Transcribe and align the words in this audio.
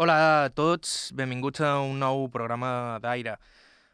Hola 0.00 0.14
a 0.16 0.48
tots, 0.48 1.10
benvinguts 1.12 1.60
a 1.60 1.74
un 1.84 1.98
nou 2.00 2.22
programa 2.32 2.96
d'Aire, 3.04 3.34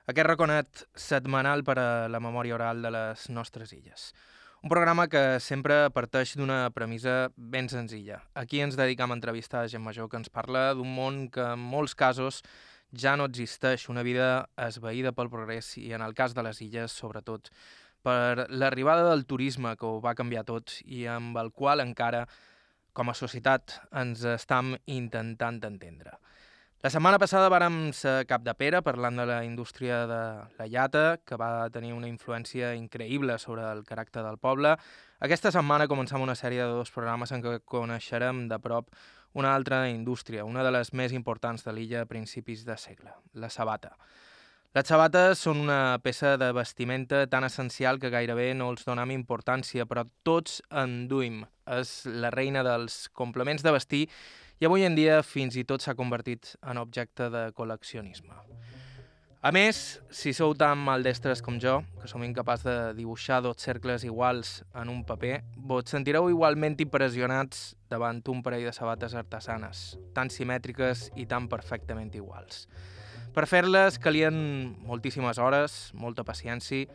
aquest 0.07 0.29
raconet 0.29 0.83
setmanal 0.95 1.65
per 1.67 1.75
a 1.75 1.87
la 2.07 2.21
memòria 2.23 2.55
oral 2.55 2.85
de 2.85 2.93
les 2.95 3.25
nostres 3.35 3.73
illes. 3.75 4.13
Un 4.63 4.71
programa 4.71 5.09
que 5.11 5.41
sempre 5.43 5.89
parteix 5.91 6.37
d'una 6.39 6.71
premissa 6.71 7.33
ben 7.35 7.67
senzilla. 7.67 8.21
Aquí 8.39 8.61
ens 8.63 8.79
dedicam 8.79 9.11
a 9.11 9.17
entrevistar 9.19 9.65
gent 9.67 9.83
major 9.83 10.07
que 10.07 10.21
ens 10.23 10.31
parla 10.31 10.69
d'un 10.79 10.87
món 10.87 11.25
que 11.35 11.43
en 11.43 11.59
molts 11.59 11.97
casos 11.99 12.45
ja 12.95 13.17
no 13.19 13.27
existeix, 13.27 13.89
una 13.91 14.07
vida 14.07 14.47
esveïda 14.55 15.11
pel 15.11 15.33
progrés 15.35 15.73
i 15.83 15.91
en 15.99 16.07
el 16.07 16.15
cas 16.15 16.31
de 16.31 16.45
les 16.47 16.63
illes, 16.63 16.95
sobretot, 16.95 17.51
per 18.07 18.47
l'arribada 18.55 19.11
del 19.11 19.27
turisme 19.27 19.75
que 19.75 19.91
ho 19.91 19.99
va 19.99 20.15
canviar 20.15 20.47
tot 20.47 20.79
i 20.87 21.09
amb 21.11 21.43
el 21.43 21.51
qual 21.51 21.83
encara 21.83 22.29
com 22.93 23.11
a 23.11 23.17
societat 23.17 23.81
ens 23.97 24.25
estem 24.25 24.77
intentant 24.87 25.61
entendre. 25.65 26.17
La 26.79 26.93
setmana 26.95 27.19
passada 27.19 27.51
vàrem 27.51 27.89
ser 27.91 28.23
cap 28.31 28.45
de 28.47 28.53
pera 28.55 28.79
parlant 28.87 29.17
de 29.19 29.25
la 29.27 29.41
indústria 29.43 30.05
de 30.07 30.21
la 30.61 30.67
llata, 30.71 31.19
que 31.27 31.35
va 31.35 31.67
tenir 31.75 31.91
una 31.93 32.07
influència 32.07 32.71
increïble 32.79 33.35
sobre 33.43 33.65
el 33.73 33.83
caràcter 33.83 34.23
del 34.23 34.39
poble. 34.39 34.77
Aquesta 35.19 35.51
setmana 35.51 35.89
començam 35.91 36.23
una 36.23 36.37
sèrie 36.39 36.63
de 36.63 36.77
dos 36.79 36.95
programes 36.95 37.35
en 37.35 37.43
què 37.43 37.57
coneixerem 37.67 38.47
de 38.47 38.61
prop 38.63 38.95
una 39.35 39.57
altra 39.57 39.89
indústria, 39.91 40.45
una 40.45 40.63
de 40.63 40.71
les 40.71 40.93
més 40.95 41.13
importants 41.13 41.67
de 41.67 41.75
l'illa 41.75 42.05
a 42.05 42.11
principis 42.11 42.63
de 42.65 42.79
segle, 42.79 43.11
la 43.35 43.51
sabata. 43.51 43.97
Les 44.77 44.85
sabates 44.85 45.41
són 45.41 45.63
una 45.63 45.97
peça 46.05 46.35
de 46.37 46.51
vestimenta 46.53 47.23
tan 47.33 47.47
essencial 47.47 47.97
que 47.99 48.11
gairebé 48.13 48.51
no 48.53 48.67
els 48.69 48.85
donam 48.85 49.09
importància, 49.15 49.87
però 49.89 50.03
tots 50.29 50.59
en 50.69 51.07
duim. 51.09 51.41
És 51.65 52.03
la 52.05 52.29
reina 52.35 52.61
dels 52.67 53.07
complements 53.17 53.65
de 53.65 53.73
vestir 53.73 54.03
i 54.61 54.69
avui 54.69 54.85
en 54.85 54.99
dia 54.99 55.23
fins 55.25 55.57
i 55.57 55.65
tot 55.65 55.81
s'ha 55.81 55.97
convertit 55.97 56.53
en 56.61 56.83
objecte 56.83 57.31
de 57.33 57.47
col·leccionisme. 57.57 58.37
A 59.41 59.53
més, 59.55 60.03
si 60.13 60.35
sou 60.37 60.53
tan 60.59 60.83
maldestres 60.85 61.41
com 61.47 61.57
jo, 61.63 61.79
que 62.03 62.11
som 62.11 62.27
incapaç 62.27 62.67
de 62.67 62.77
dibuixar 62.99 63.39
dos 63.41 63.65
cercles 63.65 64.05
iguals 64.05 64.65
en 64.77 64.93
un 64.93 65.01
paper, 65.09 65.39
vos 65.57 65.89
sentireu 65.89 66.29
igualment 66.29 66.77
impressionats 66.85 67.73
davant 67.89 68.21
un 68.29 68.45
parell 68.45 68.69
de 68.69 68.77
sabates 68.77 69.17
artesanes, 69.17 69.95
tan 70.13 70.29
simètriques 70.29 71.09
i 71.17 71.25
tan 71.31 71.49
perfectament 71.49 72.13
iguals. 72.19 72.67
Per 73.35 73.45
fer-les 73.47 73.99
calien 74.03 74.35
moltíssimes 74.89 75.39
hores, 75.39 75.79
molta 75.95 76.25
paciència 76.25 76.89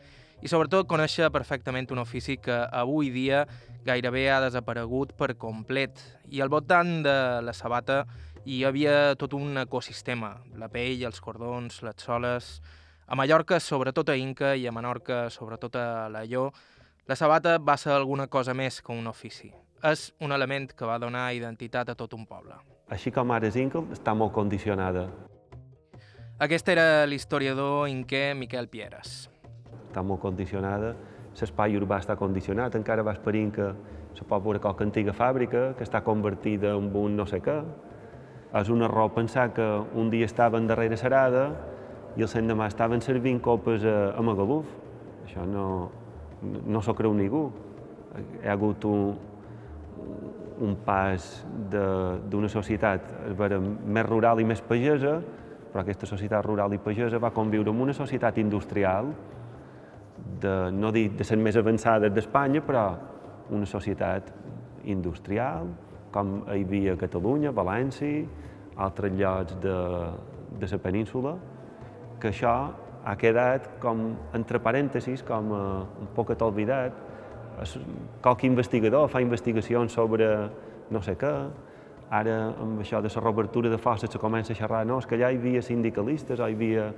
i 0.44 0.50
sobretot 0.52 0.90
conèixer 0.92 1.30
perfectament 1.32 1.88
un 1.96 2.02
ofici 2.02 2.36
que 2.42 2.56
avui 2.76 3.14
dia 3.14 3.46
gairebé 3.88 4.26
ha 4.32 4.42
desaparegut 4.44 5.14
per 5.16 5.38
complet. 5.40 6.02
I 6.28 6.42
al 6.44 6.52
voltant 6.52 7.02
de 7.06 7.16
la 7.46 7.54
sabata 7.56 8.04
hi 8.44 8.64
havia 8.68 9.16
tot 9.16 9.38
un 9.38 9.62
ecosistema, 9.62 10.34
la 10.60 10.68
pell, 10.68 11.06
els 11.08 11.22
cordons, 11.24 11.84
les 11.84 12.08
soles... 12.08 12.56
A 13.04 13.18
Mallorca, 13.20 13.60
sobretot 13.60 14.10
a 14.10 14.16
Inca, 14.16 14.54
i 14.56 14.64
a 14.66 14.72
Menorca, 14.72 15.26
sobretot 15.30 15.76
a 15.76 16.08
l'Alló, 16.10 16.46
la 17.06 17.18
sabata 17.20 17.58
va 17.60 17.76
ser 17.78 17.92
alguna 17.92 18.30
cosa 18.32 18.56
més 18.56 18.80
que 18.82 18.96
un 18.96 19.12
ofici. 19.12 19.52
És 19.84 20.08
un 20.24 20.32
element 20.32 20.72
que 20.72 20.88
va 20.88 20.96
donar 21.04 21.26
identitat 21.36 21.92
a 21.92 21.98
tot 22.00 22.16
un 22.16 22.24
poble. 22.26 22.56
Així 22.96 23.12
com 23.12 23.36
ara 23.36 23.52
és 23.52 23.60
Inca, 23.60 23.84
està 23.92 24.16
molt 24.16 24.32
condicionada 24.34 25.10
aquest 26.44 26.68
era 26.68 27.06
l'historiador 27.08 27.88
inquè 27.88 28.34
Miquel 28.36 28.68
Pieres. 28.68 29.30
Està 29.88 30.02
molt 30.04 30.20
condicionada, 30.20 30.94
l'espai 31.40 31.78
urbà 31.80 32.02
està 32.02 32.18
condicionat, 32.20 32.76
encara 32.76 33.06
vas 33.06 33.20
per 33.24 33.34
que 33.56 33.68
se 34.14 34.26
pot 34.28 34.44
veure 34.44 34.60
qualque 34.60 34.84
antiga 34.84 35.14
fàbrica 35.14 35.74
que 35.78 35.84
està 35.84 36.04
convertida 36.04 36.74
en 36.76 36.90
un 36.94 37.16
no 37.16 37.26
sé 37.26 37.40
què. 37.40 37.62
És 38.60 38.70
un 38.70 38.84
error 38.84 39.14
pensar 39.14 39.54
que 39.54 39.66
un 39.96 40.10
dia 40.10 40.26
estaven 40.26 40.68
darrere 40.68 40.98
Serada 40.98 41.46
i 42.18 42.22
el 42.22 42.48
demà 42.48 42.68
estaven 42.68 43.02
servint 43.02 43.40
copes 43.40 43.84
a, 43.84 44.14
a 44.14 44.22
Magaluf. 44.22 44.66
Això 45.26 45.46
no, 45.48 45.90
no 46.44 46.82
s'ho 46.82 46.94
creu 46.94 47.14
ningú. 47.14 47.52
Hi 48.44 48.48
ha 48.48 48.54
hagut 48.54 48.86
un, 48.86 49.16
un 50.60 50.76
pas 50.86 51.46
d'una 51.72 52.50
societat 52.50 53.10
més 53.88 54.06
rural 54.06 54.40
i 54.40 54.46
més 54.46 54.62
pagesa 54.62 55.22
però 55.74 55.82
aquesta 55.82 56.06
societat 56.06 56.46
rural 56.46 56.76
i 56.76 56.78
pagesa 56.78 57.18
va 57.18 57.34
conviure 57.34 57.72
amb 57.74 57.82
una 57.82 57.96
societat 57.98 58.38
industrial, 58.38 59.10
de, 60.44 60.54
no 60.72 60.92
dir 60.94 61.08
de 61.18 61.26
ser 61.26 61.40
més 61.42 61.58
avançada 61.58 62.12
d'Espanya, 62.14 62.62
però 62.62 62.84
una 63.50 63.66
societat 63.66 64.30
industrial, 64.86 65.72
com 66.14 66.36
hi 66.46 66.62
havia 66.62 66.94
a 66.94 67.00
Catalunya, 67.02 67.52
València, 67.58 68.22
altres 68.86 69.18
llocs 69.18 69.58
de, 69.66 69.80
de 70.62 70.70
la 70.72 70.80
península, 70.86 71.34
que 72.22 72.30
això 72.30 72.54
ha 73.04 73.16
quedat 73.20 73.68
com, 73.82 74.12
entre 74.38 74.62
parèntesis, 74.64 75.26
com 75.26 75.52
uh, 75.52 75.64
un 76.00 76.14
poc 76.16 76.32
oblidat. 76.40 77.02
Qualque 78.22 78.48
investigador 78.48 79.10
fa 79.10 79.22
investigacions 79.22 79.94
sobre 79.94 80.30
no 80.94 81.02
sé 81.02 81.18
què, 81.20 81.34
Ara, 82.14 82.36
amb 82.62 82.82
això 82.84 83.00
de 83.02 83.10
la 83.10 83.22
reobertura 83.24 83.70
de 83.72 83.78
forces, 83.82 84.12
se 84.12 84.20
comença 84.22 84.54
a 84.54 84.56
xerrar, 84.56 84.84
no, 84.86 85.00
és 85.02 85.08
que 85.10 85.16
allà 85.18 85.32
hi 85.34 85.40
havia 85.40 85.64
sindicalistes, 85.66 86.38
hi 86.38 86.54
havia 86.54 86.92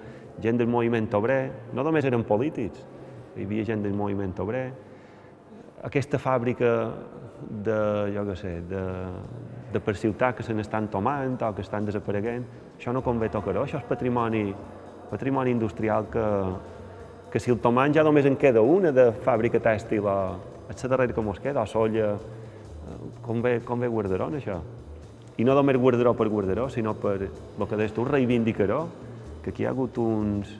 gent 0.43 0.59
del 0.59 0.67
moviment 0.67 1.07
obrer, 1.15 1.39
no 1.73 1.85
només 1.87 2.05
eren 2.05 2.25
polítics, 2.27 2.83
hi 3.37 3.45
havia 3.45 3.63
gent 3.63 3.85
del 3.85 3.95
moviment 3.95 4.35
obrer. 4.43 4.65
Aquesta 5.87 6.19
fàbrica 6.19 6.71
de, 7.63 7.79
jo 8.11 8.27
què 8.27 8.37
sé, 8.39 8.53
de, 8.67 8.83
de 9.71 9.83
per 9.83 9.95
ciutat 9.95 10.35
que 10.35 10.43
se 10.43 10.53
n'estan 10.55 10.89
tomant 10.91 11.39
o 11.39 11.51
que 11.55 11.63
estan 11.63 11.87
desapareguent, 11.87 12.45
això 12.75 12.91
no 12.91 13.03
convé 13.05 13.31
tocar-ho, 13.31 13.63
això 13.63 13.79
és 13.79 13.87
patrimoni, 13.87 14.49
patrimoni 15.11 15.55
industrial 15.55 16.09
que, 16.11 16.25
que 17.31 17.39
si 17.39 17.55
el 17.55 17.61
tomant 17.63 17.95
ja 17.95 18.03
només 18.03 18.27
en 18.27 18.35
queda 18.39 18.63
una 18.63 18.91
de 18.91 19.13
fàbrica 19.23 19.63
tèxtil 19.63 20.07
o 20.07 20.17
és 20.71 20.83
la 20.83 20.89
darrera 20.89 21.13
que 21.13 21.23
mos 21.23 21.39
queda, 21.39 21.61
o 21.61 21.69
solla, 21.69 22.15
com 23.23 23.41
bé, 23.41 23.61
com 23.63 23.79
bé 23.79 23.87
guardaró 23.87 24.31
això? 24.33 24.59
I 25.37 25.43
no 25.43 25.55
només 25.55 25.77
guardaró 25.77 26.13
per 26.15 26.29
guardaró, 26.31 26.69
sinó 26.69 26.93
per 26.95 27.17
el 27.25 27.67
que 27.67 27.75
deies 27.75 27.93
tu, 27.93 28.05
reivindicaró, 28.05 28.85
que 29.43 29.51
aquí 29.51 29.63
hi 29.63 29.67
ha 29.67 29.73
hagut 29.73 29.97
uns, 29.99 30.51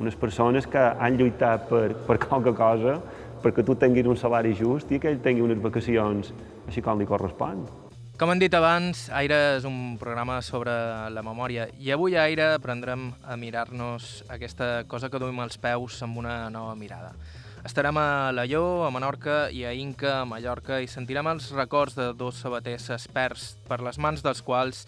unes 0.00 0.16
persones 0.18 0.66
que 0.66 0.80
han 0.80 1.18
lluitat 1.18 1.68
per, 1.70 1.94
per 2.06 2.18
qualque 2.26 2.54
cosa 2.56 2.98
perquè 3.44 3.64
tu 3.64 3.76
tinguis 3.76 4.08
un 4.08 4.16
salari 4.16 4.54
just 4.56 4.90
i 4.92 4.98
que 4.98 5.10
ell 5.12 5.20
tingui 5.22 5.44
unes 5.44 5.60
vacacions 5.60 6.32
així 6.66 6.82
com 6.82 6.98
li 6.98 7.06
correspon. 7.08 7.66
Com 8.14 8.30
hem 8.30 8.38
dit 8.38 8.54
abans, 8.54 9.08
Aire 9.12 9.36
és 9.56 9.64
un 9.68 9.96
programa 9.98 10.38
sobre 10.46 10.72
la 11.10 11.22
memòria 11.26 11.66
i 11.82 11.90
avui 11.92 12.14
a 12.14 12.28
Aire 12.28 12.52
aprendrem 12.54 13.08
a 13.26 13.36
mirar-nos 13.36 14.22
aquesta 14.30 14.84
cosa 14.88 15.10
que 15.10 15.18
duim 15.18 15.40
als 15.42 15.58
peus 15.58 15.98
amb 16.06 16.22
una 16.22 16.48
nova 16.48 16.76
mirada. 16.78 17.10
Estarem 17.64 17.96
a 17.96 18.30
Laió, 18.36 18.84
a 18.84 18.90
Menorca 18.92 19.48
i 19.48 19.62
a 19.64 19.72
Inca, 19.72 20.18
a 20.20 20.26
Mallorca, 20.28 20.82
i 20.84 20.88
sentirem 20.90 21.30
els 21.32 21.48
records 21.56 21.96
de 21.96 22.10
dos 22.12 22.42
sabaters 22.44 22.90
experts 22.92 23.54
per 23.64 23.80
les 23.80 23.96
mans 23.96 24.20
dels 24.20 24.44
quals 24.44 24.82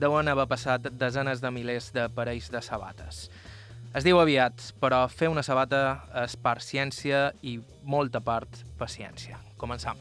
deuen 0.00 0.32
haver 0.32 0.46
passat 0.48 0.88
desenes 0.88 1.44
de 1.44 1.52
milers 1.52 1.90
de 1.92 2.08
parells 2.08 2.48
de 2.48 2.64
sabates. 2.64 3.28
Es 3.94 4.08
diu 4.08 4.18
aviat, 4.18 4.72
però 4.80 5.04
fer 5.12 5.28
una 5.28 5.44
sabata 5.44 5.84
és 6.24 6.34
part 6.40 6.64
ciència 6.64 7.28
i 7.44 7.58
molta 7.84 8.24
part 8.24 8.64
paciència. 8.80 9.36
Començam. 9.60 10.00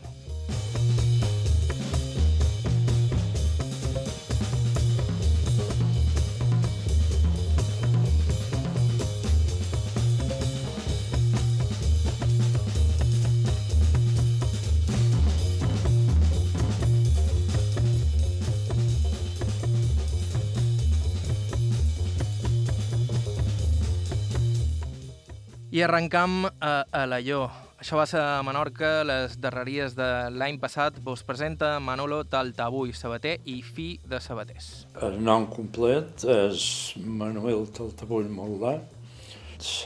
I 25.74 25.82
arrencam 25.82 26.44
a 26.62 26.84
Alaió. 26.94 27.48
Això 27.82 27.98
va 27.98 28.04
ser 28.06 28.20
a 28.22 28.44
Menorca, 28.46 28.90
les 29.10 29.40
darreries 29.42 29.96
de 29.98 30.10
l'any 30.30 30.60
passat. 30.62 31.00
Vos 31.02 31.24
presenta 31.26 31.80
Manolo 31.82 32.20
Taltabull, 32.30 32.92
sabater 32.94 33.40
i 33.50 33.56
fi 33.66 33.88
de 34.06 34.20
sabaters. 34.22 34.68
El 35.02 35.18
nom 35.26 35.48
complet 35.50 36.28
és 36.30 36.68
Manuel 37.02 37.66
Taltabull 37.74 38.30
Mollà. 38.30 38.76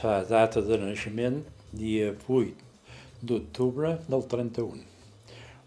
La 0.04 0.18
data 0.28 0.60
de 0.60 0.76
naixement, 0.82 1.40
dia 1.72 2.12
8 2.12 3.24
d'octubre 3.24 3.94
del 4.12 4.28
31. 4.36 4.84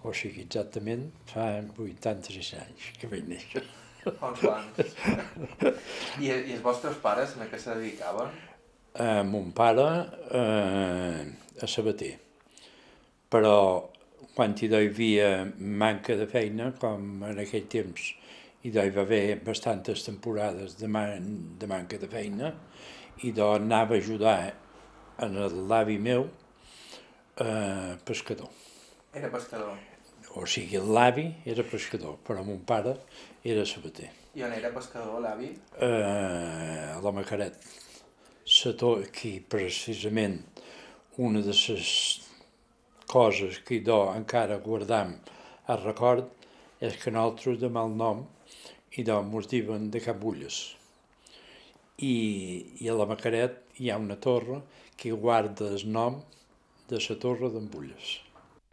O 0.06 0.14
sigui, 0.14 0.46
exactament 0.46 1.10
fa 1.34 1.50
86 1.74 2.54
anys 2.62 2.94
que 3.02 3.10
vaig 3.10 3.26
néixer. 3.34 3.66
Uns 4.06 4.46
quants. 4.46 4.96
I, 6.22 6.30
I 6.30 6.30
els 6.30 6.62
vostres 6.62 7.02
pares 7.02 7.34
a 7.42 7.50
què 7.50 7.58
se 7.58 7.74
dedicaven? 7.74 8.51
Eh, 8.94 9.24
mon 9.24 9.52
pare 9.52 9.88
eh, 10.32 11.22
a 11.62 11.68
Sabater. 11.68 12.18
Però 13.32 13.56
quan 14.36 14.56
hi 14.58 14.70
havia 14.76 15.52
manca 15.58 16.16
de 16.16 16.28
feina, 16.28 16.72
com 16.80 17.24
en 17.28 17.40
aquell 17.40 17.68
temps 17.72 18.12
i 18.62 18.70
hi 18.70 18.90
va 18.94 19.02
haver 19.02 19.40
bastantes 19.42 20.04
temporades 20.06 20.76
de, 20.78 20.88
man, 20.88 21.58
de 21.58 21.68
manca 21.68 21.98
de 21.98 22.08
feina, 22.08 22.52
i 23.26 23.32
d'on 23.34 23.66
anava 23.66 23.96
a 23.96 24.02
ajudar 24.02 24.54
en 25.22 25.38
l'avi 25.70 25.98
meu 25.98 26.28
eh, 27.38 27.98
pescador. 28.06 28.50
Era 29.14 29.30
pescador. 29.30 29.78
O 30.36 30.46
sigui, 30.46 30.78
l'avi 30.78 31.26
era 31.46 31.64
pescador, 31.68 32.18
però 32.24 32.44
mon 32.44 32.62
pare 32.64 32.96
era 33.44 33.66
sabater. 33.66 34.12
I 34.38 34.46
on 34.48 34.54
era 34.56 34.70
pescador, 34.72 35.20
l'avi? 35.20 35.50
Eh, 35.76 36.94
a 36.96 37.00
la 37.04 37.12
Macaret. 37.12 37.58
Sató, 38.46 38.96
aquí, 38.98 39.40
precisament, 39.40 40.40
una 41.18 41.42
de 41.42 41.54
les 41.54 42.22
coses 43.06 43.60
que 43.62 43.80
do 43.86 44.00
encara 44.16 44.58
guardam 44.58 45.14
a 45.68 45.76
record 45.78 46.26
és 46.82 46.98
que 46.98 47.14
nosaltres 47.14 47.60
de 47.62 47.70
mal 47.70 47.94
nom 47.94 48.24
i 48.98 49.04
do 49.06 49.20
mos 49.22 49.48
diuen 49.52 49.92
de 49.94 50.02
Capulles. 50.02 50.76
I, 52.02 52.16
I 52.82 52.90
a 52.90 52.98
la 52.98 53.06
Macaret 53.06 53.62
hi 53.78 53.92
ha 53.92 54.00
una 54.02 54.18
torre 54.18 54.62
que 54.98 55.12
guarda 55.12 55.70
el 55.76 55.86
nom 55.92 56.18
de 56.90 56.98
la 56.98 57.20
torre 57.22 57.52
d'Embulles. 57.54 58.18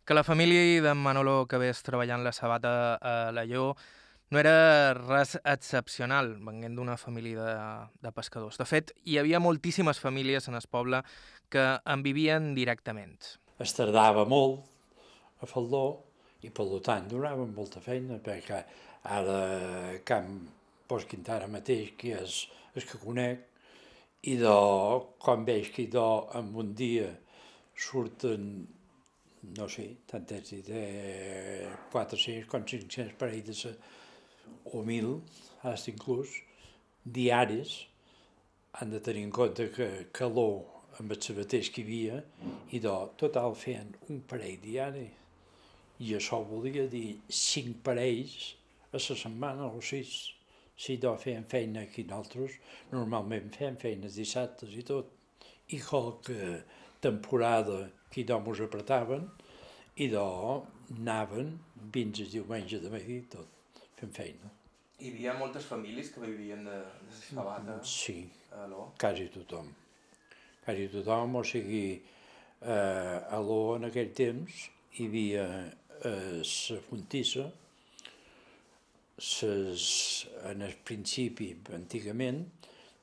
Que 0.08 0.16
la 0.16 0.24
família 0.24 0.80
d'en 0.80 0.96
Manolo 0.96 1.42
acabés 1.44 1.84
treballant 1.84 2.24
la 2.24 2.32
sabata 2.32 2.96
a 2.96 3.30
la 3.36 3.44
Lleó 3.44 3.74
no 4.30 4.40
era 4.40 4.92
res 4.94 5.36
excepcional, 5.40 6.34
venint 6.44 6.76
d'una 6.76 6.98
família 7.00 7.44
de, 7.44 7.54
de 8.04 8.12
pescadors. 8.12 8.58
De 8.60 8.66
fet, 8.68 8.92
hi 9.08 9.18
havia 9.20 9.40
moltíssimes 9.40 10.00
famílies 10.02 10.48
en 10.50 10.58
el 10.58 10.68
poble 10.70 11.02
que 11.48 11.64
en 11.84 12.04
vivien 12.04 12.52
directament. 12.56 13.16
Es 13.58 13.74
tardava 13.74 14.26
molt 14.28 15.42
a 15.42 15.48
Faldó 15.48 15.86
i 16.44 16.52
per 16.54 16.68
tant 16.84 17.08
donava 17.10 17.46
molta 17.48 17.80
feina 17.82 18.20
perquè 18.22 18.62
ara 19.16 19.40
Camp 20.06 20.38
Quintara 20.88 21.48
mateix, 21.52 21.92
que 22.00 22.14
és 22.16 22.46
el 22.74 22.84
que 22.88 23.00
conec, 23.02 23.42
i 24.24 24.36
de, 24.40 24.52
com 25.20 25.44
veig 25.44 25.68
que 25.74 25.84
de, 25.92 26.04
en 26.38 26.48
un 26.56 26.72
dia 26.74 27.10
surten 27.76 28.66
no 29.56 29.68
sé, 29.70 29.84
tant 30.08 30.24
és 30.34 30.48
dit, 30.50 30.70
eh, 30.74 31.68
400 31.92 32.48
com 32.50 32.64
500 32.66 33.14
parelles 33.20 33.62
o 34.64 34.82
1.000, 34.82 35.20
hasta 35.62 35.90
inclús, 35.90 36.32
diaris, 37.04 37.86
han 38.72 38.90
de 38.90 39.00
tenir 39.00 39.24
en 39.26 39.32
compte 39.34 39.68
que 39.74 39.88
calor 40.12 40.66
amb 40.98 41.14
els 41.14 41.28
sabaters 41.30 41.70
que 41.74 41.82
hi 41.82 41.86
havia, 41.86 42.18
i 42.74 42.80
de 42.82 42.94
total 43.20 43.54
feien 43.58 43.94
un 44.08 44.20
parell 44.30 44.58
diari. 44.62 45.06
I 45.98 46.14
això 46.18 46.40
volia 46.46 46.86
dir 46.90 47.18
cinc 47.28 47.82
parells 47.86 48.54
a 48.92 48.96
la 48.96 49.02
setmana 49.02 49.68
o 49.68 49.80
sis. 49.82 50.14
Si 50.78 50.96
do 51.02 51.14
feien 51.18 51.46
feina 51.50 51.82
aquí 51.82 52.04
nosaltres, 52.06 52.54
normalment 52.92 53.50
fem 53.56 53.78
feines 53.82 54.18
dissabtes 54.20 54.76
i 54.78 54.84
tot. 54.86 55.10
I 55.74 55.80
qualque 55.82 56.62
temporada 57.02 57.88
que 58.10 58.24
d'on 58.24 58.44
mos 58.46 58.62
apretaven 58.62 59.26
i 59.98 60.06
d'on 60.12 60.66
anaven 60.94 61.56
fins 61.92 62.22
el 62.22 62.30
diumenge 62.32 62.78
de 62.82 62.90
matí 62.92 63.18
tot, 63.32 63.57
fent 63.98 64.14
feina. 64.16 64.50
Hi 64.98 65.12
havia 65.12 65.34
moltes 65.38 65.66
famílies 65.70 66.10
que 66.14 66.22
vivien 66.24 66.64
de, 66.66 66.78
de 67.06 67.18
sabata? 67.20 67.78
Sí, 67.86 68.24
a 68.54 68.66
l'O? 68.70 68.88
quasi 68.98 69.28
tothom. 69.34 69.68
Quasi 70.64 70.88
tothom, 70.92 71.36
o 71.38 71.44
sigui, 71.46 71.84
eh, 72.60 73.34
a 73.36 73.38
l'O 73.44 73.76
en 73.76 73.86
aquell 73.90 74.10
temps 74.14 74.64
hi 74.98 75.06
havia 75.06 75.46
eh, 75.68 76.40
la 76.42 76.80
fontissa, 76.88 77.46
ses, 79.18 79.84
en 80.50 80.62
el 80.62 80.74
principi, 80.86 81.52
antigament, 81.74 82.44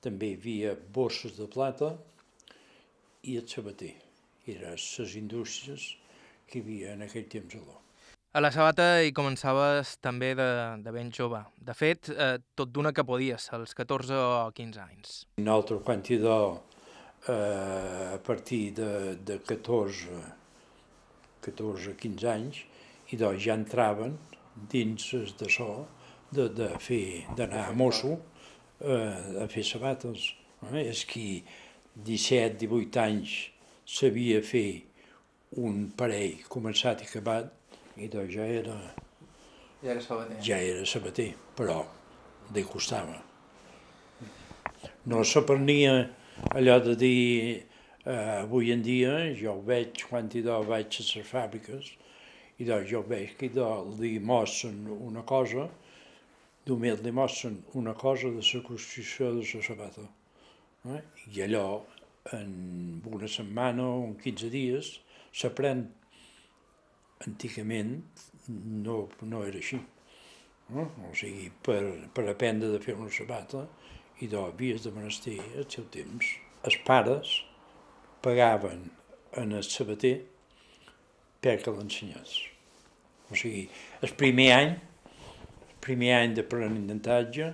també 0.04 0.32
hi 0.32 0.40
havia 0.40 0.76
bosses 1.00 1.36
de 1.40 1.48
plata 1.52 1.96
i 3.26 3.40
el 3.40 3.48
sabater 3.50 3.94
eren 4.54 4.78
les 4.78 5.16
indústries 5.18 5.88
que 6.46 6.60
hi 6.60 6.64
havia 6.64 6.94
en 6.94 7.08
aquell 7.08 7.26
temps 7.32 7.56
a 7.58 7.64
l'O. 7.64 7.80
A 8.36 8.42
la 8.44 8.50
sabata 8.52 8.98
hi 9.00 9.14
començaves 9.16 9.94
també 10.04 10.34
de, 10.36 10.46
de 10.84 10.92
ben 10.92 11.08
jove. 11.16 11.38
De 11.56 11.72
fet, 11.72 12.10
eh, 12.12 12.34
tot 12.60 12.74
d'una 12.76 12.92
que 12.92 13.06
podies, 13.08 13.46
als 13.56 13.72
14 13.78 14.18
o 14.20 14.50
15 14.58 14.82
anys. 14.84 15.14
Nosaltres, 15.40 15.80
quan 15.88 16.04
do, 16.04 16.40
eh, 17.32 18.12
a 18.12 18.20
partir 18.20 18.74
de, 18.76 19.16
de 19.24 19.40
14, 19.40 20.20
14 21.48 21.96
15 21.96 22.28
anys, 22.34 22.60
i 23.08 23.16
do, 23.16 23.32
ja 23.40 23.56
entraven 23.56 24.18
dins 24.68 25.08
d'això, 25.40 25.86
de, 26.30 26.50
de 26.50 26.70
fer, 26.78 27.24
d'anar 27.40 27.70
a 27.70 27.72
mosso, 27.72 28.18
eh, 28.82 29.44
a 29.46 29.48
fer 29.48 29.64
sabates. 29.64 30.34
Eh? 30.74 30.90
És 30.90 31.06
qui 31.08 31.46
17, 31.96 32.60
18 32.68 33.00
anys 33.00 33.40
sabia 33.88 34.44
fer 34.44 34.82
un 35.56 35.86
parell 35.96 36.44
començat 36.52 37.00
i 37.00 37.08
acabat, 37.08 37.62
i 37.98 38.08
doncs 38.12 38.34
ja 38.34 38.46
era, 38.46 38.76
Ja 39.84 39.92
era 39.92 40.02
sabater. 40.02 40.38
ja 40.42 40.58
era 40.58 40.86
sabater, 40.86 41.34
però 41.56 41.86
li 42.54 42.64
costava. 42.64 43.22
No 45.06 45.24
s'aprenia 45.24 45.94
allò 46.58 46.80
de 46.80 46.96
dir, 46.96 47.66
eh, 48.06 48.42
avui 48.42 48.72
en 48.72 48.82
dia, 48.82 49.34
jo 49.34 49.54
ho 49.54 49.62
veig 49.62 50.04
quan 50.10 50.30
hi 50.34 50.42
do 50.42 50.58
vaig 50.64 51.00
a 51.00 51.06
les 51.06 51.28
fàbriques, 51.30 51.92
i 52.60 52.66
doncs 52.66 52.90
jo 52.90 53.02
veig 53.04 53.36
que 53.38 53.50
do 53.50 53.68
li 54.00 54.20
mostren 54.20 54.88
una 54.88 55.24
cosa, 55.24 55.68
només 56.66 57.02
li 57.04 57.12
mostren 57.12 57.60
una 57.74 57.94
cosa 57.94 58.30
de 58.34 58.42
la 58.42 58.62
construcció 58.64 59.32
de 59.36 59.44
la 59.44 59.62
sabata. 59.62 60.08
Eh? 60.86 61.02
I 61.36 61.42
allò 61.46 61.84
en 62.34 63.02
una 63.06 63.28
setmana 63.28 63.84
o 63.86 64.04
en 64.08 64.16
15 64.18 64.50
dies 64.50 65.00
s'aprèn. 65.34 65.86
Antigament 67.24 68.02
no, 68.50 69.06
no 69.24 69.44
era 69.48 69.62
així. 69.62 69.80
No? 70.76 70.88
O 71.08 71.14
sigui, 71.16 71.50
per, 71.66 71.82
per 72.14 72.26
aprendre 72.32 72.72
de 72.74 72.82
fer 72.84 72.98
una 72.98 73.12
sabata 73.14 73.66
i 74.24 74.30
de 74.32 74.42
vies 74.60 74.84
de 74.86 74.94
menester 74.96 75.38
al 75.56 75.70
seu 75.72 75.86
temps, 75.94 76.32
els 76.66 76.78
pares 76.88 77.38
pagaven 78.26 78.90
en 79.38 79.54
el 79.54 79.64
sabater 79.68 80.18
perquè 81.46 81.72
l'ensenyés. 81.72 82.36
O 83.30 83.38
sigui, 83.38 83.68
el 84.06 84.14
primer 84.18 84.50
any, 84.56 84.76
el 84.76 85.80
primer 85.86 86.14
any 86.18 86.36
d'aprenentatge, 86.38 87.52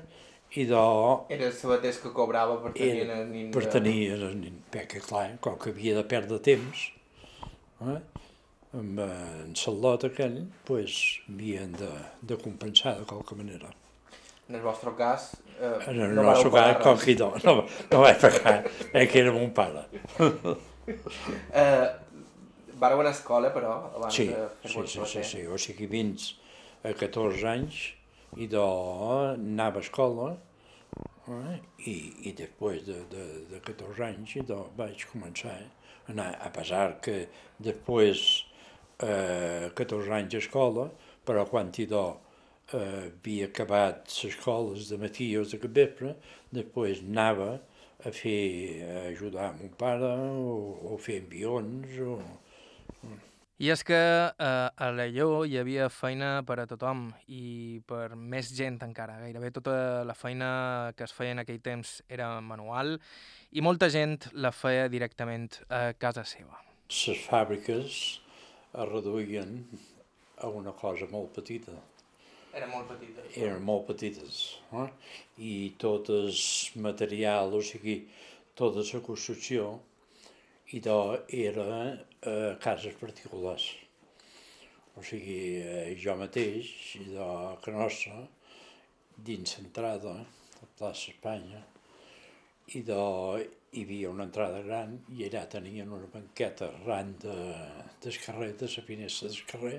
i 0.51 0.65
de... 0.67 0.79
Era 1.31 1.47
el 1.47 1.53
sabaters 1.55 2.01
que 2.03 2.11
cobrava 2.15 2.57
per 2.59 2.73
tenir 2.75 3.05
Era 3.05 3.21
el 3.21 3.29
nin 3.31 3.51
per 3.55 3.63
tenir 3.71 3.99
el 4.17 4.25
nin, 4.35 4.57
perquè 4.71 4.99
clar, 5.03 5.37
com 5.43 5.55
que 5.59 5.71
havia 5.71 5.95
de 5.95 6.03
perdre 6.11 6.41
temps, 6.43 6.89
eh? 7.87 7.99
Amb 8.77 8.99
eh, 9.03 9.07
en 9.45 9.55
Salot 9.59 10.05
aquell, 10.07 10.39
pues, 10.67 10.97
havien 11.29 11.73
de, 11.79 11.89
de 12.21 12.37
compensar 12.39 12.97
de 12.99 13.05
qualque 13.09 13.35
manera. 13.35 13.71
En 14.49 14.55
el 14.55 14.61
vostre 14.65 14.93
cas... 14.97 15.31
Eh, 15.61 15.71
En 15.91 15.99
el 16.01 16.15
no 16.15 16.23
nostre 16.25 16.49
cas, 16.51 16.77
com 16.83 16.97
que 16.97 17.15
no, 17.19 17.31
no, 17.45 17.53
no 17.91 17.99
vaig 18.01 18.17
pagar, 18.23 18.55
eh, 18.93 19.05
que 19.07 19.19
era 19.21 19.31
mon 19.35 19.51
pare. 19.53 19.85
Eh, 21.53 21.87
vareu 22.81 22.99
anar 22.99 23.11
a 23.11 23.15
escola, 23.15 23.51
però, 23.53 23.71
abans 23.95 24.15
Sí, 24.17 24.25
de 24.27 24.47
sí, 24.65 24.71
fer-vos 24.73 24.89
sí, 24.89 24.97
sí, 24.97 24.97
sabater? 24.97 25.25
sí, 25.29 25.41
o 25.47 25.57
sigui, 25.61 25.87
fins 25.91 26.25
a 26.83 26.91
14 26.97 27.45
anys 27.47 27.77
i 28.41 28.47
de, 28.49 28.63
anava 29.35 29.79
a 29.79 29.85
escola 29.85 30.31
eh? 31.29 31.59
i, 31.85 31.93
i 32.27 32.33
després 32.35 32.81
de, 32.87 32.97
de, 33.13 33.27
de 33.53 33.61
14 33.69 34.03
anys 34.09 34.35
i 34.41 34.43
de, 34.49 34.57
vaig 34.79 35.05
començar 35.13 35.53
a 35.53 36.11
anar, 36.11 36.31
a 36.41 36.49
pesar 36.57 36.97
que 37.05 37.27
després 37.61 38.25
eh, 39.03 39.71
14 39.75 40.13
anys 40.17 40.35
a 40.35 40.43
escola, 40.43 40.89
però 41.25 41.45
quan 41.49 41.71
hi 41.77 41.87
do 41.89 42.05
eh, 42.73 43.09
havia 43.09 43.49
acabat 43.49 44.05
les 44.07 44.31
escoles 44.33 44.89
de 44.89 45.01
matí 45.01 45.31
o 45.37 45.43
de 45.43 45.59
capvespre, 45.61 46.15
després 46.51 47.03
anava 47.07 47.51
a 48.05 48.11
fer, 48.11 48.81
a 48.85 49.01
ajudar 49.11 49.51
mon 49.57 49.73
pare 49.77 50.13
o, 50.33 50.93
o 50.93 50.97
fer 50.97 51.21
envions 51.21 51.99
o, 52.01 52.17
I 53.61 53.67
és 53.69 53.83
que 53.85 53.93
eh, 53.93 54.69
a 54.73 54.87
la 54.89 55.03
Lleó 55.05 55.43
hi 55.45 55.59
havia 55.61 55.85
feina 55.93 56.39
per 56.47 56.55
a 56.63 56.65
tothom 56.65 57.11
i 57.29 57.77
per 57.85 58.15
més 58.17 58.49
gent 58.57 58.79
encara. 58.81 59.19
Gairebé 59.21 59.51
tota 59.53 59.75
la 60.01 60.15
feina 60.17 60.49
que 60.97 61.05
es 61.05 61.13
feia 61.13 61.35
en 61.35 61.43
aquell 61.43 61.59
temps 61.61 61.99
era 62.09 62.31
manual 62.41 62.95
i 63.53 63.61
molta 63.61 63.91
gent 63.93 64.17
la 64.33 64.49
feia 64.49 64.89
directament 64.89 65.45
a 65.69 65.91
casa 65.93 66.25
seva. 66.25 66.57
les 66.89 67.21
fàbriques 67.29 68.20
es 68.71 68.87
reduïen 68.89 69.57
a 70.41 70.49
una 70.49 70.71
cosa 70.71 71.07
molt 71.11 71.33
petita, 71.35 71.73
Era 72.53 72.67
molt 72.67 72.89
petita. 72.89 73.23
eren 73.39 73.61
molt 73.63 73.85
petites, 73.87 74.39
eh? 74.75 74.87
i 75.39 75.53
tot 75.79 76.09
el 76.11 76.31
material, 76.83 77.53
o 77.55 77.61
sigui, 77.63 78.01
tota 78.55 78.83
la 78.83 79.01
construcció, 79.05 79.69
i 80.71 80.79
de, 80.79 80.97
era 81.27 81.67
eh, 81.91 82.57
cases 82.63 82.95
particulars. 82.99 83.69
O 84.95 85.03
sigui, 85.03 85.39
eh, 85.63 85.95
jo 85.99 86.15
mateix, 86.19 86.67
i 86.99 87.05
de 87.13 87.29
que 87.63 87.71
nostra, 87.75 88.19
dins 89.15 89.57
l'entrada, 89.57 90.17
a 90.61 90.69
plaça 90.77 91.11
Espanya, 91.11 91.63
i 92.75 92.83
de, 92.87 93.01
hi 93.71 93.85
havia 93.85 94.09
una 94.11 94.25
entrada 94.27 94.59
gran 94.65 94.97
i 95.15 95.21
allà 95.23 95.45
tenien 95.51 95.91
una 95.95 96.07
banqueta 96.11 96.67
arran 96.67 97.13
de, 97.23 97.35
del 98.03 98.17
carrer, 98.19 98.49
de 98.59 98.67
la 98.67 98.83
finestra 98.87 99.29
del 99.29 99.45
carrer, 99.47 99.77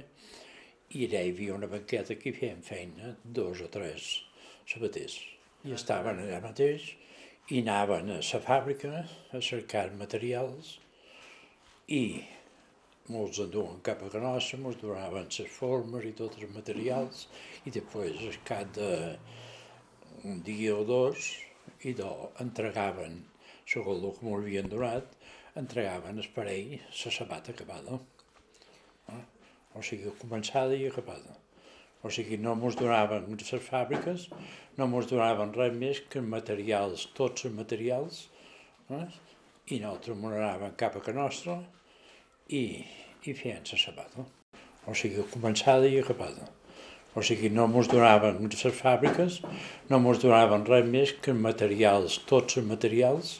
i 0.96 1.04
allà 1.04 1.20
hi 1.20 1.32
havia 1.34 1.56
una 1.58 1.68
banqueta 1.68 2.16
que 2.16 2.32
feien 2.32 2.62
feina, 2.64 3.10
dos 3.22 3.60
o 3.60 3.68
tres 3.74 4.06
sabaters. 4.72 5.18
I 5.68 5.74
estaven 5.76 6.22
allà 6.22 6.38
mateix 6.40 6.86
i 7.52 7.60
anaven 7.60 8.14
a 8.14 8.20
la 8.22 8.40
fàbrica 8.46 9.02
a 9.36 9.40
cercar 9.44 9.90
materials 9.98 10.78
i 11.92 12.04
molts 13.12 13.42
enduen 13.44 13.82
cap 13.84 14.00
a 14.06 14.08
Canossa, 14.14 14.56
molts 14.62 14.80
donaven 14.80 15.28
les 15.36 15.52
formes 15.52 16.06
i 16.08 16.14
tots 16.16 16.40
els 16.40 16.54
materials 16.56 17.26
i 17.68 17.74
després, 17.76 18.24
al 18.24 18.40
cap 18.48 18.72
d'un 18.72 20.40
dia 20.48 20.78
o 20.78 20.86
dos, 20.88 21.28
i 21.84 21.92
do, 21.98 22.12
entregaven, 22.40 23.20
segons 23.66 24.02
el 24.02 24.16
que 24.16 24.26
m'ho 24.26 24.38
havien 24.38 24.68
donat, 24.72 25.14
entregaven 25.58 26.18
el 26.18 26.28
parell 26.34 26.74
la 26.78 27.14
sabata 27.18 27.52
acabada. 27.52 28.00
O 29.74 29.80
sigui, 29.80 30.12
començada 30.20 30.76
i 30.76 30.86
acabada. 30.88 31.38
O 32.02 32.10
sigui, 32.10 32.36
no 32.44 32.54
mos 32.58 32.76
donaven 32.76 33.28
les 33.38 33.52
fàbriques, 33.66 34.26
no 34.78 34.88
mos 34.90 35.06
donaven 35.10 35.52
res 35.56 35.76
més 35.82 36.00
que 36.12 36.20
materials, 36.20 37.06
tots 37.18 37.46
els 37.46 37.54
materials, 37.54 38.24
eh? 38.90 39.06
i 39.70 39.78
nosaltres 39.80 40.18
m'ho 40.18 40.32
anaven 40.32 40.74
cap 40.80 40.98
a 40.98 41.04
que 41.04 41.14
nostra 41.14 41.60
i, 42.48 42.64
i 43.22 43.36
feien 43.38 43.62
la 43.70 43.78
sabata. 43.84 44.26
O 44.90 44.96
sigui, 44.98 45.22
començada 45.30 45.86
i 45.86 46.00
acabada. 46.00 46.48
O 47.14 47.22
sigui, 47.22 47.52
no 47.52 47.68
mos 47.70 47.88
donaven 47.92 48.42
les 48.48 48.76
fàbriques, 48.76 49.38
no 49.88 50.00
mos 50.02 50.20
donaven 50.24 50.66
res 50.68 50.86
més 50.88 51.14
que 51.24 51.36
materials, 51.36 52.18
tots 52.28 52.58
els 52.58 52.68
materials? 52.74 53.36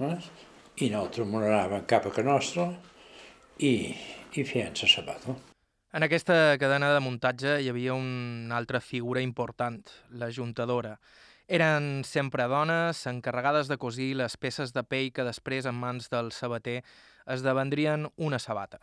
I 0.00 0.88
nosaltres 0.88 1.28
m'ho 1.28 1.42
anaven 1.44 1.84
cap 1.88 2.06
a 2.08 2.12
que 2.14 2.24
nostra 2.24 2.70
i, 3.60 3.92
i 4.32 4.44
feien 4.44 4.72
la 4.80 4.88
sabata. 4.88 5.36
En 5.92 6.06
aquesta 6.06 6.56
cadena 6.62 6.92
de 6.94 7.00
muntatge 7.02 7.56
hi 7.60 7.68
havia 7.68 7.96
una 7.98 8.56
altra 8.56 8.80
figura 8.80 9.20
important, 9.20 9.82
la 10.14 10.30
juntadora. 10.30 10.94
Eren 11.50 12.04
sempre 12.06 12.46
dones 12.46 13.02
encarregades 13.10 13.68
de 13.68 13.76
cosir 13.76 14.14
les 14.16 14.36
peces 14.38 14.72
de 14.72 14.84
pell 14.86 15.10
que 15.10 15.26
després, 15.26 15.66
en 15.66 15.74
mans 15.74 16.06
del 16.08 16.30
sabater, 16.30 16.78
esdevendrien 17.26 18.06
una 18.16 18.38
sabata. 18.38 18.78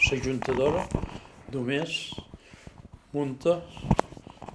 La 0.00 0.18
juntadora 0.24 0.86
només 1.52 2.10
munta 3.12 3.60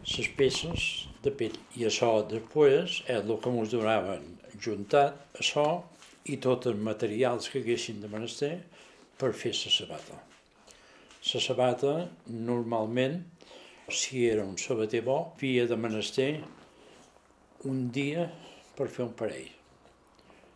les 0.01 0.27
peces 0.35 0.89
de 1.21 1.31
pell 1.37 1.55
i 1.77 1.85
això 1.85 2.15
després 2.25 3.03
és 3.05 3.21
el 3.21 3.37
que 3.37 3.53
ens 3.53 3.71
donaven 3.77 4.25
juntat, 4.61 5.21
això 5.37 5.83
i 6.29 6.37
tots 6.37 6.69
els 6.69 6.77
materials 6.77 7.49
que 7.49 7.61
haguessin 7.61 8.01
de 8.01 8.09
menester 8.11 8.51
per 9.17 9.31
fer 9.33 9.53
la 9.57 9.71
sabata. 9.73 10.17
La 11.33 11.41
sabata, 11.41 11.93
normalment, 12.27 13.21
si 13.89 14.25
era 14.27 14.45
un 14.45 14.57
sabater 14.57 15.01
bo, 15.05 15.33
havia 15.35 15.67
de 15.67 15.77
menester 15.77 16.29
un 17.69 17.89
dia 17.93 18.27
per 18.77 18.87
fer 18.89 19.05
un 19.05 19.13
parell, 19.17 19.49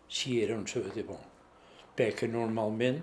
si 0.10 0.40
era 0.42 0.58
un 0.58 0.66
sabater 0.68 1.06
bo, 1.06 1.20
perquè 1.98 2.30
normalment 2.32 3.02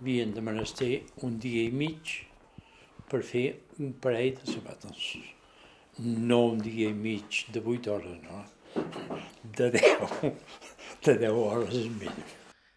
havien 0.00 0.32
de 0.34 0.44
menester 0.44 0.92
un 1.26 1.38
dia 1.40 1.66
i 1.68 1.72
mig 1.72 2.14
per 3.10 3.22
fer 3.24 3.46
un 3.78 3.92
parell 4.00 4.38
de 4.40 4.52
sabates. 4.52 5.04
No 6.00 6.40
un 6.50 6.58
dia 6.64 6.88
i 6.90 6.96
mig 6.96 7.44
de 7.54 7.60
8 7.60 7.92
hores, 7.92 8.16
no? 8.24 8.44
De 9.44 9.70
10, 9.70 10.32
de 11.04 11.18
10 11.26 11.36
hores 11.36 11.74
és 11.74 11.90
mínim. 11.90 12.32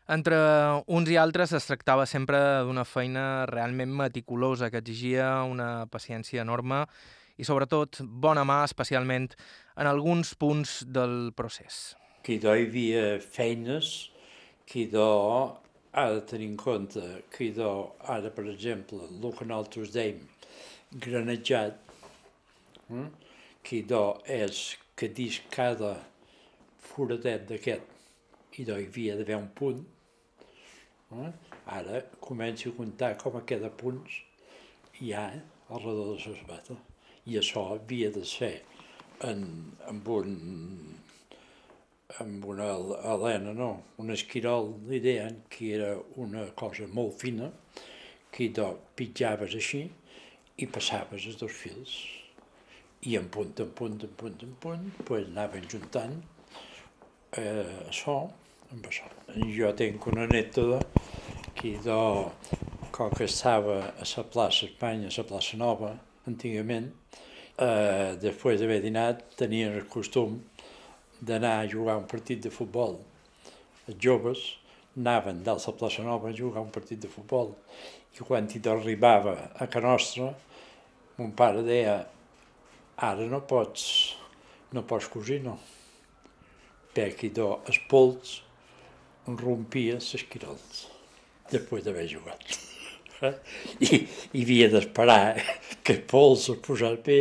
Entre 0.07 0.38
uns 0.88 1.10
i 1.12 1.17
altres 1.19 1.51
es 1.51 1.65
tractava 1.67 2.05
sempre 2.07 2.39
d'una 2.63 2.86
feina 2.88 3.46
realment 3.50 3.91
meticulosa 3.91 4.69
que 4.72 4.79
exigia 4.79 5.43
una 5.43 5.88
paciència 5.91 6.46
enorme 6.46 6.86
i 7.38 7.43
sobretot 7.43 8.00
bona 8.07 8.46
mà, 8.48 8.62
especialment 8.63 9.34
en 9.75 9.89
alguns 9.89 10.31
punts 10.39 10.79
del 10.88 11.34
procés. 11.36 11.98
Que 12.24 12.38
hi 12.38 12.48
havia 12.48 13.17
feines 13.19 14.10
que 14.67 14.86
idò 14.88 15.12
ha 15.91 16.07
de 16.13 16.24
tenir 16.29 16.50
en 16.53 16.57
compte 16.62 17.03
que 17.34 17.51
idò 17.51 17.91
ara, 18.07 18.31
per 18.31 18.48
exemple, 18.48 19.03
el 19.12 19.36
que 19.36 19.46
nosaltres 19.46 19.91
deim 19.91 20.24
granejat, 21.03 21.77
eh? 22.96 23.05
que 23.60 23.84
idò 23.84 24.22
és 24.24 24.77
que 24.96 25.12
dins 25.12 25.41
cada 25.51 25.98
foradet 26.79 27.48
d'aquest 27.51 27.96
idò 28.63 28.77
hi 28.77 28.89
havia 28.89 29.15
d'haver 29.19 29.37
un 29.37 29.51
punt, 29.53 29.85
Eh? 31.15 31.31
Ara 31.71 32.01
començo 32.19 32.69
a 32.69 32.75
comptar 32.75 33.13
com 33.21 33.37
a 33.39 33.43
queda 33.47 33.69
punts 33.81 34.17
hi 34.99 35.13
ha 35.15 35.27
al 35.31 35.83
redor 35.83 36.15
de 36.15 36.23
sabata. 36.23 36.75
I 37.27 37.37
això 37.39 37.63
havia 37.75 38.09
de 38.11 38.23
ser 38.27 38.53
en, 39.23 39.43
amb 39.87 40.07
un 40.07 40.33
amb 42.23 42.45
una 42.47 42.67
helena, 43.11 43.51
no, 43.53 43.69
un 43.99 44.11
esquirol, 44.13 44.69
li 44.87 44.99
deien 45.03 45.41
que 45.51 45.73
era 45.75 45.89
una 46.23 46.45
cosa 46.59 46.87
molt 46.87 47.17
fina, 47.21 47.49
que 48.31 48.47
do 48.55 48.67
pitjaves 48.95 49.55
així 49.59 49.81
i 50.57 50.67
passaves 50.71 51.27
els 51.27 51.39
dos 51.41 51.51
fils. 51.51 51.97
I 53.11 53.19
en 53.19 53.27
punt, 53.31 53.53
en 53.63 53.75
punt, 53.75 53.99
en 54.07 54.15
punt, 54.19 54.39
en 54.43 54.55
punt, 54.63 54.87
pues 55.05 55.27
anaven 55.27 55.67
juntant 55.71 56.15
eh, 57.35 57.87
això. 57.91 58.17
Jo 58.67 59.69
tinc 59.79 60.05
una 60.12 60.25
anècdota 60.25 60.81
que 61.55 61.77
do, 61.86 62.31
com 62.91 63.12
que 63.15 63.24
estava 63.24 63.77
a 63.95 64.03
la 64.03 64.24
plaça 64.27 64.65
Espanya, 64.65 65.07
a 65.07 65.13
la 65.15 65.24
plaça 65.24 65.55
Nova, 65.55 65.93
antigament, 66.27 66.89
eh, 67.63 68.17
després 68.19 68.59
d'haver 68.59 68.81
dinat, 68.83 69.21
tenien 69.39 69.71
el 69.71 69.86
costum 69.88 70.41
d'anar 71.21 71.53
a 71.62 71.69
jugar 71.71 71.95
un 71.97 72.09
partit 72.12 72.41
de 72.43 72.51
futbol. 72.51 72.97
Els 73.88 73.95
joves 74.03 74.41
anaven 74.97 75.39
dalt 75.45 75.63
la 75.63 75.74
plaça 75.79 76.03
Nova 76.03 76.27
a 76.27 76.36
jugar 76.36 76.65
un 76.65 76.74
partit 76.75 77.00
de 77.00 77.07
futbol. 77.07 77.53
I 78.19 78.27
quan 78.27 78.50
hi 78.51 78.62
arribava 78.67 79.38
a 79.55 79.67
Can 79.71 79.88
Nostra, 79.88 80.33
mon 81.15 81.31
pare 81.31 81.63
deia 81.63 82.01
ara 82.97 83.29
no 83.31 83.39
pots, 83.47 84.17
no 84.74 84.83
pots 84.83 85.07
cosir, 85.07 85.39
no, 85.45 85.55
perquè 86.93 87.31
do, 87.31 87.62
els 87.63 87.79
pols 87.88 88.41
rompia 89.36 89.98
les 90.00 90.24
quirols 90.31 90.86
després 91.51 91.84
d'haver 91.84 92.07
jugat. 92.07 92.43
I, 93.88 94.05
i 94.38 94.43
havia 94.46 94.69
d'esperar 94.72 95.36
que 95.84 95.96
el 95.98 96.03
pols 96.07 96.48
es 96.53 96.62
posés 96.63 97.00
bé 97.03 97.19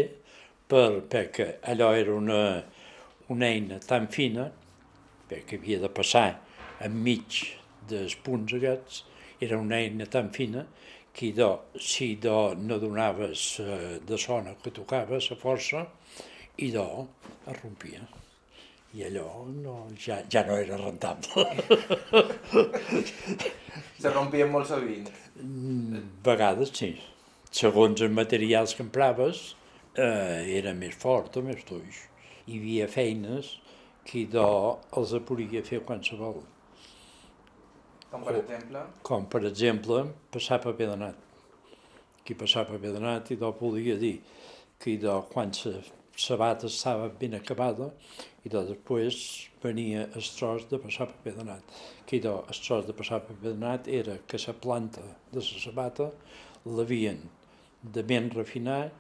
per, 0.69 1.03
perquè 1.11 1.49
allò 1.73 1.93
era 1.97 2.15
una, 2.15 2.41
una 3.33 3.49
eina 3.49 3.81
tan 3.83 4.11
fina 4.13 4.51
perquè 5.31 5.59
havia 5.59 5.81
de 5.83 5.91
passar 5.91 6.29
enmig 6.87 7.41
dels 7.91 8.17
punts 8.27 8.55
aquests, 8.59 9.03
era 9.43 9.59
una 9.59 9.81
eina 9.83 10.07
tan 10.11 10.31
fina 10.35 10.67
que 11.17 11.33
do, 11.33 11.51
si 11.81 12.15
do 12.21 12.55
no 12.61 12.79
donaves 12.83 13.47
eh, 13.65 13.99
de 14.05 14.19
sona 14.21 14.55
que 14.63 14.75
tocaves 14.75 15.31
a 15.33 15.41
força, 15.41 15.87
i 16.61 16.71
do 16.73 16.87
es 17.47 17.61
rompia 17.63 18.05
i 18.97 19.05
allò 19.05 19.45
no, 19.53 19.75
ja, 20.01 20.23
ja 20.33 20.41
no 20.47 20.57
era 20.57 20.77
rentable. 20.81 21.45
Se 24.01 24.13
rompien 24.13 24.49
molt 24.49 24.71
sovint? 24.71 25.11
Mm, 25.43 26.01
vegades 26.25 26.73
sí. 26.79 26.95
Segons 27.53 28.01
els 28.05 28.15
materials 28.17 28.73
que 28.77 28.85
empraves, 28.87 29.43
eh, 29.97 30.57
era 30.57 30.73
més 30.77 30.97
fort 30.97 31.37
o 31.37 31.43
més 31.45 31.65
tuix. 31.69 32.07
Hi 32.47 32.61
havia 32.61 32.87
feines 32.89 33.53
que 34.07 34.25
do 34.33 34.47
els 34.97 35.13
podia 35.29 35.65
fer 35.67 35.83
qualsevol. 35.85 36.41
Com 38.11 38.25
per 38.25 38.37
exemple? 38.39 38.85
Com 39.05 39.29
per 39.29 39.43
exemple, 39.51 40.07
passar 40.33 40.61
paper 40.65 40.89
donat. 40.95 41.21
Qui 42.25 42.37
passava 42.39 42.73
paper 42.73 42.97
donat 42.97 43.35
i 43.35 43.41
do 43.41 43.53
volia 43.61 43.99
dir 44.01 44.17
que 44.81 44.97
do, 45.03 45.21
quan 45.33 45.53
la 45.65 45.96
sabata 46.17 46.67
estava 46.67 47.09
ben 47.21 47.37
acabada 47.37 47.91
i 48.45 48.51
de 48.53 48.63
després 48.71 49.17
venia 49.63 50.07
el 50.17 50.29
tros 50.37 50.67
de 50.71 50.79
passar 50.81 51.09
paper 51.11 51.35
donat. 51.39 51.75
Que 52.07 52.21
idò, 52.21 52.39
el 52.49 52.61
tros 52.61 52.87
de 52.87 52.95
passar 52.97 53.21
paper 53.27 53.53
donat 53.53 53.89
era 53.89 54.17
que 54.27 54.41
la 54.47 54.55
planta 54.55 55.03
de 55.33 55.43
la 55.43 55.65
sabata 55.65 56.11
l'havien 56.65 57.21
de 57.83 58.03
ben 58.03 58.31
refinar, 58.31 58.93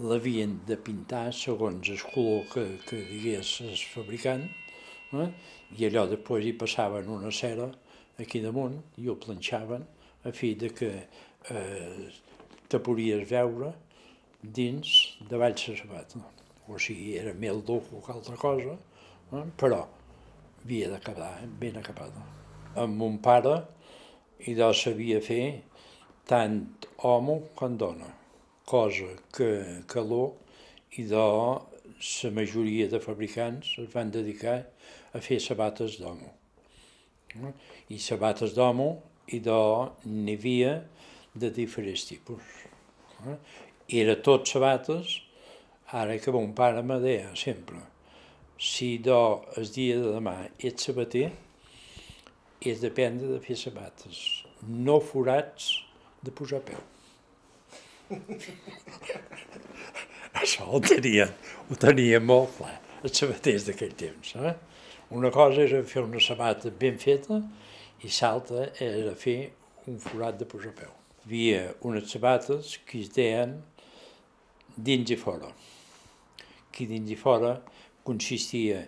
l'havien 0.00 0.60
de 0.66 0.76
pintar 0.76 1.32
segons 1.34 1.90
el 1.90 2.00
color 2.12 2.46
que, 2.52 2.64
que 2.86 3.02
digués 3.10 3.58
el 3.66 3.76
fabricant, 3.92 4.46
eh? 5.12 5.28
i 5.76 5.84
allò 5.88 6.06
després 6.08 6.46
hi 6.46 6.54
passaven 6.56 7.10
una 7.12 7.32
cera 7.34 7.68
aquí 8.22 8.40
damunt 8.40 8.80
i 8.98 9.08
ho 9.08 9.18
planxaven 9.20 9.84
a 10.24 10.32
fi 10.32 10.54
de 10.58 10.72
que 10.74 10.90
eh, 11.50 12.08
te 12.68 12.80
podies 12.80 13.28
veure 13.30 13.74
dins 14.42 14.98
de 15.28 15.44
baix 15.44 15.68
la 15.68 15.78
sabata. 15.82 16.37
O 16.68 16.78
sigui, 16.78 17.16
era 17.18 17.32
més 17.34 17.62
dur 17.64 17.80
que 18.04 18.12
altra 18.12 18.36
cosa, 18.36 18.76
eh? 19.32 19.44
però 19.56 19.82
havia 20.62 20.90
de 20.92 21.00
quedar 21.00 21.32
ben 21.60 21.78
acabada. 21.80 22.24
Amb 22.76 22.98
mon 23.00 23.18
pare, 23.24 23.56
i 24.46 24.54
de 24.54 24.68
sabia 24.76 25.18
fer 25.24 25.62
tant 26.28 26.60
home 27.02 27.40
com 27.58 27.76
dona, 27.80 28.10
cosa 28.68 29.08
que 29.34 29.48
calor 29.90 30.36
i 31.00 31.04
de 31.08 31.24
la 31.24 32.30
majoria 32.36 32.88
de 32.92 33.00
fabricants 33.02 33.72
es 33.82 33.88
van 33.94 34.12
dedicar 34.14 34.58
a 35.12 35.22
fer 35.24 35.40
sabates 35.42 35.98
d'homo. 35.98 36.30
I 37.88 37.98
sabates 37.98 38.54
d'homo 38.54 38.90
i 39.34 39.40
de 39.44 39.58
n'hi 40.04 40.36
havia 40.38 40.74
de 41.34 41.50
diferents 41.54 42.06
tipus. 42.08 42.44
Era 43.88 44.14
tot 44.24 44.46
sabates, 44.48 45.18
ara 45.92 46.18
que 46.18 46.30
bon 46.30 46.52
pare 46.52 46.82
me 46.82 46.98
deia 47.00 47.34
sempre, 47.36 47.78
si 48.58 48.98
do 48.98 49.44
el 49.56 49.68
dia 49.72 49.96
de 49.96 50.12
demà 50.18 50.34
ets 50.58 50.84
sabater, 50.88 51.30
és 52.60 52.80
dependre 52.82 53.28
de 53.30 53.38
fer 53.40 53.56
sabates, 53.56 54.44
no 54.62 54.98
forats 55.00 55.70
de 56.22 56.34
posar 56.34 56.60
peu. 56.66 56.80
Això 60.42 60.66
ho 60.68 60.80
tenia, 60.82 61.28
ho 61.70 61.78
tenia 61.80 62.20
molt 62.20 62.56
clar, 62.58 62.74
els 63.02 63.16
sabaters 63.16 63.64
d'aquell 63.68 63.94
temps. 63.96 64.34
Eh? 64.36 64.54
Una 65.16 65.30
cosa 65.32 65.62
era 65.64 65.80
fer 65.88 66.02
una 66.04 66.20
sabata 66.20 66.70
ben 66.70 66.98
feta 67.00 67.40
i 68.04 68.10
l'altra 68.20 68.68
era 68.84 69.14
fer 69.16 69.38
un 69.88 69.96
forat 70.02 70.36
de 70.36 70.44
posar 70.44 70.74
peu. 70.76 70.92
Hi 71.24 71.30
havia 71.30 71.64
unes 71.88 72.12
sabates 72.12 72.76
que 72.84 73.00
es 73.00 73.10
deien 73.14 73.56
dins 74.76 75.10
i 75.10 75.16
fora. 75.16 75.48
Que 76.78 76.86
dins 76.86 77.10
i 77.10 77.18
fora 77.18 77.56
consistia 78.06 78.84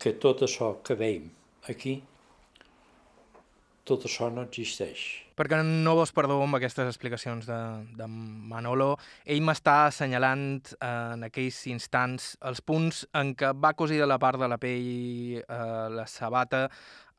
que 0.00 0.12
tot 0.20 0.44
això 0.44 0.74
que 0.84 0.96
veiem 1.00 1.30
aquí 1.72 1.98
tot 3.90 4.06
això 4.06 4.28
no 4.32 4.44
existeix. 4.46 5.02
Perquè 5.38 5.60
no 5.64 5.94
vos 5.98 6.12
perdó 6.14 6.36
amb 6.44 6.58
aquestes 6.58 6.86
explicacions 6.86 7.48
de, 7.48 7.58
de 7.96 8.06
Manolo. 8.06 8.92
Ell 9.24 9.42
m'està 9.46 9.86
assenyalant 9.88 10.74
eh, 10.76 10.90
en 11.16 11.26
aquells 11.30 11.62
instants 11.72 12.34
els 12.46 12.60
punts 12.62 13.02
en 13.16 13.32
què 13.38 13.54
va 13.56 13.74
cosir 13.78 14.00
de 14.02 14.08
la 14.08 14.20
part 14.22 14.40
de 14.40 14.50
la 14.52 14.60
pell 14.62 15.40
eh, 15.40 15.86
la 15.96 16.06
sabata 16.06 16.66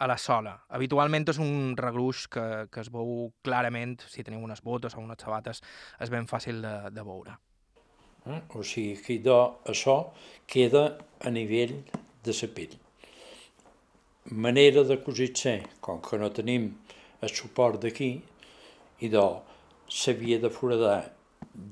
a 0.02 0.10
la 0.10 0.18
sola. 0.22 0.56
Habitualment 0.78 1.28
és 1.34 1.42
un 1.42 1.76
regluix 1.78 2.28
que, 2.32 2.48
que 2.72 2.86
es 2.86 2.90
veu 2.94 3.32
clarament, 3.46 4.00
si 4.10 4.26
teniu 4.26 4.42
unes 4.46 4.64
botes 4.66 4.98
o 4.98 5.04
unes 5.04 5.22
sabates, 5.22 5.62
és 6.02 6.14
ben 6.14 6.30
fàcil 6.30 6.62
de, 6.64 6.76
de 6.94 7.06
veure. 7.06 7.38
Eh? 8.28 8.42
O 8.56 8.64
sigui 8.64 8.96
que 9.02 9.20
això 9.74 9.98
queda 10.48 10.86
a 11.20 11.30
nivell 11.30 11.78
de 12.24 12.38
la 12.42 12.56
pell 12.56 12.80
manera 14.26 14.84
de 14.84 14.98
cosir-se, 14.98 15.64
com 15.82 16.00
que 16.02 16.18
no 16.18 16.30
tenim 16.30 16.70
el 17.22 17.30
suport 17.30 17.82
d'aquí, 17.82 18.22
i 19.02 19.10
de 19.10 19.24
s'havia 19.90 20.38
de 20.40 20.50
foradar 20.50 21.12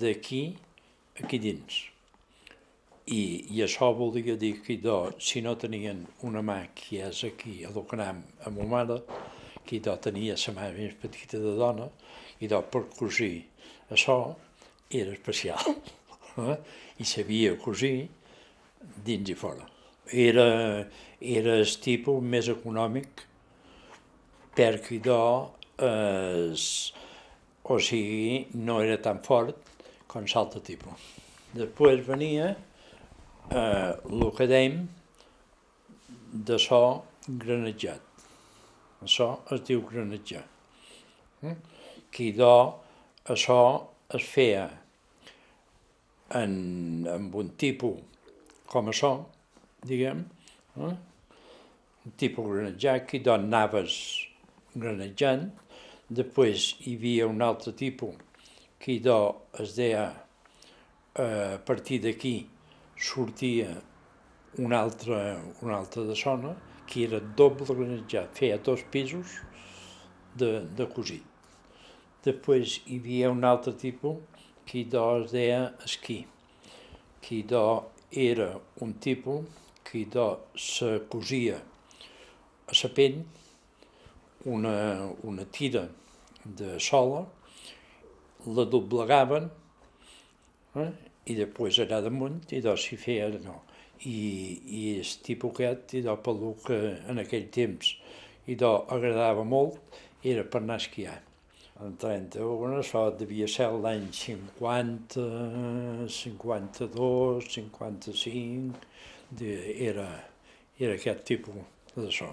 d'aquí 0.02 0.58
aquí 1.22 1.40
dins. 1.40 1.86
I, 3.08 3.22
I 3.56 3.64
això 3.66 3.92
volia 3.96 4.36
dir 4.38 4.60
que 4.66 4.78
de, 4.82 4.98
si 5.20 5.42
no 5.42 5.56
tenien 5.58 6.06
una 6.26 6.42
mà 6.46 6.60
que 6.76 7.00
és 7.06 7.24
aquí, 7.26 7.64
a 7.66 7.72
l'Ocanam, 7.74 8.24
amb 8.46 8.60
ma 8.60 8.68
mare, 8.74 9.00
que 9.66 9.80
de, 9.80 9.96
tenia 10.02 10.36
la 10.36 10.56
mà 10.58 10.70
més 10.74 10.98
petita 11.02 11.40
de 11.42 11.56
dona, 11.58 11.90
i 12.40 12.48
de, 12.48 12.62
per 12.62 12.86
cosir 12.98 13.46
això 13.90 14.20
era 14.90 15.14
especial. 15.14 15.74
Eh? 16.54 16.58
I 17.00 17.08
sabia 17.08 17.56
cosir 17.62 18.08
dins 19.06 19.30
i 19.30 19.36
fora. 19.36 19.66
Era, 20.10 20.48
era 21.20 21.58
el 21.60 21.74
tipus 21.84 22.24
més 22.24 22.50
econòmic 22.50 23.26
perquè 24.58 25.00
do, 25.06 25.20
eh, 25.80 26.52
o 27.64 27.80
sigui, 27.80 28.48
no 28.66 28.80
era 28.84 28.98
tan 29.04 29.22
fort 29.24 29.56
com 30.10 30.26
l'altre 30.26 30.62
tipus. 30.66 31.06
Després 31.54 32.02
venia 32.08 32.50
eh, 32.54 33.94
el 33.94 34.26
que 34.36 34.48
dèiem 34.50 34.82
de 36.50 36.58
so 36.62 36.82
granatjat. 37.28 38.02
Això 39.06 39.30
es 39.54 39.64
diu 39.68 39.82
granatjar. 39.88 40.44
Eh? 41.48 41.56
Que 42.12 42.32
do, 42.36 42.54
això 43.30 43.62
es 44.18 44.26
feia 44.26 44.68
en, 46.36 46.54
en 47.10 47.30
un 47.34 47.52
tipus 47.58 48.00
com 48.70 48.90
això, 48.92 49.16
diguem, 49.90 50.22
eh? 50.78 50.96
un 52.06 52.16
tipus 52.22 52.46
granatjat 52.52 53.08
que 53.10 53.22
d'on 53.26 53.48
anaves 53.48 53.96
granatjant, 54.76 55.48
després 56.10 56.74
hi 56.86 56.96
havia 56.98 57.28
un 57.30 57.42
altre 57.46 57.74
tipus 57.78 58.18
que 58.80 59.00
d'o 59.04 59.20
es 59.64 59.74
deia 59.78 60.06
eh, 60.10 61.56
a 61.56 61.60
partir 61.66 62.00
d'aquí 62.06 62.36
sortia 63.10 63.74
un 64.62 64.74
altre, 64.74 65.20
un 65.62 65.74
altre 65.74 66.06
de 66.08 66.16
zona 66.16 66.54
que 66.90 67.06
era 67.06 67.20
doble 67.20 67.74
granatjat, 67.74 68.32
feia 68.38 68.58
dos 68.58 68.86
pisos 68.94 69.40
de, 70.38 70.60
de 70.78 70.88
cosit. 70.94 71.26
Després 72.26 72.80
hi 72.86 72.98
havia 73.00 73.30
un 73.34 73.46
altre 73.48 73.74
tipus 73.78 74.29
que 74.70 74.84
d'o 74.86 75.06
es 75.24 75.32
deia 75.34 75.62
esquí, 75.82 76.20
que 77.26 77.42
d'o 77.50 77.90
era 78.12 78.52
un 78.86 78.94
tipus 79.02 79.46
que 79.84 80.06
se 80.56 80.90
cosia 81.10 81.58
a 82.70 82.76
la 82.84 82.90
pell 82.94 83.24
una, 84.46 85.10
una 85.24 85.46
tira 85.46 85.88
de 86.44 86.78
sola, 86.80 87.26
la 88.46 88.66
doblegaven 88.66 89.50
eh? 90.76 90.92
i 91.26 91.36
després 91.36 91.80
allà 91.82 92.00
damunt 92.06 92.38
i 92.54 92.62
doncs 92.62 92.86
s'hi 92.86 93.00
feia 93.02 93.30
no. 93.42 93.64
I, 94.06 94.20
i 94.80 94.84
el 95.00 95.16
tipus 95.26 95.58
aquest, 95.58 95.98
i 95.98 96.04
doncs 96.06 96.22
pel 96.24 96.46
que 96.66 96.78
en 97.10 97.20
aquell 97.26 97.50
temps 97.52 97.96
i 98.48 98.56
doncs 98.56 98.94
agradava 98.94 99.44
molt, 99.44 99.82
era 100.24 100.46
per 100.46 100.62
anar 100.62 100.78
a 100.78 100.84
esquiar. 100.84 101.18
En 101.80 101.94
31 101.96 102.82
això 102.82 103.06
devia 103.16 103.46
ser 103.48 103.70
l'any 103.72 104.10
50, 104.12 105.22
52, 106.12 107.46
55, 107.54 108.82
de, 109.40 109.54
era, 109.86 110.08
era 110.76 110.98
aquest 110.98 111.24
tipus 111.30 111.96
de 111.96 112.10
so. 112.12 112.28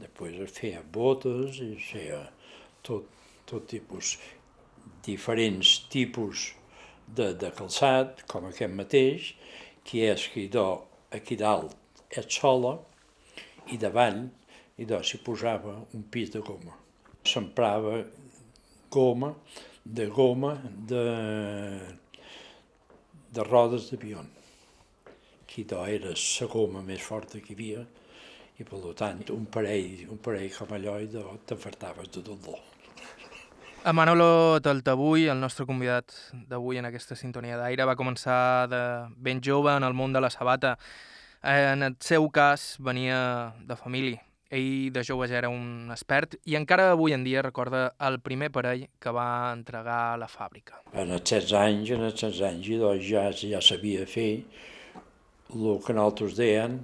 Després 0.00 0.40
es 0.46 0.54
feia 0.56 0.80
botes 0.94 1.60
i 1.60 1.68
es 1.74 1.90
feia 1.90 2.22
tot, 2.88 3.12
tot 3.50 3.68
tipus, 3.68 4.14
diferents 5.04 5.74
tipus 5.92 6.48
de, 7.06 7.28
de 7.44 7.52
calçat, 7.58 8.24
com 8.32 8.48
aquest 8.48 8.72
mateix, 8.80 9.34
que 9.84 10.08
és 10.14 10.26
que 10.32 10.46
do, 10.56 10.66
aquí 11.12 11.36
dalt 11.36 11.76
és 12.08 12.32
sola 12.40 12.78
i 13.68 13.76
davall 13.84 14.24
i 14.80 14.88
do 14.88 15.04
s'hi 15.04 15.20
posava 15.28 15.76
un 15.92 16.08
pis 16.08 16.32
de 16.32 16.40
goma. 16.40 16.80
S'emprava 17.28 18.00
goma, 18.92 19.32
de 19.84 20.06
goma 20.06 20.54
de, 20.92 21.02
de 23.32 23.50
rodes 23.50 23.90
d'avió 23.90 24.22
que 25.52 25.66
era 25.68 26.08
la 26.08 26.46
goma 26.48 26.80
més 26.80 27.02
forta 27.04 27.38
que 27.40 27.52
hi 27.52 27.56
havia, 27.56 27.82
i 28.56 28.64
per 28.64 28.78
tant 28.96 29.20
un 29.34 29.44
parell, 29.52 30.06
un 30.08 30.20
parell 30.24 30.52
com 30.56 30.72
allò 30.72 30.98
i 31.00 31.08
t'afartaves 31.12 32.08
de 32.08 32.22
tot 32.22 32.46
l'or. 32.46 32.62
A 33.84 33.92
Manolo 33.92 34.60
Taltabull, 34.62 35.26
el 35.28 35.40
nostre 35.42 35.66
convidat 35.66 36.14
d'avui 36.48 36.78
en 36.78 36.86
aquesta 36.86 37.16
sintonia 37.18 37.58
d'aire, 37.58 37.84
va 37.84 37.98
començar 37.98 38.68
de 38.70 38.82
ben 39.16 39.42
jove 39.42 39.74
en 39.74 39.82
el 39.82 39.92
món 39.92 40.12
de 40.14 40.22
la 40.22 40.30
sabata. 40.30 40.76
En 41.42 41.82
el 41.82 41.96
seu 42.00 42.30
cas 42.30 42.76
venia 42.78 43.52
de 43.66 43.76
família. 43.76 44.22
Ell 44.52 44.90
de 44.92 45.00
jove 45.06 45.26
ja 45.30 45.38
era 45.38 45.48
un 45.48 45.88
expert 45.94 46.34
i 46.44 46.58
encara 46.58 46.90
avui 46.92 47.14
en 47.16 47.22
dia 47.24 47.40
recorda 47.44 47.86
el 48.04 48.18
primer 48.20 48.50
parell 48.52 48.84
que 49.00 49.14
va 49.16 49.52
entregar 49.54 50.00
a 50.12 50.18
la 50.20 50.28
fàbrica. 50.28 50.82
En 50.92 51.14
els 51.16 51.24
16 51.24 51.54
anys, 51.56 51.92
en 51.96 52.04
els 52.08 52.18
16 52.20 52.42
anys, 52.50 52.68
doncs 52.82 53.06
ja, 53.08 53.24
ja 53.32 53.62
sabia 53.64 54.04
fer 54.04 54.28
el 55.52 55.80
que 55.84 55.96
nosaltres 55.96 56.36
deien 56.36 56.82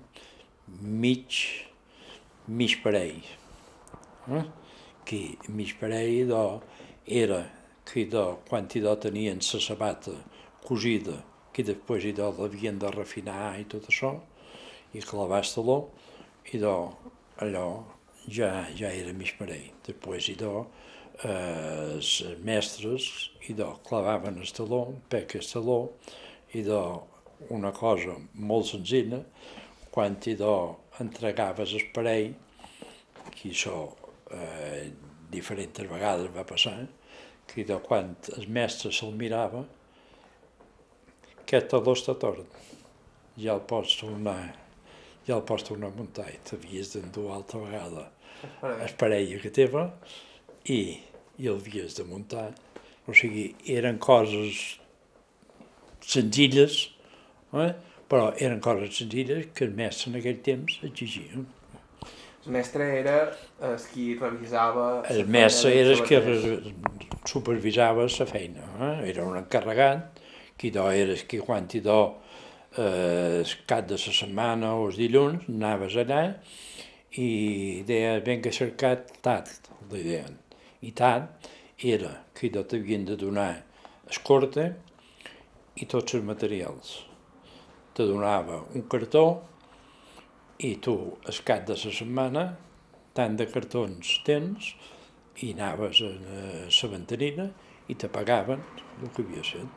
mig, 0.81 1.43
mig 2.47 2.79
parell. 2.83 3.21
Eh? 4.33 4.45
Que 5.05 5.21
mig 5.49 5.77
parell 5.81 6.29
do, 6.29 6.43
era 7.07 7.45
que 7.89 8.05
do, 8.05 8.41
quan 8.49 8.69
do 8.69 8.97
tenien 8.97 9.41
la 9.41 9.61
sabata 9.61 10.13
cosida, 10.65 11.21
que 11.53 11.63
després 11.65 12.05
i 12.05 12.13
do 12.13 12.33
l'havien 12.39 12.79
de 12.79 12.91
refinar 12.91 13.59
i 13.61 13.65
tot 13.65 13.89
això, 13.89 14.17
i 14.93 15.01
clavar-se-lo, 15.01 15.79
do, 16.53 16.77
allò 17.45 17.69
ja, 18.29 18.67
ja 18.77 18.91
era 18.93 19.13
mig 19.17 19.35
parell. 19.39 19.71
Després 19.87 20.31
i 20.33 20.37
do, 20.39 20.67
eh, 21.23 21.95
els 21.95 22.13
mestres 22.45 23.31
i 23.49 23.57
do, 23.59 23.71
clavaven 23.87 24.41
el 24.43 24.53
taló, 24.55 24.83
peca 25.11 25.39
el 25.41 25.47
taló, 25.47 25.79
i 26.55 26.65
do, 26.67 26.83
una 27.55 27.73
cosa 27.73 28.17
molt 28.35 28.67
senzilla, 28.67 29.23
quan 29.95 30.19
idò 30.27 30.77
entregaves 31.01 31.75
el 31.79 31.89
parell, 31.95 32.35
que 33.35 33.51
això 33.53 33.81
eh, 34.35 34.89
diferents 35.31 35.91
vegades 35.91 36.33
va 36.35 36.47
passar, 36.49 36.79
que 37.49 37.63
idò 37.63 37.79
quan 37.85 38.15
el 38.37 38.49
mestre 38.53 38.93
se'l 38.93 39.15
mirava, 39.17 39.65
aquest 41.43 41.71
taló 41.73 41.95
està 41.97 42.17
tort, 42.21 42.59
ja 43.39 43.55
el 43.55 43.63
pots 43.71 43.97
tornar, 44.01 44.43
ja 45.29 45.37
el 45.37 45.45
pots 45.45 45.69
tornar 45.69 45.93
a 45.93 45.97
muntar 45.97 46.27
i 46.33 46.39
t'havies 46.49 46.95
d'endur 46.97 47.31
altra 47.35 47.61
vegada 47.61 48.09
el 48.63 48.95
parell 48.99 49.39
que 49.43 49.51
teva 49.55 49.85
i, 50.65 50.81
i 51.39 51.49
el 51.51 51.59
havies 51.59 51.97
de 51.99 52.07
muntar. 52.09 52.49
O 53.09 53.15
sigui, 53.17 53.51
eren 53.73 53.99
coses 54.03 54.79
senzilles, 56.05 56.81
eh? 57.57 57.71
però 58.09 58.33
eren 58.37 58.61
coses 58.65 58.99
senzilles 59.01 59.49
que 59.55 59.65
el 59.67 59.73
mestre 59.77 60.13
en 60.13 60.21
aquell 60.21 60.43
temps 60.45 60.79
exigia. 60.87 61.45
El 62.45 62.55
mestre 62.55 62.87
era 63.01 63.17
el 63.65 63.77
qui 63.91 64.13
revisava... 64.21 65.03
El 65.13 65.27
mestre 65.29 65.73
era 65.77 65.97
el 65.97 66.05
que 66.07 66.21
supervisava 67.29 68.07
la 68.07 68.29
feina. 68.29 68.69
Eh? 68.91 68.95
Era 69.11 69.27
un 69.29 69.37
encarregat, 69.41 70.23
qui 70.59 70.71
do 70.75 70.89
era 70.91 71.13
el 71.15 71.27
que 71.29 71.41
quan 71.45 71.69
hi 71.73 71.81
do 71.85 72.01
eh, 72.77 73.43
cap 73.67 73.87
de 73.89 73.97
la 73.97 74.17
setmana 74.21 74.75
o 74.77 74.89
els 74.89 74.99
dilluns 75.01 75.49
anaves 75.49 75.97
allà 75.97 76.23
i 77.19 77.83
deia 77.89 78.19
ben 78.25 78.43
que 78.45 78.53
cercat 78.53 79.15
tant, 79.25 79.49
li 79.93 80.03
deien. 80.05 80.37
I 80.85 80.93
tant 80.93 81.29
era 81.79 82.13
que 82.35 82.51
t'havien 82.51 83.07
de 83.09 83.17
donar 83.17 83.51
escorta 84.11 84.69
i 85.79 85.87
tots 85.87 86.15
els 86.15 86.27
materials. 86.27 86.95
Te 87.95 88.07
donava 88.07 88.63
un 88.75 88.85
cartó 88.91 89.25
i 90.59 90.75
tu, 90.83 90.95
el 91.27 91.43
cap 91.47 91.67
de 91.67 91.77
la 91.79 91.93
setmana, 91.95 92.45
tant 93.15 93.37
de 93.39 93.47
cartons 93.51 94.19
tens 94.27 94.73
i 95.43 95.53
anaves 95.55 96.03
a 96.03 96.13
la 96.67 96.91
ventanina 96.93 97.49
i 97.89 97.95
te 97.95 98.11
pagaven 98.11 98.63
el 99.03 99.13
que 99.15 99.23
havia 99.23 99.45
fet. 99.47 99.69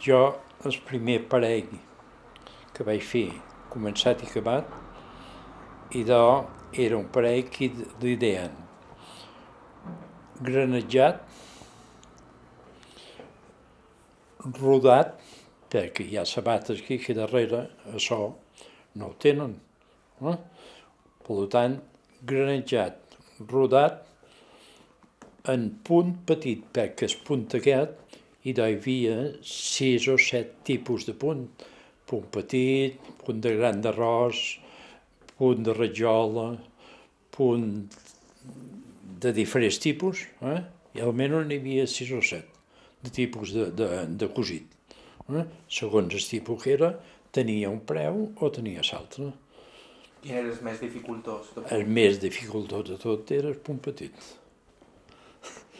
Jo, 0.00 0.20
el 0.64 0.76
primer 0.84 1.22
parell 1.32 1.70
que 2.76 2.84
vaig 2.84 3.04
fer, 3.04 3.28
començat 3.72 4.20
i 4.20 4.26
acabat, 4.28 4.66
i 5.96 6.02
de 6.04 6.18
era 6.84 6.98
un 6.98 7.06
parell 7.12 7.46
que 7.52 7.70
li 8.02 8.16
deien 8.20 8.52
granejat 10.44 11.22
rodat, 14.60 15.16
perquè 15.72 16.04
hi 16.04 16.18
ha 16.20 16.26
sabates 16.28 16.82
aquí, 16.82 17.00
aquí 17.00 17.16
darrere, 17.16 17.64
això 17.94 18.20
no 19.00 19.10
ho 19.10 19.16
tenen. 19.22 19.56
Eh? 20.20 20.36
Per 21.24 21.40
tant, 21.52 21.80
granejat, 22.26 23.16
rodat, 23.48 24.04
en 25.48 25.70
punt 25.88 26.14
petit, 26.28 26.64
perquè 26.74 27.08
el 27.08 27.16
punt 27.24 27.48
aquest 27.56 28.09
hi 28.44 28.54
havia 28.56 29.16
sis 29.44 30.08
o 30.08 30.16
set 30.18 30.60
tipus 30.64 31.06
de 31.08 31.14
punt. 31.14 31.48
Punt 32.10 32.26
petit, 32.34 32.96
punt 33.24 33.40
de 33.40 33.52
gran 33.56 33.80
d'arròs, 33.84 34.38
punt 35.36 35.62
de 35.66 35.74
rajola, 35.76 36.48
punt 37.30 37.68
de 39.20 39.32
diferents 39.36 39.78
tipus, 39.78 40.24
eh? 40.42 40.62
i 40.96 41.04
almenys 41.04 41.46
n'hi 41.46 41.60
havia 41.60 41.86
sis 41.86 42.10
o 42.16 42.22
set 42.24 42.48
de 43.04 43.12
tipus 43.14 43.52
de, 43.54 43.68
de, 43.76 43.88
de 44.20 44.28
cosit. 44.34 44.66
Eh? 45.30 45.44
Segons 45.70 46.16
el 46.16 46.26
tipus 46.26 46.64
que 46.64 46.74
era, 46.74 46.90
tenia 47.30 47.70
un 47.70 47.80
preu 47.86 48.26
o 48.34 48.50
tenia 48.50 48.82
l'altre. 48.90 49.30
Quin 50.20 50.36
era 50.36 50.50
el 50.50 50.58
més 50.64 50.80
dificultós? 50.82 51.54
El 51.72 51.86
més 51.88 52.18
dificultós 52.20 52.88
de 52.90 52.98
tot 53.00 53.30
era 53.32 53.48
el 53.48 53.60
punt 53.64 53.78
petit. 53.80 54.12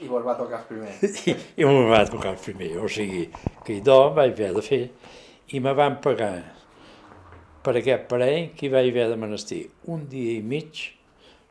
I 0.01 0.09
vos 0.09 0.25
va 0.25 0.37
tocar 0.39 0.63
el 0.63 0.69
primer? 0.69 0.95
I, 1.31 1.35
i 1.61 1.67
va 1.91 2.05
tocar 2.09 2.33
el 2.35 2.41
primer, 2.41 2.71
o 2.81 2.89
sigui, 2.89 3.27
que 3.67 3.81
idò 3.81 3.99
vaig 4.17 4.33
haver 4.33 4.55
de 4.57 4.65
fer 4.65 4.83
i 5.53 5.61
me 5.61 5.75
van 5.77 5.99
pagar 6.05 6.35
per 7.65 7.75
aquest 7.77 8.07
parell 8.09 8.55
que 8.57 8.67
hi 8.67 8.73
vaig 8.73 8.89
haver 8.93 9.09
de 9.11 9.19
menester 9.21 9.61
un 9.93 10.07
dia 10.09 10.39
i 10.39 10.45
mig, 10.53 10.87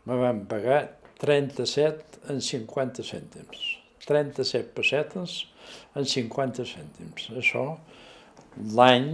me 0.09 0.17
van 0.17 0.45
pagar 0.49 0.79
37 1.21 2.31
en 2.31 2.41
50 2.41 3.05
cèntims. 3.05 3.65
37 4.07 4.73
pessetes 4.73 5.35
en 5.99 6.07
50 6.07 6.65
cèntims. 6.65 7.27
Això 7.37 7.65
l'any, 8.79 9.11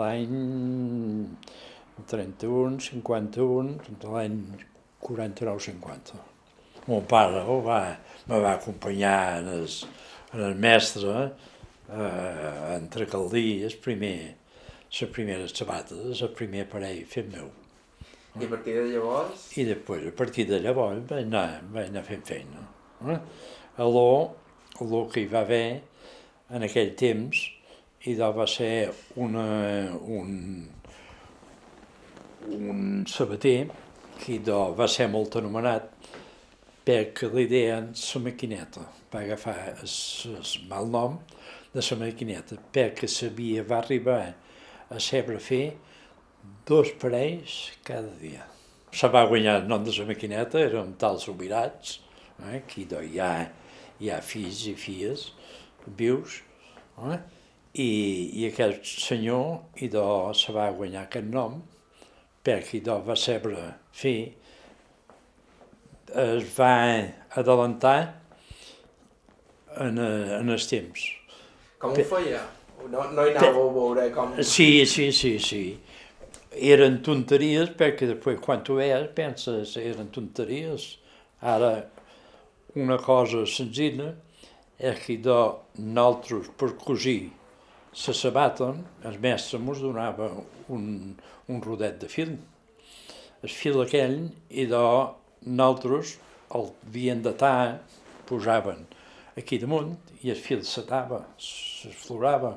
l'any 0.00 0.34
31, 2.10 2.80
51, 2.88 3.76
l'any 4.08 4.40
49-50. 5.06 6.18
Mon 6.88 7.04
pare 7.06 7.44
oh, 7.46 7.60
va, 7.62 7.82
me 8.26 8.40
va 8.40 8.54
acompanyar 8.56 9.40
en 9.40 9.48
el, 9.54 9.66
en 10.34 10.44
el 10.48 10.54
mestre 10.54 11.14
eh, 11.26 12.76
entre 12.76 13.06
caldies, 13.06 13.76
primer, 13.82 14.16
les 14.90 15.10
primeres 15.14 15.56
sabates, 15.56 16.22
el 16.22 16.32
primer 16.36 16.66
parell 16.70 17.04
fet 17.08 17.30
meu. 17.32 17.50
I 18.38 18.46
a 18.46 18.50
partir 18.50 18.76
de 18.78 18.84
llavors? 18.92 19.46
I 19.58 19.64
després, 19.66 20.04
a 20.06 20.16
partir 20.16 20.46
de 20.46 20.60
llavors, 20.62 21.00
vaig 21.10 21.24
anar, 21.26 21.46
vaig 21.74 21.88
anar 21.90 22.04
fent 22.06 22.22
feina. 22.28 22.66
Eh? 23.10 23.18
Alò, 23.82 24.10
el 24.80 24.92
que 25.10 25.24
hi 25.24 25.30
va 25.30 25.42
haver 25.42 25.64
en 26.54 26.66
aquell 26.66 26.94
temps, 26.98 27.48
i 28.08 28.14
va 28.16 28.46
ser 28.48 28.90
una, 29.20 29.44
un, 30.00 30.68
un 32.48 33.04
sabater 33.06 33.68
que 34.20 34.38
va 34.78 34.86
ser 34.88 35.08
molt 35.12 35.36
anomenat 35.36 35.99
perquè 36.90 37.28
li 37.30 37.46
deien 37.46 37.92
la 37.94 38.20
maquineta, 38.24 38.82
va 39.12 39.20
agafar 39.22 39.56
el 39.78 40.48
mal 40.70 40.88
nom 40.90 41.18
de 41.70 41.84
la 41.86 41.98
maquineta, 42.00 42.58
perquè 42.74 43.06
sabia, 43.06 43.62
va 43.62 43.78
arribar 43.78 44.34
a 44.90 44.98
saber 44.98 45.38
fer 45.38 45.64
dos 46.66 46.90
parells 46.98 47.76
cada 47.86 48.10
dia. 48.18 48.42
Se 48.90 49.06
va 49.06 49.26
guanyar 49.30 49.60
el 49.60 49.68
nom 49.70 49.84
de 49.86 49.94
la 49.94 50.06
maquineta, 50.08 50.58
eren 50.58 50.96
tals 50.98 51.28
sobirats, 51.28 52.00
eh, 52.48 52.62
que 52.66 52.88
hi 52.90 53.20
ha, 53.22 53.34
hi 54.00 54.10
ha 54.10 54.18
fills 54.20 54.66
i 54.66 54.74
filles 54.74 55.28
vius, 55.86 56.40
eh, 57.06 57.20
i, 57.78 57.90
i 58.40 58.48
aquest 58.48 58.82
senyor 59.06 59.78
idò 59.86 60.32
se 60.34 60.50
va 60.52 60.72
guanyar 60.74 61.06
aquest 61.06 61.30
nom 61.30 61.60
perquè 62.42 62.80
idò 62.80 62.98
va 63.06 63.14
saber 63.14 63.54
fer, 63.94 64.32
es 66.14 66.46
va 66.56 66.72
adelantar 67.36 67.98
en, 69.78 69.98
en 69.98 70.50
els 70.50 70.66
temps. 70.70 71.06
Com 71.80 71.94
ho 71.94 72.04
feia? 72.04 72.42
No, 72.90 73.04
no 73.12 73.26
hi 73.28 73.34
anàveu 73.36 73.68
a 73.68 73.74
veure 73.76 74.08
com... 74.14 74.34
Sí, 74.42 74.86
sí, 74.88 75.10
sí, 75.12 75.36
sí. 75.42 75.64
Eren 76.50 76.98
tonteries 77.06 77.70
perquè 77.78 78.08
després 78.10 78.40
quan 78.42 78.64
tu 78.66 78.78
veies 78.80 79.10
penses 79.16 79.76
eren 79.80 80.10
tonteries. 80.14 80.96
Ara 81.40 81.72
una 82.76 82.98
cosa 83.00 83.44
senzilla 83.48 84.14
és 84.80 84.98
que 85.04 85.18
de 85.20 85.38
nosaltres 85.76 86.50
per 86.56 86.72
cosir 86.80 87.30
la 87.92 88.14
sabata, 88.14 88.70
el 89.04 89.18
mestre 89.20 89.58
ens 89.58 89.80
donava 89.82 90.30
un, 90.70 91.14
un 91.50 91.62
rodet 91.62 91.98
de 92.00 92.08
fil. 92.08 92.36
El 93.42 93.50
fil 93.50 93.80
aquell, 93.82 94.28
i 94.50 94.66
de 94.70 94.82
nosaltres 95.46 96.16
el 96.56 96.72
havien 96.88 97.22
d'atar, 97.22 97.80
posaven 98.28 98.86
aquí 99.38 99.58
damunt 99.62 99.94
i 100.24 100.32
el 100.32 100.40
fil 100.40 100.64
s'atava, 100.66 101.22
s'esflorava. 101.40 102.56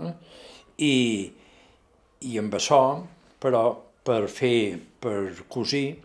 Eh? 0.00 0.12
I, 0.86 0.94
I 2.26 2.38
amb 2.40 2.56
això, 2.56 2.80
però, 3.42 3.64
per 4.04 4.24
fer, 4.32 4.80
per 5.00 5.44
cosir, 5.52 6.00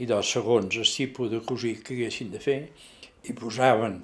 i 0.00 0.06
dos 0.08 0.30
segons 0.32 0.78
el 0.80 0.88
tipus 0.88 1.30
de 1.32 1.42
cosir 1.44 1.74
que 1.84 1.96
haguessin 1.96 2.30
de 2.32 2.40
fer, 2.40 2.60
hi 3.26 3.34
posaven 3.36 4.00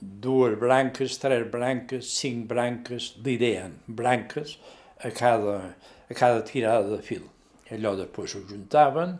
dues 0.00 0.56
branques, 0.60 1.16
tres 1.20 1.46
branques, 1.52 2.08
cinc 2.20 2.46
branques, 2.48 3.14
li 3.24 3.36
deien 3.40 3.76
branques 3.86 4.56
a 5.00 5.12
cada, 5.16 5.56
a 6.08 6.16
cada 6.16 6.44
tirada 6.44 6.96
de 6.96 7.00
fil. 7.04 7.24
Allò 7.70 7.94
després 7.96 8.34
ho 8.34 8.42
juntaven, 8.48 9.16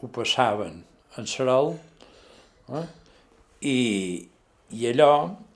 ho 0.00 0.10
passaven 0.12 0.82
en 1.16 1.28
cerol, 1.30 1.74
eh? 2.76 2.84
i, 3.60 3.78
i 4.76 4.86
allò, 4.90 5.12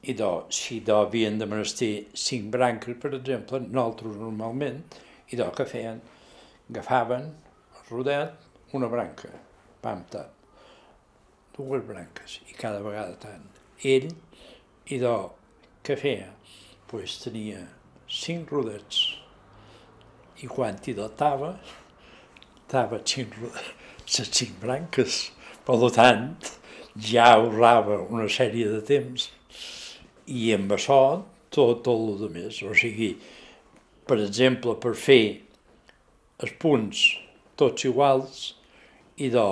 i 0.08 0.14
do, 0.16 0.30
si 0.54 0.80
do 0.86 1.00
havien 1.02 1.38
de 1.40 1.48
menester 1.50 1.90
cinc 2.16 2.48
branques, 2.54 2.96
per 3.02 3.12
exemple, 3.18 3.60
nosaltres 3.66 4.16
normalment, 4.20 4.82
i 5.30 5.38
do 5.38 5.50
que 5.56 5.68
feien, 5.68 6.00
agafaven 6.70 7.28
el 7.28 7.86
rodet, 7.90 8.48
una 8.78 8.88
branca, 8.88 9.30
pam, 9.84 10.06
tant, 10.10 10.32
dues 11.56 11.84
branques, 11.86 12.40
i 12.48 12.56
cada 12.56 12.80
vegada 12.84 13.18
tant. 13.20 13.46
Ell, 13.84 14.10
i 14.90 14.98
do, 15.02 15.14
què 15.84 15.96
feia? 16.00 16.32
pues 16.90 17.20
tenia 17.22 17.60
cinc 18.10 18.50
rodets. 18.50 18.96
I 20.42 20.48
quan 20.50 20.78
hi 20.82 20.94
datava, 20.98 21.52
estava 22.64 22.98
cinc, 23.06 23.36
les 24.18 24.30
cinc 24.40 24.56
branques. 24.62 25.18
Per 25.66 25.90
tant, 25.94 26.24
ja 27.10 27.28
ahorrava 27.34 28.00
una 28.10 28.26
sèrie 28.28 28.68
de 28.72 28.80
temps 28.86 29.28
i 30.26 30.50
amb 30.54 30.72
això 30.74 31.00
tot 31.54 31.86
el 31.90 32.06
de 32.22 32.30
més. 32.34 32.62
O 32.66 32.74
sigui, 32.74 33.12
per 34.06 34.18
exemple, 34.18 34.74
per 34.82 34.94
fer 34.98 35.22
els 36.42 36.54
punts 36.62 37.04
tots 37.60 37.84
iguals 37.84 38.54
i 39.20 39.28
de 39.30 39.46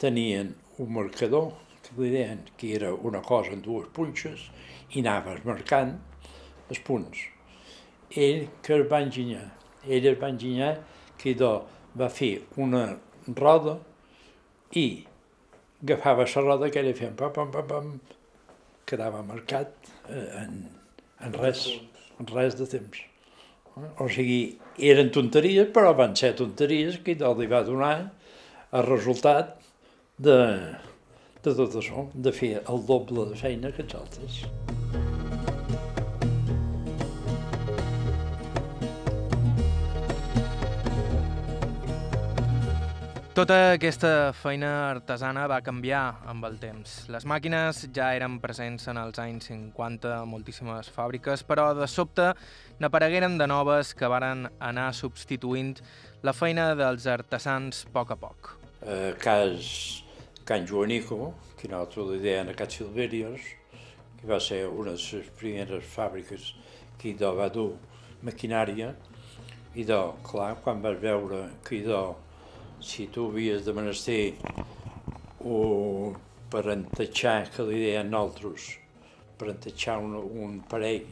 tenien 0.00 0.54
un 0.80 0.90
marcador 0.96 1.52
que 1.84 1.94
li 1.98 2.10
deien 2.14 2.40
que 2.58 2.72
era 2.78 2.94
una 2.94 3.20
cosa 3.22 3.52
en 3.52 3.62
dues 3.62 3.90
punxes 3.94 4.48
i 4.94 5.02
anaves 5.04 5.44
marcant 5.44 5.94
els 6.70 6.80
punts. 6.86 7.26
Ell 8.10 8.46
que 8.64 8.78
es 8.78 8.86
va 8.90 9.02
enginyar, 9.04 9.46
ell 9.84 10.08
es 10.08 10.18
va 10.20 10.30
enginyar 10.32 10.72
que 11.20 11.34
de 11.38 11.52
va 12.00 12.08
fer 12.10 12.32
una 12.56 12.86
roda 13.32 13.78
i 14.76 15.04
agafava 15.82 16.26
la 16.34 16.42
roda 16.42 16.70
que 16.70 16.80
era 16.80 16.94
fent 16.96 17.16
pam, 17.16 17.32
pam, 17.32 17.50
pam, 17.50 17.66
pam, 17.68 17.90
quedava 18.86 19.22
marcat 19.22 19.72
eh, 20.08 20.28
en, 20.42 20.62
en 21.20 21.36
res, 21.40 21.66
en 22.20 22.30
res 22.32 22.56
de 22.60 22.66
temps. 22.66 23.02
O 23.98 24.06
sigui, 24.08 24.56
eren 24.78 25.10
tonteries, 25.10 25.70
però 25.74 25.94
van 25.98 26.14
ser 26.16 26.34
tonteries 26.38 27.00
que 27.02 27.16
li 27.18 27.50
va 27.50 27.64
donar 27.66 27.94
el 28.74 28.86
resultat 28.86 29.56
de, 30.18 30.38
de 31.42 31.56
tot 31.58 31.78
això, 31.80 32.08
de 32.14 32.32
fer 32.32 32.54
el 32.62 32.86
doble 32.86 33.30
de 33.32 33.40
feina 33.40 33.74
que 33.74 33.82
els 33.86 33.98
altres. 33.98 34.44
Tota 43.34 43.72
aquesta 43.74 44.30
feina 44.30 44.68
artesana 44.92 45.48
va 45.50 45.56
canviar 45.66 46.20
amb 46.30 46.44
el 46.46 46.54
temps. 46.62 46.92
Les 47.10 47.24
màquines 47.26 47.80
ja 47.96 48.12
eren 48.14 48.36
presents 48.38 48.86
en 48.92 49.00
els 49.00 49.18
anys 49.18 49.48
50 49.50 50.12
a 50.14 50.20
moltíssimes 50.30 50.86
fàbriques, 50.94 51.42
però 51.42 51.64
de 51.74 51.88
sobte 51.90 52.28
n'aparegueren 52.78 53.34
de 53.40 53.48
noves 53.50 53.90
que 53.98 54.06
varen 54.06 54.46
anar 54.62 54.92
substituint 54.94 55.72
la 56.22 56.30
feina 56.30 56.68
dels 56.78 57.08
artesans 57.10 57.82
a 57.88 57.90
poc 57.96 58.14
a 58.14 58.18
poc. 58.22 58.52
Eh, 58.86 59.16
cas 59.18 59.74
Can 60.46 60.70
Joanico, 60.70 61.32
que 61.58 61.72
nosaltres 61.72 62.12
li 62.12 62.22
deien 62.22 62.54
a 62.54 62.54
Cat 62.54 62.78
Silverios, 62.78 63.42
que 64.20 64.30
va 64.30 64.38
ser 64.38 64.68
una 64.68 64.94
de 64.94 65.00
les 65.18 65.34
primeres 65.42 65.82
fàbriques 65.82 66.52
que 67.02 67.16
va 67.18 67.50
dur 67.50 67.72
maquinària, 68.22 68.94
i 69.74 69.82
de, 69.82 70.02
clar, 70.22 70.52
quan 70.62 70.86
vas 70.86 71.02
veure 71.02 71.48
que 71.66 71.80
hi 71.80 71.82
si 72.84 73.08
tu 73.08 73.28
havies 73.30 73.64
de 73.64 73.72
menester 73.72 74.34
o 75.40 76.12
per 76.52 76.66
entatxar, 76.74 77.48
que 77.54 77.64
li 77.66 77.80
deien 77.80 78.10
nosaltres, 78.12 78.68
per 79.40 79.48
entatxar 79.54 79.96
un, 80.04 80.18
un 80.44 80.60
parell, 80.70 81.08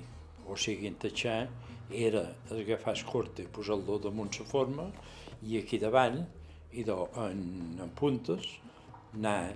o 0.46 0.56
sigui, 0.56 0.90
entatxar, 0.92 1.48
era 1.92 2.22
agafar 2.52 2.94
escorte, 2.96 3.48
posar-lo 3.56 3.98
damunt 4.04 4.36
la 4.38 4.46
forma, 4.48 4.86
i 5.42 5.58
aquí 5.58 5.80
davant, 5.82 6.20
i 6.72 6.84
do, 6.84 6.98
en, 7.24 7.42
en 7.82 7.90
puntes, 7.98 8.46
anar 9.16 9.52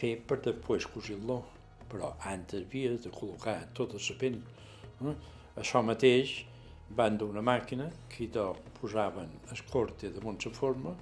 fer 0.00 0.14
per 0.28 0.40
després 0.46 0.86
cosir-lo. 0.94 1.42
Però 1.90 2.14
antes 2.26 2.64
havies 2.64 3.04
de 3.04 3.10
col·locar 3.14 3.58
tota 3.76 4.00
la 4.00 4.16
pell. 4.18 4.40
Eh? 5.04 5.14
Això 5.60 5.82
mateix 5.86 6.40
van 6.90 7.16
d'una 7.18 7.42
màquina 7.42 7.88
que 8.08 8.24
hi 8.24 8.30
posaven 8.80 9.30
escorte 9.52 10.10
damunt 10.12 10.44
la 10.44 10.52
forma 10.52 10.94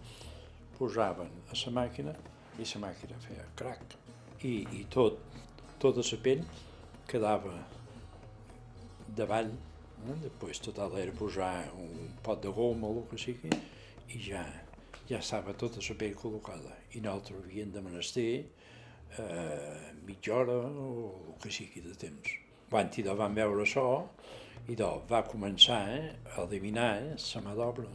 posaven 0.78 1.30
a 1.50 1.58
la 1.64 1.72
màquina 1.72 2.14
i 2.58 2.64
la 2.74 2.80
màquina 2.80 3.18
feia 3.26 3.44
crac. 3.56 3.96
I, 4.42 4.66
i 4.78 4.84
tot, 4.90 5.18
tota 5.78 6.02
la 6.02 6.18
pell 6.22 6.42
quedava 7.06 7.54
davall. 9.16 9.52
Eh? 10.02 10.16
Després 10.24 10.60
total 10.64 10.96
era 10.98 11.14
posar 11.14 11.70
un 11.78 12.16
pot 12.22 12.42
de 12.42 12.50
goma 12.50 12.88
o 12.88 13.02
el 13.02 13.08
que 13.10 13.20
sigui 13.20 13.52
i 14.12 14.20
ja, 14.26 14.42
ja 15.08 15.20
estava 15.20 15.54
tota 15.54 15.82
la 15.84 15.98
pell 15.98 16.16
col·locada. 16.18 16.74
I 16.96 17.00
nosaltres 17.04 17.44
havíem 17.44 17.72
de 17.72 17.84
menester 17.84 18.28
eh, 19.18 19.92
mitja 20.06 20.34
hora 20.34 20.58
o 20.58 20.88
el 21.28 21.36
que 21.42 21.52
sigui 21.52 21.84
de 21.86 21.94
temps. 21.94 22.38
Quan 22.72 22.88
hi 22.96 23.04
van 23.04 23.36
veure 23.36 23.66
això, 23.66 23.86
i 24.72 24.76
va 24.78 25.22
començar 25.28 25.82
eh, 25.92 26.08
a 26.32 26.46
eliminar 26.46 26.94
eh, 27.02 27.16
la 27.34 27.44
mà 27.44 27.54
d'obra 27.58 27.90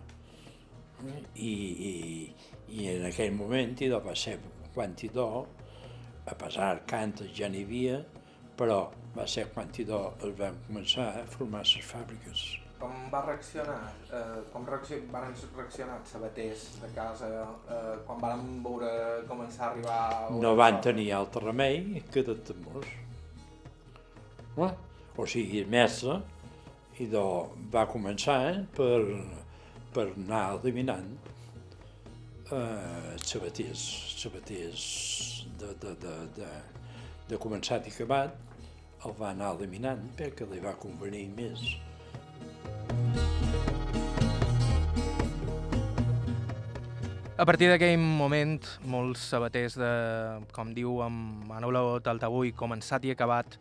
i, 1.36 1.52
i, 1.90 1.94
i 2.74 2.88
en 2.96 3.06
aquell 3.10 3.34
moment 3.36 3.82
hi 3.82 3.90
va 3.90 4.16
ser 4.16 4.38
quantidó, 4.74 5.46
a 6.28 6.36
pesar 6.36 6.86
que 6.86 6.96
antes 6.96 7.34
ja 7.34 7.50
n'hi 7.50 7.63
havia, 7.63 7.98
però 8.58 8.88
va 9.16 9.26
ser 9.28 9.48
quantidó 9.54 10.13
es 10.26 10.34
van 10.38 10.58
començar 10.68 11.10
a 11.22 11.26
formar 11.38 11.63
les 11.63 11.86
fàbriques. 11.86 12.46
Com 12.78 12.94
va 13.10 13.24
reaccionar, 13.26 13.80
eh, 14.13 14.42
com 14.54 14.66
reaccion, 14.70 15.08
van 15.13 15.32
reaccionar 15.56 15.96
els 15.98 16.12
sabaters 16.13 16.66
de 16.84 16.92
casa 16.94 17.30
eh, 17.74 17.96
quan 18.06 18.22
van 18.22 18.46
veure 18.66 18.92
començar 19.30 19.66
a 19.66 19.72
arribar... 19.72 20.02
A 20.28 20.38
no 20.44 20.54
van 20.60 20.78
tenir 20.86 21.10
altre 21.18 21.42
remei 21.48 22.04
que 22.13 22.26
de 22.28 22.38
temors. 22.52 23.07
Eh? 24.58 24.72
O 25.17 25.26
sigui, 25.26 25.62
el 25.62 25.70
mestre 25.70 26.22
i 27.02 27.06
do, 27.10 27.26
va 27.74 27.86
començar 27.89 28.39
eh, 28.50 28.58
per 28.78 29.02
per 29.98 30.12
anar 30.13 30.60
eliminant 30.60 31.08
eh, 32.52 33.15
sabaters, 33.26 33.82
sabaters 34.17 34.84
de, 35.58 35.72
de, 35.82 35.93
de, 36.04 36.13
de, 36.38 36.50
de 37.32 37.39
començat 37.41 37.88
i 37.88 37.93
acabat, 37.96 38.36
el 39.06 39.15
va 39.17 39.32
anar 39.32 39.56
eliminant 39.56 40.04
perquè 40.20 40.46
li 40.52 40.62
va 40.62 40.76
convenir 40.78 41.26
més. 41.34 41.65
A 47.38 47.46
partir 47.46 47.70
d'aquell 47.70 47.98
moment, 48.02 48.56
molts 48.89 49.26
sabaters 49.32 49.78
de, 49.78 49.91
com 50.54 50.78
diu 50.78 51.02
amb 51.06 51.46
Manolo 51.50 52.00
Taltabull, 52.06 52.54
començat 52.58 53.06
i 53.06 53.13
acabat, 53.13 53.60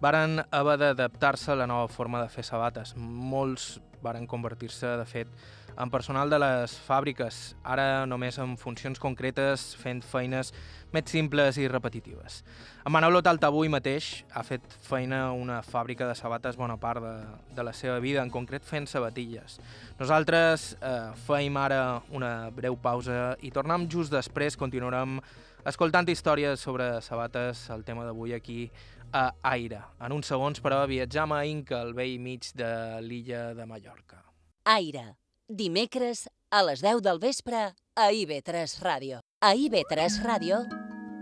varen 0.00 0.42
haver 0.50 0.78
d'adaptar-se 0.78 1.52
a 1.52 1.56
la 1.56 1.66
nova 1.66 1.88
forma 1.88 2.22
de 2.22 2.28
fer 2.28 2.44
sabates. 2.44 2.94
Molts 2.96 3.76
varen 4.02 4.26
convertir-se, 4.26 4.86
de 4.98 5.06
fet, 5.08 5.30
en 5.76 5.90
personal 5.92 6.30
de 6.32 6.38
les 6.40 6.72
fàbriques, 6.86 7.38
ara 7.64 8.06
només 8.08 8.38
en 8.40 8.54
funcions 8.56 9.00
concretes, 9.00 9.74
fent 9.76 10.00
feines 10.04 10.52
més 10.94 11.10
simples 11.12 11.58
i 11.60 11.66
repetitives. 11.68 12.38
En 12.86 12.94
Manolo 12.94 13.20
Taltabull 13.24 13.68
mateix 13.72 14.24
ha 14.32 14.44
fet 14.46 14.64
feina 14.86 15.32
una 15.36 15.60
fàbrica 15.66 16.08
de 16.08 16.14
sabates 16.16 16.56
bona 16.56 16.78
part 16.80 17.02
de, 17.04 17.14
de 17.58 17.66
la 17.66 17.74
seva 17.76 17.98
vida, 18.00 18.22
en 18.22 18.32
concret 18.32 18.64
fent 18.64 18.88
sabatilles. 18.88 19.58
Nosaltres 20.00 20.70
eh, 20.80 21.10
feim 21.26 21.60
ara 21.60 22.00
una 22.08 22.50
breu 22.54 22.78
pausa 22.80 23.34
i 23.44 23.52
tornem 23.52 23.88
just 23.92 24.14
després, 24.14 24.56
continuarem 24.56 25.18
escoltant 25.66 26.08
històries 26.08 26.62
sobre 26.62 27.02
sabates, 27.02 27.66
el 27.74 27.84
tema 27.84 28.06
d'avui 28.06 28.32
aquí 28.32 28.70
a 29.12 29.30
Aire. 29.52 29.82
En 30.00 30.12
uns 30.16 30.26
segons, 30.32 30.60
però, 30.64 30.84
viatjam 30.86 31.32
a 31.32 31.44
Inca, 31.44 31.80
al 31.82 31.94
vell 31.94 32.18
mig 32.20 32.50
de 32.54 32.72
l'illa 33.02 33.52
de 33.54 33.66
Mallorca. 33.66 34.24
Aire 34.66 35.14
Dimecres 35.48 36.26
a 36.50 36.64
les 36.66 36.82
10 36.82 37.04
del 37.06 37.20
vespre 37.22 37.60
a 37.94 38.10
IB3 38.10 38.80
Ràdio. 38.82 39.22
A 39.38 39.54
IB3 39.54 40.22
Ràdio, 40.26 40.64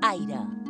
Aire. 0.01 0.63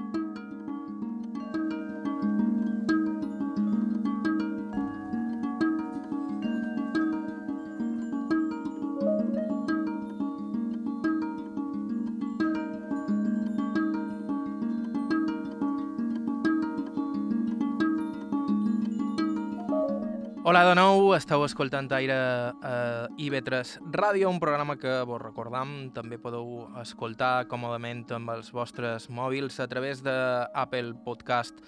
De 20.68 20.74
nou, 20.78 21.10
esteu 21.12 21.42
escoltant 21.44 21.90
Aire 21.92 22.14
a 22.14 23.08
IB3 23.20 23.74
Ràdio, 23.92 24.30
un 24.30 24.38
programa 24.40 24.76
que 24.80 24.92
vos 25.04 25.20
recordam 25.20 25.90
també 25.92 26.16
podeu 26.16 26.68
escoltar 26.80 27.46
còmodament 27.50 28.04
amb 28.16 28.32
els 28.32 28.48
vostres 28.54 29.10
mòbils 29.12 29.58
a 29.60 29.66
través 29.68 30.00
d'Apple 30.06 30.94
Podcast 31.04 31.60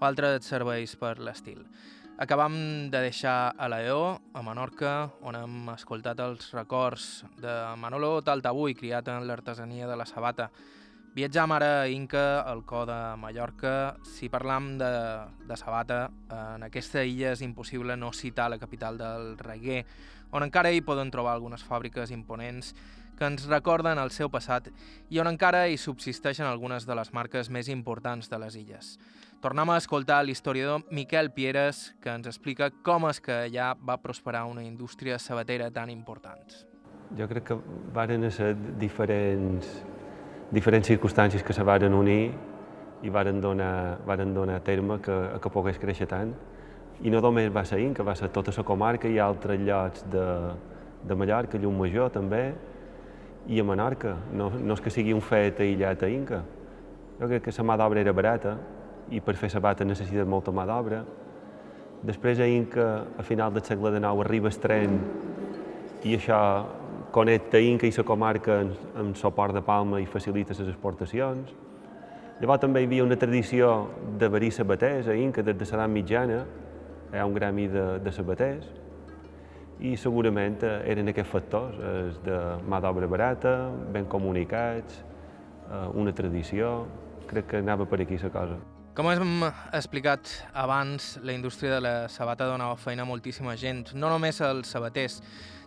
o 0.00 0.04
altres 0.04 0.50
serveis 0.50 0.92
per 1.00 1.14
l'estil. 1.22 1.62
Acabam 2.20 2.54
de 2.92 3.00
deixar 3.06 3.54
a 3.56 3.70
l'EO, 3.72 4.18
a 4.34 4.44
Menorca, 4.44 4.92
on 5.24 5.38
hem 5.38 5.72
escoltat 5.72 6.20
els 6.20 6.50
records 6.52 7.24
de 7.40 7.54
Manolo 7.80 8.18
Taltabull, 8.26 8.76
criat 8.76 9.08
en 9.08 9.24
l'artesania 9.30 9.88
de 9.88 9.96
la 9.96 10.08
sabata. 10.08 10.50
Viatjam 11.12 11.52
ara 11.52 11.82
a 11.82 11.88
Inca, 11.92 12.40
al 12.40 12.64
cor 12.64 12.86
de 12.88 13.16
Mallorca. 13.20 13.98
Si 14.02 14.30
parlam 14.32 14.78
de, 14.80 14.88
de 15.44 15.56
Sabata, 15.60 16.06
en 16.32 16.64
aquesta 16.64 17.02
illa 17.04 17.34
és 17.34 17.42
impossible 17.44 17.98
no 18.00 18.14
citar 18.16 18.48
la 18.48 18.56
capital 18.56 18.96
del 18.96 19.36
reguer, 19.36 19.82
on 20.32 20.46
encara 20.46 20.72
hi 20.72 20.80
poden 20.80 21.12
trobar 21.12 21.34
algunes 21.36 21.66
fàbriques 21.68 22.14
imponents 22.16 22.72
que 23.18 23.28
ens 23.28 23.44
recorden 23.44 24.00
el 24.00 24.08
seu 24.10 24.32
passat 24.32 24.70
i 25.12 25.20
on 25.20 25.28
encara 25.28 25.66
hi 25.68 25.76
subsisteixen 25.76 26.48
algunes 26.48 26.88
de 26.88 26.96
les 26.96 27.12
marques 27.12 27.52
més 27.52 27.68
importants 27.68 28.32
de 28.32 28.40
les 28.40 28.56
illes. 28.56 28.96
Tornem 29.44 29.68
a 29.68 29.76
escoltar 29.76 30.22
l'historiador 30.24 30.86
Miquel 30.96 31.28
Pieres, 31.36 31.90
que 32.00 32.08
ens 32.08 32.30
explica 32.30 32.72
com 32.86 33.04
és 33.12 33.20
que 33.20 33.42
allà 33.50 33.74
va 33.76 34.00
prosperar 34.00 34.46
una 34.48 34.64
indústria 34.64 35.20
sabatera 35.20 35.68
tan 35.70 35.92
important. 35.92 36.62
Jo 37.18 37.28
crec 37.28 37.50
que 37.50 37.64
varen 37.92 38.30
ser 38.32 38.54
diferents 38.80 39.82
diferents 40.52 40.86
circumstàncies 40.86 41.42
que 41.42 41.54
se 41.56 41.64
varen 41.64 41.94
unir 41.96 42.32
i 43.02 43.10
varen 43.10 43.40
donar, 43.40 43.98
varen 44.06 44.34
donar 44.34 44.60
terme 44.60 45.00
que, 45.02 45.14
que 45.40 45.50
pogués 45.50 45.80
créixer 45.80 46.06
tant. 46.06 46.34
I 47.02 47.10
no 47.10 47.22
només 47.24 47.48
va 47.50 47.64
ser 47.66 47.80
Inca, 47.82 48.04
va 48.06 48.14
ser 48.14 48.28
tota 48.30 48.52
la 48.54 48.62
comarca 48.62 49.08
i 49.08 49.18
altres 49.18 49.58
llocs 49.58 50.04
de, 50.12 50.26
de 51.02 51.16
Mallorca, 51.16 51.58
Major 51.58 52.12
també, 52.14 52.52
i 53.48 53.58
a 53.58 53.64
Menorca. 53.64 54.14
No, 54.32 54.50
no 54.50 54.74
és 54.74 54.80
que 54.80 54.90
sigui 54.90 55.12
un 55.12 55.24
fet 55.24 55.60
aïllat 55.60 56.02
a 56.02 56.12
Inca. 56.12 56.42
Jo 57.18 57.26
crec 57.26 57.42
que 57.48 57.56
la 57.56 57.64
mà 57.64 57.76
d'obra 57.78 58.00
era 58.00 58.12
barata 58.12 58.56
i 59.10 59.20
per 59.20 59.34
fer 59.34 59.50
sabata 59.50 59.84
necessites 59.84 60.28
molta 60.28 60.52
mà 60.52 60.66
d'obra. 60.68 61.02
Després 62.02 62.38
a 62.38 62.46
Inca, 62.46 63.04
a 63.18 63.22
final 63.22 63.52
del 63.52 63.64
segle 63.64 63.90
XIX, 63.90 64.20
arriba 64.20 64.48
el 64.48 64.60
tren 64.60 65.00
i 66.04 66.16
això 66.16 66.38
connecta 67.12 67.60
Inca 67.60 67.86
i 67.86 67.92
la 67.92 68.04
comarca 68.08 68.58
amb, 68.62 68.76
amb 68.96 69.16
suport 69.20 69.54
de 69.54 69.62
palma 69.62 70.00
i 70.00 70.06
facilita 70.08 70.56
les 70.56 70.72
exportacions. 70.72 71.52
Llavors 72.40 72.62
també 72.64 72.82
hi 72.82 72.88
havia 72.88 73.04
una 73.04 73.18
tradició 73.20 73.90
de 74.18 74.28
verí 74.32 74.50
sabaters 74.50 75.08
a 75.08 75.14
Inca 75.14 75.44
des 75.44 75.54
de 75.58 75.68
l'edat 75.68 75.92
mitjana, 75.92 76.42
hi 77.12 77.20
ha 77.20 77.26
un 77.28 77.34
gremi 77.36 77.68
de, 77.68 77.84
de 78.02 78.12
sabaters, 78.12 78.66
i 79.82 79.96
segurament 79.98 80.62
eh, 80.64 80.74
eren 80.90 81.10
aquests 81.12 81.30
factors, 81.30 81.78
els 81.78 82.18
de 82.24 82.38
mà 82.66 82.80
d'obra 82.82 83.08
barata, 83.10 83.54
ben 83.92 84.08
comunicats, 84.10 85.02
eh, 85.68 85.86
una 85.98 86.14
tradició, 86.16 86.86
crec 87.28 87.50
que 87.50 87.62
anava 87.62 87.86
per 87.86 88.00
aquí 88.02 88.18
la 88.22 88.30
cosa. 88.32 88.60
Com 88.92 89.08
hem 89.08 89.46
explicat 89.72 90.28
abans, 90.52 91.16
la 91.24 91.32
indústria 91.32 91.72
de 91.72 91.80
la 91.80 91.94
sabata 92.12 92.44
donava 92.44 92.76
feina 92.76 93.06
a 93.06 93.08
moltíssima 93.08 93.54
gent, 93.56 93.94
no 93.96 94.10
només 94.12 94.40
als 94.44 94.68
sabaters, 94.74 95.22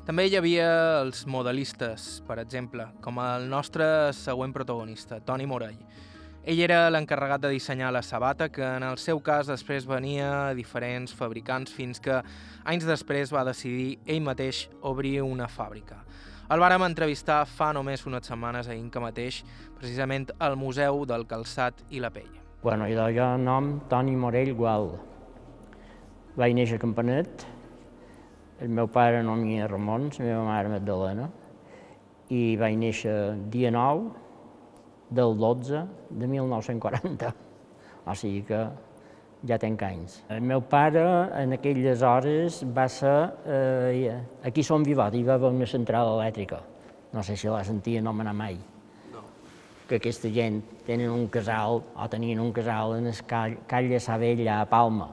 també 0.05 0.27
hi 0.29 0.35
havia 0.37 0.67
els 1.01 1.23
modelistes, 1.25 2.19
per 2.27 2.37
exemple, 2.37 2.85
com 3.01 3.17
el 3.23 3.47
nostre 3.49 3.85
següent 4.13 4.53
protagonista, 4.53 5.17
Toni 5.25 5.47
Morell. 5.49 5.79
Ell 6.45 6.59
era 6.61 6.91
l'encarregat 6.93 7.41
de 7.41 7.49
dissenyar 7.49 7.89
la 7.89 8.03
sabata, 8.05 8.51
que 8.53 8.61
en 8.61 8.85
el 8.85 8.99
seu 9.01 9.17
cas 9.25 9.49
després 9.49 9.87
venia 9.89 10.27
a 10.51 10.53
diferents 10.53 11.15
fabricants 11.17 11.73
fins 11.73 11.97
que 11.97 12.19
anys 12.69 12.85
després 12.85 13.33
va 13.33 13.41
decidir 13.47 13.95
ell 14.05 14.21
mateix 14.21 14.67
obrir 14.85 15.23
una 15.25 15.49
fàbrica. 15.49 16.03
El 16.53 16.61
vàrem 16.61 16.85
entrevistar 16.85 17.39
fa 17.49 17.71
només 17.73 18.05
unes 18.05 18.29
setmanes 18.29 18.69
a 18.69 18.77
Inca 18.77 19.01
mateix, 19.01 19.41
precisament 19.79 20.29
al 20.37 20.53
Museu 20.53 21.01
del 21.09 21.25
Calçat 21.25 21.81
i 21.89 22.03
la 22.03 22.13
Pell. 22.13 22.29
Bueno, 22.61 22.85
jo 22.85 23.25
nom 23.41 23.79
Toni 23.89 24.13
Morell 24.15 24.53
Gual. 24.53 24.91
Vaig 26.37 26.53
néixer 26.53 26.77
a 26.77 26.85
Campanet, 26.85 27.47
el 28.61 28.69
meu 28.69 28.87
pare 28.87 29.23
no 29.23 29.35
m'hi 29.35 29.59
Ramon, 29.67 30.09
la 30.19 30.25
meva 30.25 30.43
mare 30.47 30.69
Magdalena, 30.71 31.29
i 32.29 32.55
vaig 32.57 32.77
néixer 32.79 33.15
dia 33.51 33.71
9 33.71 34.11
del 35.09 35.35
12 35.37 35.85
de 36.09 36.27
1940. 36.27 37.33
O 38.05 38.13
sigui 38.13 38.43
que 38.45 38.61
ja 39.49 39.57
tenc 39.61 39.81
anys. 39.85 40.19
El 40.29 40.41
meu 40.41 40.61
pare 40.61 41.03
en 41.41 41.53
aquelles 41.57 42.01
hores 42.01 42.61
va 42.75 42.87
ser... 42.89 43.17
Eh, 43.45 44.15
aquí 44.45 44.63
som 44.63 44.83
Vivat, 44.85 45.13
hi 45.13 45.23
va 45.25 45.35
haver 45.35 45.51
una 45.53 45.67
central 45.69 46.15
elèctrica. 46.15 46.61
No 47.13 47.23
sé 47.23 47.35
si 47.37 47.49
la 47.49 47.63
sentia 47.63 48.01
anomenar 48.01 48.33
mai. 48.33 48.57
No. 49.13 49.21
Que 49.89 49.99
aquesta 49.99 50.31
gent 50.33 50.61
tenen 50.87 51.11
un 51.13 51.27
casal, 51.33 51.81
o 51.95 52.09
tenien 52.09 52.39
un 52.39 52.51
casal 52.53 52.97
en 52.97 53.11
el 53.11 53.21
Call, 53.27 53.59
Call 53.67 53.89
de 53.89 53.99
Sabella, 53.99 54.61
a 54.61 54.69
Palma, 54.69 55.09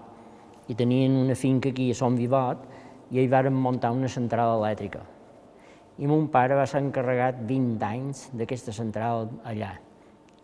i 0.68 0.74
tenien 0.74 1.16
una 1.24 1.34
finca 1.34 1.70
aquí 1.70 1.90
a 1.92 1.94
Som 1.94 2.16
Vivat, 2.16 2.71
i 3.12 3.20
hi 3.20 3.28
vàrem 3.28 3.56
muntar 3.60 3.92
una 3.92 4.08
central 4.08 4.56
elèctrica. 4.56 5.02
I 6.00 6.08
mon 6.08 6.26
pare 6.32 6.56
va 6.56 6.64
ser 6.66 6.80
encarregat 6.80 7.42
20 7.48 7.84
anys 7.84 8.24
d'aquesta 8.32 8.72
central 8.72 9.28
allà. 9.44 9.74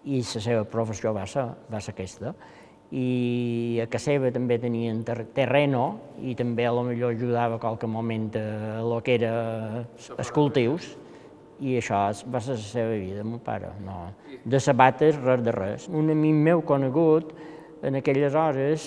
I 0.04 0.20
la 0.20 0.42
seva 0.44 0.64
professió 0.68 1.14
va 1.16 1.24
ser, 1.26 1.46
va 1.72 1.80
ser 1.80 1.94
aquesta. 1.96 2.34
I 2.92 3.80
a 3.82 3.88
casa 3.90 4.12
seva 4.12 4.30
també 4.32 4.56
tenien 4.60 5.02
terreno 5.04 5.82
i 6.24 6.34
també 6.36 6.64
a 6.64 6.72
lo 6.72 6.84
millor 6.86 7.12
ajudava 7.16 7.56
a 7.56 7.60
qualque 7.60 7.88
moment 7.88 8.30
a 8.36 8.80
lo 8.84 9.02
que 9.04 9.16
era 9.16 9.32
els 10.16 10.32
cultius. 10.32 10.94
I 11.58 11.80
això 11.80 12.04
va 12.30 12.40
ser 12.40 12.54
la 12.54 12.62
seva 12.62 12.94
vida, 12.94 13.24
mon 13.26 13.40
pare. 13.44 13.72
No. 13.84 14.12
De 14.44 14.60
sabates, 14.62 15.16
res 15.24 15.42
de 15.42 15.52
res. 15.56 15.88
Un 15.88 16.12
amic 16.12 16.36
meu 16.48 16.62
conegut, 16.62 17.32
en 17.82 17.98
aquelles 17.98 18.34
hores, 18.34 18.84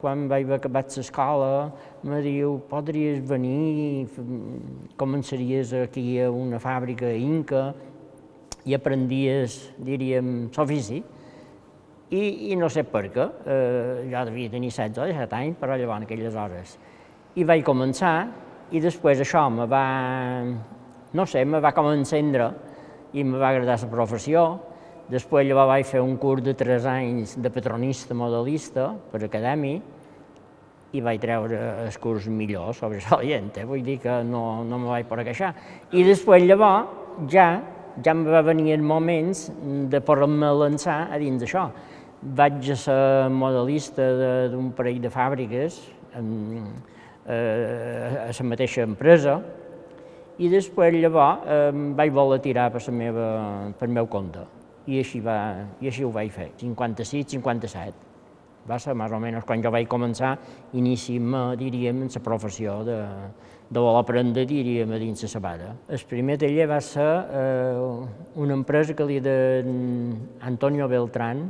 quan 0.00 0.26
vaig 0.28 0.50
acabar 0.52 0.84
l'escola, 0.84 1.50
me 2.06 2.20
diu, 2.24 2.58
podries 2.70 3.22
venir, 3.26 4.06
començaries 5.00 5.72
aquí 5.80 6.18
a 6.20 6.30
una 6.30 6.60
fàbrica 6.62 7.10
Inca 7.16 7.70
i 8.66 8.74
aprendies, 8.74 9.60
diríem, 9.78 10.50
l'ofici. 10.56 11.02
I, 12.06 12.22
I 12.52 12.56
no 12.58 12.68
sé 12.70 12.84
per 12.86 13.08
què, 13.10 13.24
eh, 13.50 14.04
jo 14.12 14.24
devia 14.28 14.52
tenir 14.52 14.70
16 14.70 15.00
o 15.02 15.08
17 15.10 15.38
anys, 15.40 15.58
però 15.58 15.74
llavors 15.74 16.06
aquelles 16.06 16.36
hores. 16.38 16.76
I 17.34 17.44
vaig 17.44 17.64
començar, 17.66 18.14
i 18.70 18.82
després 18.82 19.20
això 19.22 19.48
me 19.50 19.66
va, 19.70 19.82
no 21.14 21.26
sé, 21.26 21.44
me 21.44 21.58
va 21.62 21.74
com 21.74 21.90
encendre 21.90 22.52
i 23.14 23.24
me 23.24 23.38
va 23.38 23.50
agradar 23.50 23.78
la 23.82 23.90
professió. 23.90 24.46
Després 25.06 25.46
llavors 25.46 25.70
vaig 25.70 25.86
fer 25.86 26.00
un 26.02 26.16
curs 26.18 26.42
de 26.42 26.56
3 26.58 26.86
anys 26.90 27.36
de 27.38 27.50
patronista 27.54 28.14
modelista 28.14 28.88
per 29.12 29.22
acadèmic, 29.22 29.94
i 30.96 31.02
vaig 31.04 31.20
treure 31.20 31.58
el 31.84 31.98
curs 32.00 32.28
millor 32.32 32.74
sobresalient, 32.76 33.50
eh? 33.60 33.64
vull 33.68 33.84
dir 33.86 33.98
que 34.02 34.20
no, 34.26 34.64
no 34.66 34.80
me 34.82 34.90
vaig 34.92 35.08
poder 35.10 35.26
queixar. 35.28 35.52
I 35.92 36.04
després 36.06 36.46
llavors 36.46 37.28
ja, 37.32 37.48
ja 38.02 38.14
em 38.14 38.24
va 38.26 38.42
venir 38.46 38.74
el 38.76 38.84
moments 38.86 39.46
de 39.92 40.00
poder-me 40.00 40.52
lançar 40.62 41.04
a 41.10 41.20
dins 41.22 41.42
d'això. 41.42 41.68
Vaig 42.36 42.72
ser 42.80 43.28
modelista 43.30 44.06
d'un 44.50 44.72
parell 44.74 45.02
de 45.02 45.12
fàbriques 45.12 45.78
en, 46.16 46.32
eh, 47.28 48.26
a 48.26 48.32
la 48.32 48.48
mateixa 48.50 48.86
empresa 48.88 49.38
i 50.40 50.50
després 50.52 50.96
llavors 50.96 51.46
eh, 51.46 51.70
vaig 51.96 52.12
voler 52.12 52.42
tirar 52.44 52.70
per, 52.72 52.82
la 52.88 52.98
meva, 53.04 53.32
per 53.78 53.88
meu 53.92 54.08
compte 54.10 54.55
i 54.86 55.00
així, 55.02 55.20
va, 55.20 55.38
i 55.80 55.90
així 55.90 56.04
ho 56.06 56.12
vaig 56.14 56.30
fer, 56.34 56.50
56, 56.60 57.26
57 57.36 58.06
va 58.66 58.78
ser 58.82 58.94
més 58.98 59.12
o 59.14 59.18
menys 59.22 59.44
quan 59.46 59.62
jo 59.62 59.70
vaig 59.70 59.86
començar, 59.90 60.34
inici-me, 60.76 61.42
diríem, 61.58 62.02
en 62.02 62.10
la 62.12 62.22
professió 62.22 62.80
de, 62.86 62.98
de 63.70 63.82
voler 63.82 64.00
aprendre, 64.02 64.46
diríem, 64.46 64.92
a 64.92 64.98
dins 64.98 65.22
la 65.22 65.30
sabata. 65.30 65.74
El 65.88 66.02
primer 66.10 66.38
taller 66.42 66.66
va 66.70 66.80
ser 66.82 67.06
eh, 67.06 67.84
una 68.42 68.56
empresa 68.58 68.94
que 68.94 69.06
li 69.06 69.20
de 69.22 69.36
Antonio 70.50 70.88
Beltrán, 70.88 71.46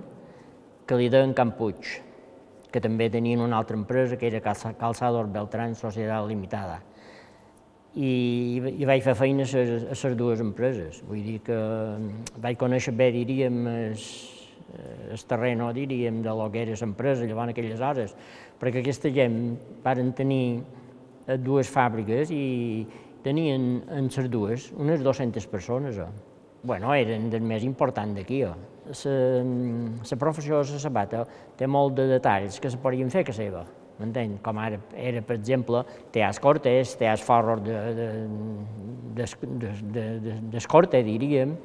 que 0.87 0.99
li 1.01 1.09
deien 1.13 1.33
Campuig, 1.35 1.97
que 2.71 2.83
també 2.83 3.09
tenien 3.11 3.41
una 3.41 3.57
altra 3.59 3.79
empresa, 3.79 4.19
que 4.21 4.29
era 4.29 4.43
Calçador 4.45 5.33
Beltrán 5.33 5.75
Societat 5.75 6.29
Limitada. 6.29 6.83
I, 7.97 8.11
i 8.77 8.85
vaig 8.85 9.01
fer 9.05 9.15
feina 9.17 9.47
a 9.49 9.67
les 9.97 10.17
dues 10.17 10.41
empreses. 10.45 11.01
Vull 11.09 11.23
dir 11.25 11.39
que 11.47 11.59
vaig 12.45 12.59
conèixer 12.61 12.93
bé, 12.93 13.09
diríem, 13.15 13.63
el, 13.73 13.97
el 14.77 15.15
eh, 15.15 15.25
terreno, 15.29 15.73
diríem, 15.73 16.21
de 16.23 16.35
lo 16.37 16.51
que 16.53 16.63
era 16.67 16.77
l'empresa 16.81 17.25
llavors 17.25 17.55
aquelles 17.55 17.81
hores, 17.81 18.15
perquè 18.61 18.83
aquesta 18.83 19.13
gent 19.13 19.57
varen 19.85 20.13
tenir 20.13 20.61
eh, 21.27 21.39
dues 21.39 21.71
fàbriques 21.73 22.33
i 22.35 22.87
tenien 23.25 23.83
en 23.91 24.11
les 24.13 24.31
dues 24.31 24.71
unes 24.77 25.03
200 25.03 25.47
persones. 25.51 25.99
Eh? 25.99 26.09
Bueno, 26.67 26.93
eren 26.95 27.31
del 27.31 27.43
més 27.43 27.65
important 27.65 28.15
d'aquí. 28.17 28.43
Eh? 28.43 28.55
La 28.87 30.19
professió 30.21 30.63
de 30.63 30.77
la 30.77 30.83
sabata 30.83 31.25
té 31.59 31.67
molt 31.67 31.97
de 31.99 32.07
detalls 32.11 32.61
que 32.61 32.71
se 32.71 32.79
podien 32.79 33.11
fer 33.11 33.25
que 33.27 33.35
seva, 33.35 33.65
m'entén? 34.01 34.37
Com 34.45 34.61
ara 34.61 34.81
era, 34.95 35.23
per 35.25 35.39
exemple, 35.39 35.83
teats 36.15 36.41
cortes, 36.43 36.95
teats 37.01 37.25
forros 37.25 37.63
de, 37.65 37.81
de, 37.97 39.27
de, 39.65 39.73
de, 39.97 40.39
d'escorte, 40.53 41.03
diríem, 41.07 41.57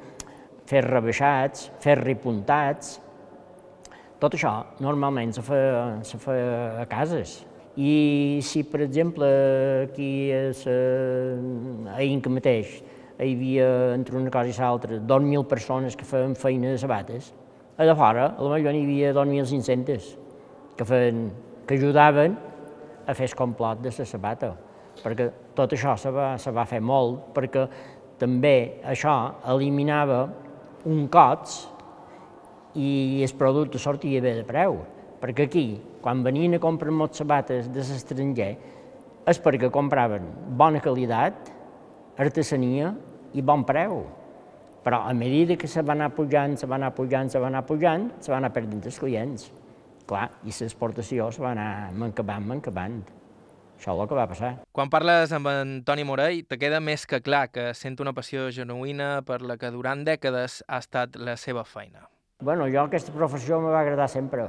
fer 0.68 0.84
rebaixats, 0.86 1.70
fer 1.82 1.98
repuntats, 2.00 2.98
tot 4.22 4.36
això 4.38 4.52
normalment 4.80 5.32
se 5.34 5.42
fa, 5.42 5.58
se 6.06 6.18
fa 6.22 6.34
a 6.82 6.86
cases. 6.90 7.40
I 7.74 8.38
si, 8.44 8.62
per 8.68 8.82
exemple, 8.84 9.26
aquí 9.88 10.30
a, 10.36 10.50
a 11.96 12.02
Inca 12.04 12.30
mateix 12.30 12.82
hi 13.22 13.32
havia, 13.34 13.68
entre 13.94 14.18
una 14.18 14.30
cosa 14.30 14.50
i 14.50 14.56
l'altra, 14.58 14.98
2.000 14.98 15.46
persones 15.48 15.96
que 15.96 16.06
feien 16.06 16.34
feina 16.38 16.72
de 16.72 16.78
sabates. 16.78 17.32
A 17.78 17.86
de 17.88 17.94
fora, 17.96 18.28
a 18.36 18.44
la 18.44 18.58
millor 18.58 18.76
n'hi 18.76 18.84
havia 18.84 19.12
2.500 19.16 20.08
que, 20.76 20.86
feien, 20.86 21.24
que 21.66 21.78
ajudaven 21.78 22.36
a 23.06 23.14
fer 23.14 23.28
el 23.30 23.36
complot 23.38 23.82
de 23.82 23.92
la 23.96 24.06
sabata, 24.06 24.52
perquè 25.02 25.28
tot 25.56 25.72
això 25.72 25.96
se 25.98 26.10
va, 26.14 26.32
se 26.38 26.52
va 26.54 26.66
fer 26.68 26.80
molt, 26.80 27.32
perquè 27.34 27.66
també 28.20 28.82
això 28.86 29.14
eliminava 29.50 30.24
un 30.88 31.06
cots 31.10 31.62
i 32.78 33.22
el 33.22 33.34
producte 33.38 33.78
sortia 33.78 34.22
bé 34.22 34.36
de 34.38 34.44
preu, 34.48 34.78
perquè 35.22 35.46
aquí, 35.46 35.66
quan 36.02 36.22
venien 36.24 36.56
a 36.56 36.62
comprar 36.62 36.94
molts 36.94 37.20
sabates 37.22 37.68
de 37.70 37.82
l'estranger, 37.82 38.52
és 39.28 39.38
perquè 39.38 39.70
compraven 39.70 40.24
bona 40.58 40.80
qualitat, 40.82 41.52
artesania 42.18 42.90
i 43.34 43.42
bon 43.42 43.62
preu. 43.64 44.02
Però 44.82 45.04
a 45.06 45.12
mesura 45.14 45.54
que 45.56 45.68
se 45.70 45.82
va 45.86 45.94
anar 45.94 46.10
pujant, 46.10 46.56
se 46.58 46.66
va 46.66 46.74
anar 46.74 46.90
pujant, 46.94 47.30
se 47.30 47.38
va 47.38 47.46
anar 47.46 47.62
pujant, 47.66 48.08
se 48.20 48.32
va 48.32 48.40
anar 48.40 48.50
perdent 48.50 48.82
els 48.82 48.98
clients. 48.98 49.46
Clar, 50.10 50.28
i 50.44 50.52
l'exportació 50.52 51.30
se 51.32 51.42
va 51.42 51.52
anar 51.52 51.90
mancabant, 51.98 52.46
mancabant. 52.46 53.02
Això 53.82 53.94
és 53.96 54.00
el 54.02 54.08
que 54.08 54.14
va 54.14 54.28
passar. 54.30 54.50
Quan 54.70 54.90
parles 54.90 55.32
amb 55.34 55.48
en 55.50 55.70
Toni 55.86 56.04
Morell, 56.06 56.44
te 56.46 56.58
queda 56.58 56.78
més 56.78 57.02
que 57.10 57.22
clar 57.24 57.48
que 57.50 57.72
sent 57.74 57.96
una 58.02 58.12
passió 58.14 58.48
genuïna 58.54 59.24
per 59.26 59.40
la 59.42 59.56
que 59.58 59.72
durant 59.74 60.04
dècades 60.06 60.60
ha 60.68 60.78
estat 60.82 61.18
la 61.18 61.34
seva 61.36 61.64
feina. 61.66 62.06
Bueno, 62.42 62.68
jo 62.70 62.84
aquesta 62.84 63.14
professió 63.14 63.58
me 63.62 63.70
va 63.74 63.80
agradar 63.82 64.08
sempre. 64.10 64.46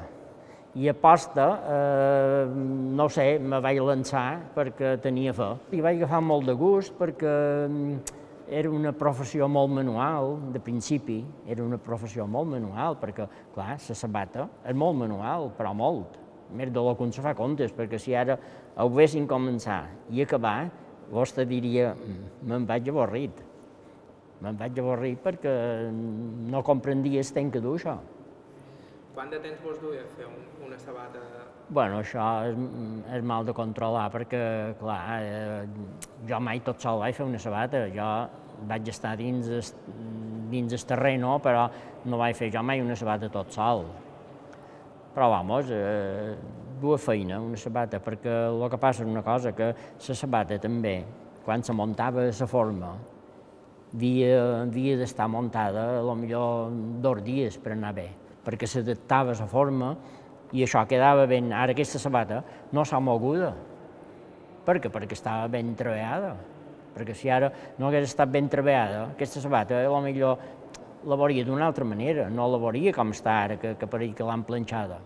I 0.74 0.88
a 0.90 0.94
posta, 0.98 1.48
eh, 1.70 2.46
no 2.50 3.06
sé, 3.10 3.38
me 3.40 3.60
vaig 3.62 3.78
lançar 3.82 4.54
perquè 4.56 4.96
tenia 5.02 5.34
fe. 5.34 5.50
I 5.78 5.82
vaig 5.86 6.02
agafar 6.02 6.22
molt 6.26 6.50
de 6.50 6.56
gust 6.58 6.94
perquè 6.98 7.34
mm, 7.68 8.23
era 8.48 8.70
una 8.72 8.92
professió 8.92 9.48
molt 9.48 9.72
manual, 9.74 10.38
de 10.54 10.60
principi, 10.60 11.22
era 11.48 11.64
una 11.64 11.78
professió 11.78 12.26
molt 12.28 12.50
manual, 12.52 12.98
perquè, 13.02 13.28
clar, 13.56 13.78
la 13.78 13.96
sabata 13.96 14.48
és 14.66 14.76
molt 14.76 14.98
manual, 15.00 15.52
però 15.58 15.74
molt. 15.74 16.20
Més 16.54 16.70
de 16.72 16.82
lo 16.84 16.94
que 16.98 17.10
se 17.12 17.24
fa 17.24 17.34
comptes, 17.34 17.74
perquè 17.74 17.98
si 18.00 18.14
ara 18.16 18.38
ho 18.78 18.90
vessin 18.90 19.28
començar 19.28 19.88
i 20.10 20.22
acabar, 20.22 20.70
vostè 21.12 21.46
diria, 21.46 21.94
mm, 21.94 22.48
me'n 22.48 22.66
vaig 22.66 22.90
avorrit. 22.90 23.44
Me'n 24.42 24.58
vaig 24.58 24.80
avorrit 24.80 25.20
perquè 25.24 25.90
no 25.92 26.64
comprendia 26.64 27.22
el 27.22 27.34
temps 27.34 27.54
que 27.54 27.62
du 27.62 27.76
això. 27.76 27.98
Quant 29.14 29.30
de 29.30 29.38
temps 29.38 29.60
vos 29.62 29.78
duia 29.78 30.02
fer 30.16 30.26
un, 30.26 30.40
una 30.66 30.78
sabata? 30.82 31.20
Bueno, 31.70 32.00
això 32.02 32.24
és, 32.50 32.56
és 33.14 33.26
mal 33.30 33.46
de 33.46 33.54
controlar 33.54 34.08
perquè, 34.14 34.40
clar, 34.80 34.98
eh, 35.22 35.68
jo 36.30 36.40
mai 36.42 36.64
tot 36.66 36.82
sol 36.82 37.04
vaig 37.04 37.14
fer 37.18 37.28
una 37.28 37.42
sabata. 37.42 37.84
Jo 37.94 38.08
vaig 38.70 38.90
estar 38.90 39.14
dins 39.20 39.52
el, 39.54 39.70
dins 40.50 40.74
el 40.74 40.86
terreno, 40.90 41.36
però 41.46 41.68
no 42.10 42.18
vaig 42.22 42.40
fer 42.40 42.50
jo 42.54 42.64
mai 42.66 42.82
una 42.82 42.98
sabata 42.98 43.30
tot 43.30 43.54
sol. 43.54 43.86
Però, 45.14 45.30
vamos, 45.30 45.70
eh, 45.70 46.34
dua 46.82 46.98
feina, 46.98 47.38
una 47.40 47.58
sabata, 47.58 48.02
perquè 48.02 48.34
el 48.50 48.66
que 48.70 48.82
passa 48.82 49.06
és 49.06 49.14
una 49.14 49.22
cosa, 49.22 49.54
que 49.54 49.70
la 49.78 50.18
sabata 50.18 50.58
també, 50.58 50.98
quan 51.46 51.62
se 51.62 51.78
muntava 51.78 52.26
la 52.26 52.50
forma, 52.50 52.96
havia, 53.94 54.42
havia 54.64 54.98
d'estar 54.98 55.30
muntada 55.30 55.86
a 56.02 56.18
millor 56.18 56.74
dos 57.04 57.22
dies 57.22 57.62
per 57.62 57.76
anar 57.78 57.94
bé, 57.94 58.10
perquè 58.44 58.68
s'adaptava 58.70 59.34
a 59.34 59.40
la 59.40 59.48
forma 59.50 59.94
i 60.54 60.64
això 60.64 60.84
quedava 60.90 61.26
ben... 61.30 61.52
Ara 61.56 61.74
aquesta 61.74 62.00
sabata 62.00 62.44
no 62.72 62.84
s'ha 62.86 63.00
moguda. 63.02 63.54
Per 64.64 64.78
què? 64.80 64.92
Perquè 64.92 65.18
estava 65.18 65.48
ben 65.52 65.74
treballada. 65.80 66.36
Perquè 66.94 67.16
si 67.18 67.32
ara 67.34 67.50
no 67.80 67.88
hagués 67.88 68.12
estat 68.12 68.30
ben 68.30 68.50
treballada, 68.52 69.08
aquesta 69.16 69.42
sabata, 69.42 69.82
lo 69.90 70.02
millor 70.06 70.38
la 71.04 71.18
veuria 71.20 71.44
d'una 71.44 71.66
altra 71.68 71.84
manera, 71.84 72.30
no 72.30 72.46
la 72.48 72.60
veuria 72.62 72.94
com 72.96 73.12
està 73.12 73.34
ara, 73.48 73.58
que, 73.60 73.74
que 73.80 73.90
pareix 73.90 74.14
que 74.16 74.28
l'han 74.28 74.46
planxada. 74.48 75.00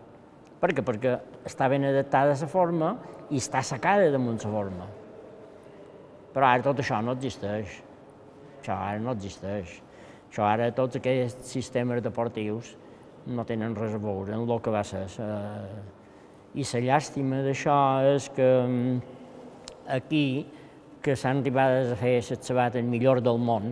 Per 0.62 0.72
què? 0.74 0.84
Perquè 0.86 1.16
està 1.48 1.70
ben 1.70 1.86
adaptada 1.88 2.34
a 2.34 2.40
la 2.42 2.50
forma 2.50 2.92
i 3.30 3.40
està 3.40 3.64
secada 3.66 4.12
damunt 4.14 4.40
la 4.44 4.52
forma. 4.52 4.88
Però 6.34 6.46
ara 6.46 6.66
tot 6.66 6.82
això 6.84 7.00
no 7.02 7.16
existeix. 7.18 7.80
Això 8.60 8.76
ara 8.76 9.00
no 9.02 9.16
existeix. 9.16 9.78
Això 10.28 10.46
ara, 10.46 10.68
tots 10.76 11.00
aquests 11.00 11.48
sistemes 11.50 12.04
deportius 12.04 12.76
no 13.28 13.46
tenen 13.48 13.76
res 13.76 13.96
a 13.96 14.02
veure 14.02 14.36
amb 14.36 14.50
el 14.50 14.62
que 14.64 14.74
va 14.74 14.84
ser. 14.88 15.04
I 16.58 16.66
la 16.72 16.82
llàstima 16.88 17.44
d'això 17.46 17.78
és 18.16 18.30
que 18.34 18.48
aquí, 19.98 20.26
que 21.04 21.16
s'han 21.16 21.44
arribat 21.44 21.94
a 21.94 22.00
fer 22.00 22.18
les 22.18 22.42
sabates 22.42 22.84
millor 22.84 23.22
del 23.24 23.40
món, 23.40 23.70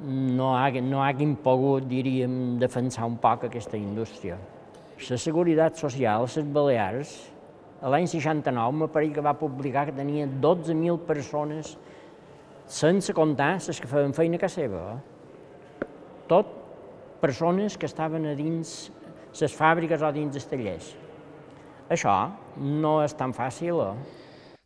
no, 0.00 0.54
hagin, 0.56 0.88
no 0.88 1.02
hagin 1.04 1.34
pogut, 1.44 1.84
diríem, 1.88 2.56
defensar 2.60 3.08
un 3.08 3.18
poc 3.20 3.44
aquesta 3.48 3.76
indústria. 3.76 4.38
La 5.08 5.18
Seguretat 5.20 5.76
Social, 5.80 6.24
les 6.28 6.48
Balears, 6.54 7.12
l'any 7.80 8.08
69 8.08 8.82
m'apareix 8.82 9.14
que 9.16 9.24
va 9.24 9.36
publicar 9.36 9.86
que 9.88 9.96
tenia 9.96 10.26
12.000 10.28 10.98
persones 11.08 11.76
sense 12.70 13.12
comptar 13.16 13.54
les 13.56 13.80
que 13.80 13.88
feien 13.90 14.12
feina 14.16 14.40
casa 14.40 14.60
seva. 14.62 14.82
Tot 16.30 16.59
persones 17.20 17.76
que 17.78 17.86
estaven 17.86 18.26
a 18.26 18.34
dins 18.34 18.90
les 19.40 19.54
fàbriques 19.54 20.02
o 20.02 20.10
dins 20.12 20.34
els 20.34 20.48
tallers. 20.50 20.94
Això 21.90 22.14
no 22.56 23.00
és 23.04 23.14
tan 23.18 23.34
fàcil. 23.34 23.78
Eh? 23.84 24.20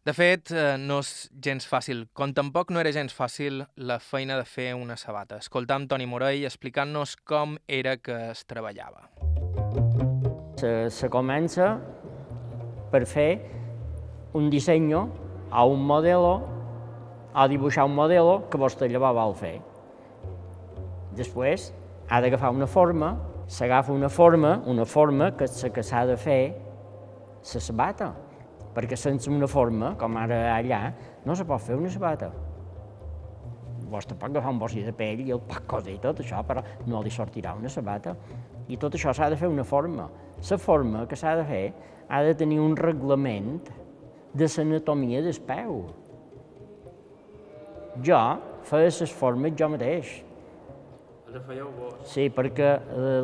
De 0.04 0.12
fet, 0.12 0.50
eh, 0.52 0.76
no 0.76 0.98
és 1.00 1.30
gens 1.40 1.64
fàcil, 1.64 2.04
com 2.12 2.32
tampoc 2.36 2.70
no 2.70 2.80
era 2.80 2.92
gens 2.92 3.14
fàcil 3.16 3.62
la 3.76 3.98
feina 3.98 4.36
de 4.36 4.44
fer 4.44 4.74
una 4.76 4.96
sabata. 5.00 5.38
Escoltam 5.40 5.86
Toni 5.88 6.04
Morell 6.04 6.44
explicant-nos 6.44 7.16
com 7.24 7.56
era 7.66 7.96
que 7.96 8.16
es 8.30 8.44
treballava. 8.44 9.08
Se, 10.60 10.90
se 10.90 11.08
comença 11.08 11.78
per 12.92 13.04
fer 13.08 13.30
un 14.34 14.50
disseny 14.52 14.92
a 14.94 15.64
un 15.64 15.86
modelo, 15.86 16.34
a 17.32 17.48
dibuixar 17.48 17.86
un 17.88 17.96
modelo 17.96 18.42
que 18.50 18.60
vostè 18.60 18.90
llavors 18.92 19.16
vol 19.16 19.34
fer. 19.38 19.54
Després 21.16 21.70
ha 22.08 22.20
d'agafar 22.20 22.50
una 22.52 22.66
forma, 22.66 23.14
s'agafa 23.46 23.92
una 23.92 24.08
forma, 24.08 24.62
una 24.66 24.84
forma 24.84 25.32
que, 25.36 25.46
que 25.46 25.82
s'ha 25.82 26.04
de 26.06 26.16
fer 26.16 26.42
la 27.54 27.60
sabata 27.60 28.12
perquè 28.74 28.96
sense 28.98 29.30
una 29.30 29.46
forma, 29.46 29.94
com 29.98 30.16
ara 30.18 30.40
allà, 30.56 30.80
no 31.24 31.36
se 31.38 31.46
pot 31.46 31.62
fer 31.62 31.78
una 31.78 31.92
sabata. 31.92 32.30
Vostè 33.92 34.16
pot 34.18 34.32
agafar 34.32 34.50
un 34.50 34.58
bossi 34.58 34.82
de 34.82 34.92
pell 34.96 35.22
i 35.22 35.30
el 35.34 35.42
pot 35.46 35.66
coser 35.70 35.94
i 35.94 36.00
tot 36.02 36.20
això, 36.24 36.42
però 36.46 36.64
no 36.90 37.02
li 37.04 37.12
sortirà 37.14 37.54
una 37.54 37.70
sabata. 37.70 38.16
I 38.66 38.78
tot 38.80 38.96
això 38.96 39.14
s'ha 39.14 39.30
de 39.30 39.38
fer 39.38 39.50
una 39.50 39.64
forma. 39.64 40.08
La 40.50 40.58
forma 40.58 41.04
que 41.06 41.16
s'ha 41.16 41.36
de 41.38 41.44
fer 41.46 41.64
ha 42.08 42.22
de 42.26 42.34
tenir 42.34 42.58
un 42.60 42.74
reglament 42.76 43.68
de 44.34 44.48
l'anatomia 44.56 45.22
del 45.22 45.38
peu. 45.46 45.84
Jo 48.02 48.22
feia 48.66 48.90
les 48.90 49.12
formes 49.14 49.54
jo 49.54 49.68
mateix. 49.70 50.16
Les 51.34 51.42
fèieu 51.42 51.66
vos? 51.74 51.94
Sí, 52.06 52.28
perquè 52.30 52.68
eh, 52.78 53.22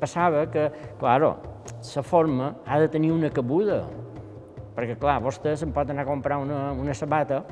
passava 0.00 0.40
que, 0.50 0.64
claro, 0.98 1.36
la 1.70 2.02
forma 2.02 2.48
ha 2.66 2.80
de 2.82 2.88
tenir 2.90 3.12
una 3.14 3.30
cabuda 3.30 3.84
perquè, 4.74 4.96
clar, 4.98 5.20
vostè 5.22 5.52
se'n 5.58 5.70
pot 5.74 5.86
anar 5.90 6.02
a 6.02 6.08
comprar 6.08 6.40
una, 6.42 6.72
una 6.74 6.96
sabata 6.98 7.44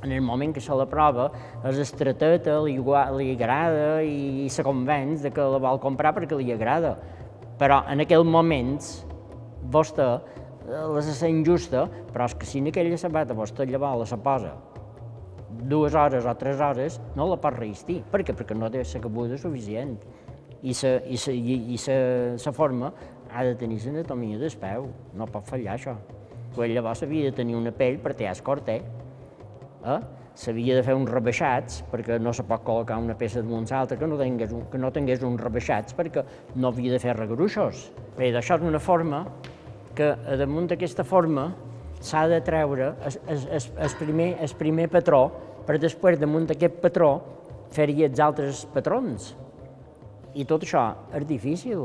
en 0.00 0.14
el 0.16 0.22
moment 0.24 0.54
que 0.56 0.62
se 0.64 0.72
la 0.72 0.86
prova, 0.88 1.26
és 1.68 1.82
estreteta, 1.82 2.54
li, 2.64 2.78
li 3.18 3.28
agrada 3.34 4.00
i, 4.00 4.46
i 4.46 4.48
se 4.48 4.64
convenç 4.64 5.26
de 5.26 5.34
que 5.34 5.44
la 5.44 5.60
vol 5.60 5.80
comprar 5.82 6.14
perquè 6.16 6.38
li 6.38 6.48
agrada. 6.54 6.94
Però 7.60 7.82
en 7.90 8.00
aquell 8.06 8.24
moment, 8.24 8.78
vostè 9.74 10.08
eh, 10.08 10.86
la 10.94 11.04
se 11.04 11.18
sent 11.18 11.44
justa, 11.44 11.84
però 12.14 12.30
és 12.30 12.38
que 12.38 12.48
si 12.48 12.62
en 12.62 12.72
aquella 12.72 12.96
sabata 12.96 13.36
vostè 13.36 13.68
llavors 13.68 14.16
la 14.16 14.22
posa 14.24 14.56
dues 15.58 15.94
hores 15.94 16.26
o 16.26 16.34
tres 16.38 16.60
hores, 16.60 17.00
no 17.16 17.28
la 17.28 17.38
pot 17.40 17.56
resistir. 17.58 18.02
Per 18.10 18.22
què? 18.22 18.36
Perquè 18.36 18.56
no 18.56 18.70
té 18.70 18.84
la 18.84 19.02
cabuda 19.02 19.38
suficient. 19.38 19.96
I 20.62 20.74
la 20.82 20.94
i 21.06 21.16
sa, 21.16 21.32
i, 21.32 21.58
i 21.74 21.78
sa, 21.78 21.96
sa 22.38 22.52
forma 22.52 22.92
ha 23.30 23.44
de 23.44 23.54
tenir 23.54 23.78
l'anatomia 23.84 24.38
del 24.38 24.56
peu, 24.58 24.88
no 25.14 25.26
pot 25.30 25.46
fallar 25.46 25.76
això 25.76 25.98
pues 26.58 26.72
llavors 26.74 26.98
s'havia 26.98 27.30
de 27.30 27.36
tenir 27.36 27.54
una 27.54 27.70
pell 27.70 28.00
per 28.02 28.16
tallar 28.18 28.32
el 28.34 28.42
corte, 28.42 28.80
eh? 29.92 29.98
s'havia 30.38 30.74
de 30.78 30.82
fer 30.86 30.94
uns 30.98 31.10
rebaixats, 31.10 31.84
perquè 31.90 32.18
no 32.22 32.32
se 32.34 32.44
pot 32.46 32.64
col·locar 32.66 32.98
una 33.02 33.14
peça 33.18 33.42
damunt 33.42 33.66
l'altra 33.70 33.98
que, 33.98 34.06
no 34.10 34.18
tingués 34.18 34.54
un, 34.54 34.64
que 34.72 34.78
no 34.78 34.90
tingués 34.94 35.22
uns 35.26 35.40
rebaixats, 35.42 35.94
perquè 35.94 36.24
no 36.56 36.72
havia 36.72 36.96
de 36.96 37.00
fer 37.02 37.14
regruixos. 37.14 37.88
Bé, 38.16 38.32
això 38.34 38.58
és 38.58 38.66
una 38.66 38.80
forma 38.82 39.24
que 39.98 40.12
damunt 40.38 40.66
d'aquesta 40.70 41.06
forma 41.06 41.48
s'ha 42.00 42.26
de 42.30 42.38
treure 42.46 42.92
el, 43.06 43.94
primer, 43.98 44.28
el 44.42 44.54
primer 44.58 44.86
patró, 44.90 45.22
per 45.68 45.76
després 45.76 46.16
damunt 46.16 46.46
d'aquest 46.48 46.78
patró 46.80 47.10
fer-hi 47.76 48.06
els 48.06 48.20
altres 48.24 48.62
patrons. 48.72 49.34
I 50.32 50.46
tot 50.48 50.64
això 50.64 50.84
és 51.12 51.26
difícil, 51.28 51.82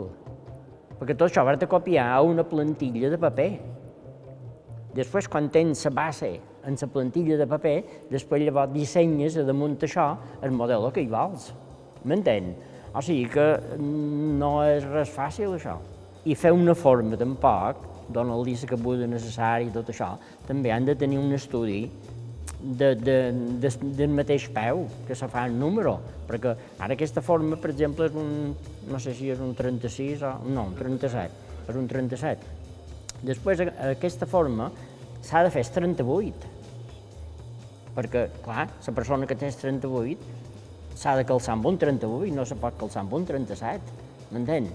perquè 1.00 1.18
tot 1.18 1.28
això 1.28 1.44
has 1.44 1.60
de 1.60 1.68
copiar 1.68 2.06
a 2.14 2.22
una 2.24 2.46
plantilla 2.48 3.12
de 3.12 3.20
paper. 3.20 3.50
Després, 4.96 5.28
quan 5.28 5.50
tens 5.52 5.84
la 5.90 5.92
base 5.98 6.30
en 6.64 6.78
la 6.80 6.88
plantilla 6.88 7.36
de 7.36 7.48
paper, 7.50 7.76
després 8.12 8.46
llavors 8.46 8.72
dissenyes 8.72 9.36
a 9.36 9.44
damunt 9.44 9.76
d'això 9.82 10.14
el 10.46 10.56
model 10.56 10.88
que 10.94 11.04
hi 11.04 11.12
vols. 11.12 11.52
M'entén? 12.08 12.54
O 12.96 13.02
sigui 13.04 13.28
que 13.36 13.48
no 13.76 14.62
és 14.64 14.88
res 14.88 15.12
fàcil, 15.12 15.58
això. 15.58 15.76
I 16.24 16.38
fer 16.40 16.54
una 16.56 16.76
forma 16.78 17.20
tampoc, 17.20 17.84
donar-li 18.16 18.56
la 18.62 18.70
cabuda 18.70 19.08
necessària 19.12 19.68
i 19.68 19.74
tot 19.76 19.92
això, 19.92 20.14
també 20.48 20.72
han 20.72 20.86
de 20.86 20.96
tenir 20.96 21.20
un 21.20 21.34
estudi 21.36 21.90
de, 22.64 22.96
de, 22.96 23.16
de, 23.60 23.70
del 23.98 24.14
mateix 24.16 24.48
peu 24.56 24.86
que 25.08 25.16
se 25.20 25.28
fa 25.28 25.44
el 25.50 25.56
número, 25.60 25.98
perquè 26.30 26.56
ara 26.80 26.96
aquesta 26.96 27.22
forma, 27.26 27.60
per 27.60 27.74
exemple, 27.74 28.08
és 28.08 28.16
un, 28.16 28.54
no 28.90 29.00
sé 29.04 29.14
si 29.18 29.30
és 29.34 29.42
un 29.44 29.52
36 29.58 30.24
o... 30.24 30.34
no, 30.48 30.70
un 30.72 30.78
37, 30.80 31.44
és 31.68 31.80
un 31.80 31.90
37. 31.92 32.54
Després, 33.28 33.66
aquesta 33.92 34.28
forma 34.30 34.70
s'ha 35.24 35.44
de 35.44 35.52
fer 35.52 35.66
38, 35.76 36.54
perquè, 37.98 38.26
clar, 38.46 38.70
la 38.72 38.96
persona 38.96 39.28
que 39.28 39.38
té 39.40 39.52
38 39.52 40.96
s'ha 40.96 41.18
de 41.20 41.28
calçar 41.28 41.58
amb 41.58 41.68
un 41.68 41.78
38, 41.82 42.32
no 42.36 42.48
se 42.48 42.58
pot 42.60 42.80
calçar 42.80 43.04
amb 43.04 43.14
un 43.20 43.28
37, 43.28 44.02
m'entén? 44.32 44.72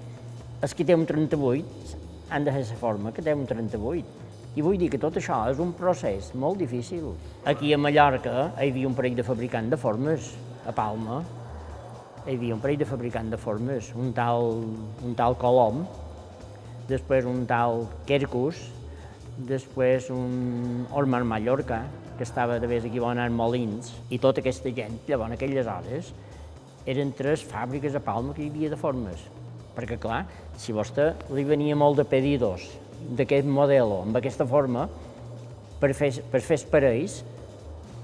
Els 0.61 0.75
que 0.75 0.85
té 0.85 0.97
un 0.97 1.07
38 1.09 1.97
han 2.35 2.45
de 2.45 2.53
fer 2.53 2.65
la 2.69 2.81
forma 2.81 3.13
que 3.17 3.25
té 3.25 3.33
un 3.37 3.47
38, 3.49 4.28
i 4.59 4.63
vull 4.65 4.79
dir 4.81 4.89
que 4.91 4.99
tot 4.99 5.15
això 5.21 5.37
és 5.53 5.61
un 5.63 5.71
procés 5.79 6.33
molt 6.35 6.59
difícil. 6.59 7.13
Aquí 7.47 7.71
a 7.71 7.79
Mallorca 7.79 8.49
hi 8.59 8.73
havia 8.73 8.89
un 8.89 8.97
parell 8.99 9.15
de 9.15 9.23
fabricants 9.23 9.71
de 9.71 9.79
formes, 9.79 10.33
a 10.67 10.73
Palma. 10.75 11.21
Hi 12.25 12.35
havia 12.35 12.57
un 12.57 12.63
parell 12.65 12.81
de 12.81 12.89
fabricants 12.89 13.31
de 13.31 13.39
formes, 13.39 13.93
un 13.95 14.11
tal, 14.17 14.65
un 15.07 15.15
tal 15.21 15.39
Colom, 15.39 15.85
després 16.89 17.29
un 17.31 17.45
tal 17.47 17.85
Quercus, 18.09 18.65
després 19.47 20.11
un 20.11 20.83
Ormar 20.91 21.23
Mallorca, 21.23 21.85
que 22.17 22.27
estava 22.27 22.59
de 22.59 22.67
vegades 22.67 22.91
aquí 22.91 22.99
a 22.99 23.29
Molins, 23.31 23.95
i 24.11 24.19
tota 24.19 24.43
aquesta 24.43 24.75
gent, 24.75 24.99
llavors 25.07 25.31
en 25.31 25.37
aquelles 25.39 25.71
hores, 25.71 26.13
eren 26.85 27.15
tres 27.15 27.47
fàbriques 27.47 27.95
a 27.95 28.03
Palma 28.03 28.35
que 28.35 28.43
hi 28.43 28.51
havia 28.51 28.71
de 28.75 28.77
formes. 28.77 29.23
Perquè, 29.79 30.01
clar, 30.03 30.25
si 30.59 30.75
vostè 30.75 31.13
li 31.31 31.45
venia 31.47 31.77
molt 31.77 32.03
de 32.03 32.05
pedidos 32.05 32.88
d'aquest 33.19 33.47
model, 33.49 33.93
amb 34.03 34.19
aquesta 34.19 34.47
forma, 34.49 34.87
per 35.81 35.93
fer, 35.95 36.11
per 36.33 36.41
fer 36.45 36.59
parells, 36.71 37.21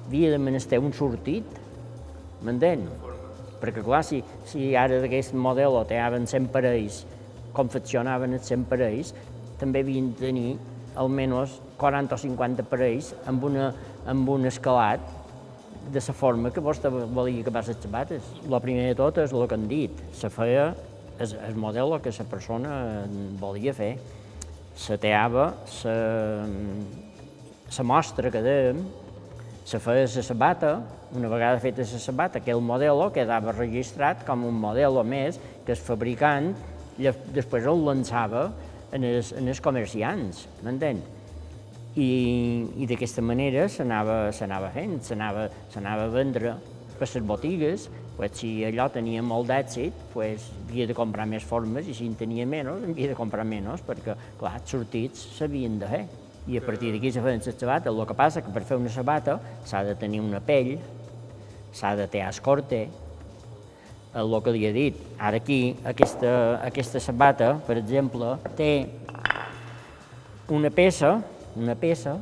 havia 0.06 0.30
de 0.34 0.38
menester 0.38 0.78
un 0.82 0.92
sortit, 0.94 1.58
m'entén? 2.44 2.86
Perquè, 3.62 3.82
clar, 3.82 4.02
si, 4.04 4.20
si 4.48 4.74
ara 4.76 5.00
d'aquest 5.02 5.34
model 5.34 5.80
teaven 5.88 6.28
100 6.30 6.50
parells, 6.54 7.02
confeccionaven 7.56 8.36
els 8.36 8.48
100 8.50 8.68
parells, 8.70 9.14
també 9.60 9.84
havien 9.84 10.10
de 10.12 10.26
tenir 10.26 10.48
almenys 11.00 11.58
40 11.80 12.14
o 12.14 12.18
50 12.20 12.66
parells 12.70 13.12
amb, 13.30 13.44
una, 13.48 13.70
amb 14.10 14.28
un 14.30 14.46
escalat 14.50 15.02
de 15.92 16.00
la 16.00 16.14
forma 16.16 16.50
que 16.50 16.62
vostè 16.64 16.90
volia 16.90 17.44
que 17.44 17.52
les 17.54 17.70
sabates. 17.82 18.28
El 18.48 18.60
primer 18.60 18.90
de 18.90 18.98
tot 18.98 19.18
és 19.20 19.32
el 19.32 19.46
que 19.48 19.56
han 19.58 19.66
dit, 19.68 20.04
se 20.16 20.30
feia 20.32 20.72
el 21.20 21.56
model 21.56 21.98
que 22.02 22.10
la 22.10 22.28
persona 22.30 22.76
volia 23.40 23.74
fer 23.74 23.94
se 24.74 24.98
teava, 24.98 25.54
se 27.70 27.82
mostra 27.86 28.30
que 28.30 28.42
dèiem, 28.42 28.84
se 29.64 29.78
feia 29.80 30.04
la 30.04 30.22
sabata, 30.22 30.74
una 31.14 31.28
vegada 31.28 31.60
feta 31.62 31.86
la 31.86 31.98
sabata, 31.98 32.38
aquell 32.42 32.60
model 32.60 33.06
quedava 33.14 33.54
registrat 33.54 34.24
com 34.26 34.44
un 34.44 34.54
model 34.60 35.00
més 35.06 35.38
que 35.64 35.72
el 35.72 35.80
fabricant 35.80 36.52
després 37.34 37.66
el 37.70 37.84
lançava 37.86 38.50
en 38.94 39.04
els, 39.08 39.32
en 39.32 39.48
els 39.48 39.60
comerciants, 39.64 40.44
m'entén? 40.62 41.00
I, 41.94 42.08
i 42.82 42.86
d'aquesta 42.90 43.22
manera 43.22 43.68
s'anava 43.70 44.70
fent, 44.74 44.98
s'anava 45.06 45.48
a 46.02 46.08
vendre 46.10 46.56
per 46.98 47.08
les 47.08 47.24
botigues, 47.26 47.88
pues, 48.16 48.32
si 48.38 48.50
allò 48.64 48.88
tenia 48.94 49.22
molt 49.22 49.48
d'èxit, 49.50 49.92
pues, 50.12 50.50
havia 50.68 50.86
de 50.86 50.94
comprar 50.94 51.26
més 51.26 51.44
formes 51.44 51.88
i 51.88 51.94
si 51.94 52.06
en 52.06 52.14
tenia 52.18 52.46
menys, 52.46 52.84
havia 52.90 53.10
de 53.10 53.16
comprar 53.18 53.46
menys, 53.48 53.82
perquè, 53.86 54.14
clar, 54.38 54.56
els 54.60 54.70
sortits 54.70 55.24
s'havien 55.38 55.78
de 55.80 55.90
fer. 55.90 56.04
I 56.46 56.58
a 56.60 56.64
partir 56.64 56.92
d'aquí 56.92 57.10
se 57.10 57.22
feien 57.24 57.40
les 57.40 57.56
sabates. 57.56 57.88
El 57.88 58.06
que 58.06 58.14
passa 58.14 58.42
que 58.44 58.52
per 58.52 58.62
fer 58.68 58.76
una 58.76 58.92
sabata 58.92 59.38
s'ha 59.64 59.82
de 59.82 59.94
tenir 59.96 60.20
una 60.20 60.42
pell, 60.44 60.76
s'ha 61.72 61.94
de 61.96 62.06
tenir 62.06 62.28
escorte, 62.28 62.84
el 64.14 64.34
que 64.42 64.52
li 64.54 64.66
he 64.66 64.72
dit. 64.72 64.98
Ara 65.18 65.40
aquí, 65.42 65.74
aquesta, 65.84 66.60
aquesta 66.62 67.00
sabata, 67.00 67.54
per 67.66 67.78
exemple, 67.80 68.36
té 68.58 68.70
una 70.54 70.70
peça, 70.70 71.16
una 71.56 71.74
peça, 71.74 72.18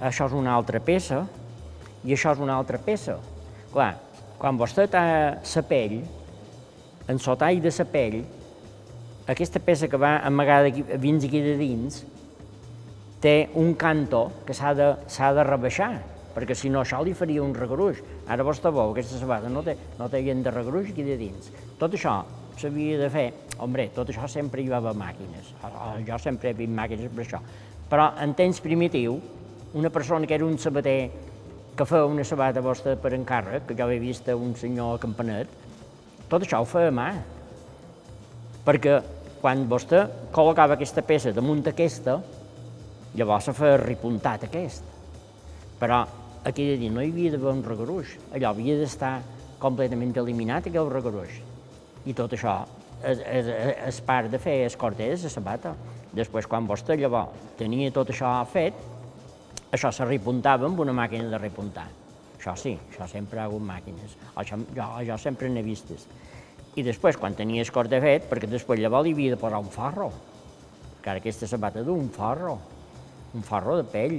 això 0.00 0.26
és 0.26 0.34
una 0.34 0.56
altra 0.56 0.80
peça, 0.80 1.26
i 2.02 2.16
això 2.16 2.32
és 2.34 2.40
una 2.42 2.56
altra 2.58 2.80
peça. 2.82 3.18
Clar, 3.72 3.92
quan 4.42 4.58
vostè 4.58 4.88
té 4.90 5.00
la 5.38 5.62
pell, 5.70 6.00
en 7.06 7.20
sotall 7.22 7.60
de 7.62 7.70
la 7.70 7.84
pell, 7.86 8.16
aquesta 9.30 9.62
peça 9.62 9.86
que 9.86 10.00
va 10.02 10.16
amagada 10.26 10.66
aquí, 10.66 10.82
dins 10.98 11.22
aquí 11.28 11.38
de 11.44 11.54
dins, 11.60 12.00
té 13.22 13.52
un 13.54 13.76
canto 13.78 14.24
que 14.42 14.54
s'ha 14.58 14.74
de, 14.74 14.88
de 15.06 15.44
rebaixar, 15.46 15.92
perquè 16.34 16.56
si 16.58 16.72
no 16.74 16.82
això 16.82 17.04
li 17.04 17.14
faria 17.14 17.44
un 17.44 17.54
regruix. 17.54 18.02
Ara 18.26 18.42
vostè 18.42 18.72
veu, 18.74 18.90
aquesta 18.90 19.20
sabata 19.20 19.48
no 19.52 19.62
té, 19.62 19.76
no 20.00 20.08
té 20.10 20.24
gent 20.26 20.42
de 20.42 20.50
regruix 20.50 20.90
aquí 20.90 21.06
de 21.06 21.20
dins. 21.20 21.52
Tot 21.78 21.94
això 21.94 22.18
s'havia 22.58 22.98
de 22.98 23.10
fer, 23.14 23.28
hombre, 23.62 23.92
tot 23.94 24.10
això 24.10 24.26
sempre 24.26 24.64
hi 24.64 24.70
va 24.72 24.82
haver 24.82 24.96
màquines, 24.98 25.54
jo 26.08 26.18
sempre 26.18 26.50
he 26.50 26.58
vist 26.58 26.74
màquines 26.74 27.14
per 27.14 27.22
això, 27.28 27.38
però 27.88 28.10
en 28.18 28.34
temps 28.34 28.58
primitiu, 28.60 29.20
una 29.78 29.90
persona 29.90 30.26
que 30.26 30.34
era 30.34 30.44
un 30.44 30.58
sabater 30.58 31.30
que 31.76 31.86
feia 31.88 32.06
una 32.08 32.24
sabata 32.24 32.60
vostra 32.64 32.94
per 33.00 33.14
encàrrec, 33.16 33.66
que 33.68 33.76
jo 33.78 33.88
he 33.88 33.98
vist 34.00 34.28
un 34.34 34.54
senyor 34.58 34.98
campanet, 35.00 35.48
tot 36.28 36.44
això 36.44 36.60
ho 36.60 36.68
feia 36.68 36.92
a 36.92 36.96
mà. 36.96 37.08
Perquè 38.66 38.98
quan 39.40 39.64
vostè 39.68 40.04
col·locava 40.34 40.76
aquesta 40.76 41.02
peça 41.04 41.32
damunt 41.34 41.62
d'aquesta, 41.64 42.18
llavors 43.18 43.48
se 43.48 43.56
feia 43.56 43.80
ripuntat 43.80 44.46
aquest. 44.46 44.84
Però 45.80 46.02
aquí 46.44 46.68
de 46.68 46.76
dir 46.78 46.92
no 46.92 47.02
hi 47.02 47.10
havia 47.10 47.32
d'haver 47.32 47.56
un 47.56 47.64
regruix, 47.66 48.14
allò 48.34 48.52
havia 48.52 48.76
d'estar 48.78 49.16
completament 49.62 50.14
eliminat 50.22 50.68
aquell 50.68 50.90
regruix. 50.92 51.40
I 52.06 52.14
tot 52.18 52.32
això 52.36 52.60
és, 53.02 53.18
és, 53.18 53.50
és 53.88 54.00
part 54.06 54.30
de 54.30 54.38
fer 54.42 54.60
es 54.66 54.76
cortes 54.78 55.26
de 55.26 55.30
sabata. 55.32 55.74
Després, 56.12 56.46
quan 56.46 56.66
vostè 56.68 56.98
llavors 57.00 57.54
tenia 57.56 57.92
tot 57.94 58.10
això 58.12 58.34
fet, 58.52 58.76
això 59.72 59.90
se 59.92 60.04
repuntava 60.04 60.68
amb 60.68 60.80
una 60.84 60.92
màquina 60.92 61.30
de 61.32 61.40
repuntar. 61.40 61.86
Això 62.36 62.52
sí, 62.58 62.74
això 62.90 63.06
sempre 63.08 63.40
ha 63.40 63.46
hagut 63.48 63.62
màquines. 63.64 64.16
Això, 64.36 64.58
jo, 64.76 64.88
jo 65.08 65.16
sempre 65.18 65.48
n'he 65.48 65.62
vistes. 65.64 66.04
I 66.76 66.84
després, 66.84 67.16
quan 67.20 67.36
tenies 67.38 67.70
corda 67.72 68.00
fet, 68.02 68.26
perquè 68.30 68.48
després 68.50 68.80
llavors 68.80 69.08
hi 69.08 69.14
havia 69.16 69.34
de 69.34 69.40
posar 69.40 69.60
un 69.62 69.70
farro, 69.72 70.10
que 71.02 71.10
ara 71.10 71.22
aquesta 71.22 71.48
sabata 71.48 71.84
d'un 71.86 72.08
farro, 72.12 72.56
un 73.34 73.44
farro 73.46 73.78
de 73.80 73.86
pell. 73.88 74.18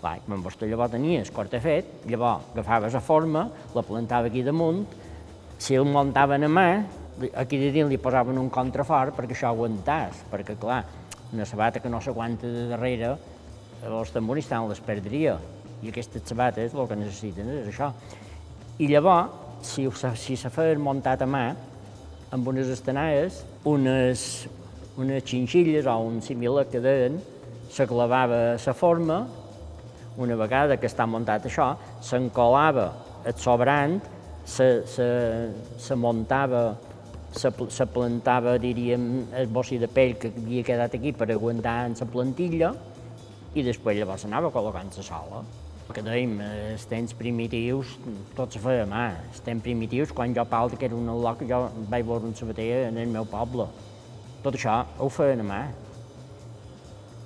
Clar, 0.00 0.16
quan 0.26 0.42
vostè 0.44 0.68
llavors 0.68 0.94
tenies 0.94 1.30
corda 1.34 1.60
fet, 1.62 1.92
llavors 2.10 2.50
agafaves 2.54 2.96
la 2.96 3.02
forma, 3.04 3.46
la 3.74 3.86
plantava 3.86 4.30
aquí 4.32 4.42
damunt, 4.46 4.84
si 5.58 5.78
el 5.78 5.86
muntaven 5.88 6.44
a 6.44 6.50
mà, 6.50 6.68
aquí 7.38 7.60
de 7.60 7.70
dins 7.72 7.92
li 7.92 8.00
posaven 8.02 8.38
un 8.40 8.50
contrafort 8.50 9.14
perquè 9.14 9.36
això 9.36 9.52
aguantàs, 9.52 10.24
perquè 10.32 10.58
clar, 10.60 10.82
una 11.32 11.46
sabata 11.46 11.80
que 11.80 11.90
no 11.92 12.00
s'aguanta 12.02 12.50
de 12.50 12.66
darrere 12.72 13.14
els 13.84 14.12
tamboristes 14.14 14.68
les 14.70 14.80
perdria, 14.84 15.38
i 15.84 15.90
aquestes 15.90 16.24
sabates 16.28 16.74
el 16.74 16.88
que 16.88 16.96
necessiten 16.96 17.50
és 17.58 17.68
això. 17.68 17.90
I 18.80 18.88
llavors, 18.90 19.42
si, 19.64 19.86
si 20.18 20.36
feien 20.36 20.80
muntat 20.82 21.22
a 21.22 21.28
mà, 21.28 21.44
amb 22.34 22.48
unes 22.50 22.70
estanades, 22.72 23.42
unes, 23.68 24.46
unes 24.98 25.24
xinxilles 25.28 25.86
o 25.86 25.96
un 26.06 26.20
similar 26.22 26.66
que 26.70 26.80
deien, 26.82 27.20
se 27.70 27.86
clavava 27.86 28.56
la 28.58 28.74
forma, 28.74 29.24
una 30.16 30.36
vegada 30.38 30.76
que 30.78 30.86
està 30.86 31.06
muntat 31.10 31.46
això, 31.48 31.72
s'encolava 32.02 32.88
el 33.26 33.36
sobrant, 33.40 34.00
se, 34.44 34.84
se, 34.86 35.06
se 35.80 35.96
muntava, 35.96 36.76
se, 37.34 37.50
se 37.50 37.86
plantava, 37.90 38.58
diríem, 38.62 39.06
el 39.34 39.48
bossi 39.50 39.78
de 39.80 39.88
pell 39.90 40.14
que 40.20 40.30
havia 40.30 40.66
quedat 40.66 40.94
aquí 40.94 41.14
per 41.16 41.30
aguantar 41.32 41.78
en 41.88 41.96
la 41.98 42.10
plantilla, 42.10 42.74
i 43.54 43.62
després 43.62 43.98
llavors 43.98 44.24
anava 44.26 44.50
col·locant 44.54 44.90
la 44.96 45.04
sola. 45.06 45.44
Que 45.94 46.02
dèiem, 46.02 46.38
els 46.40 46.86
temps 46.90 47.12
primitius, 47.14 47.92
tot 48.34 48.54
se 48.54 48.58
feia 48.62 48.86
mà. 48.88 49.04
Els 49.28 49.42
temps 49.44 49.62
primitius, 49.62 50.14
quan 50.16 50.32
jo 50.34 50.42
palta, 50.48 50.78
que 50.80 50.88
era 50.88 50.96
un 50.96 51.10
loc, 51.22 51.44
jo 51.46 51.60
vaig 51.90 52.06
veure 52.08 52.26
un 52.26 52.34
sabater 52.34 52.88
en 52.88 52.98
el 52.98 53.12
meu 53.12 53.28
poble. 53.28 53.68
Tot 54.42 54.56
això 54.56 54.80
ho 54.98 55.10
feien 55.12 55.44
a 55.44 55.46
mà. 55.46 55.60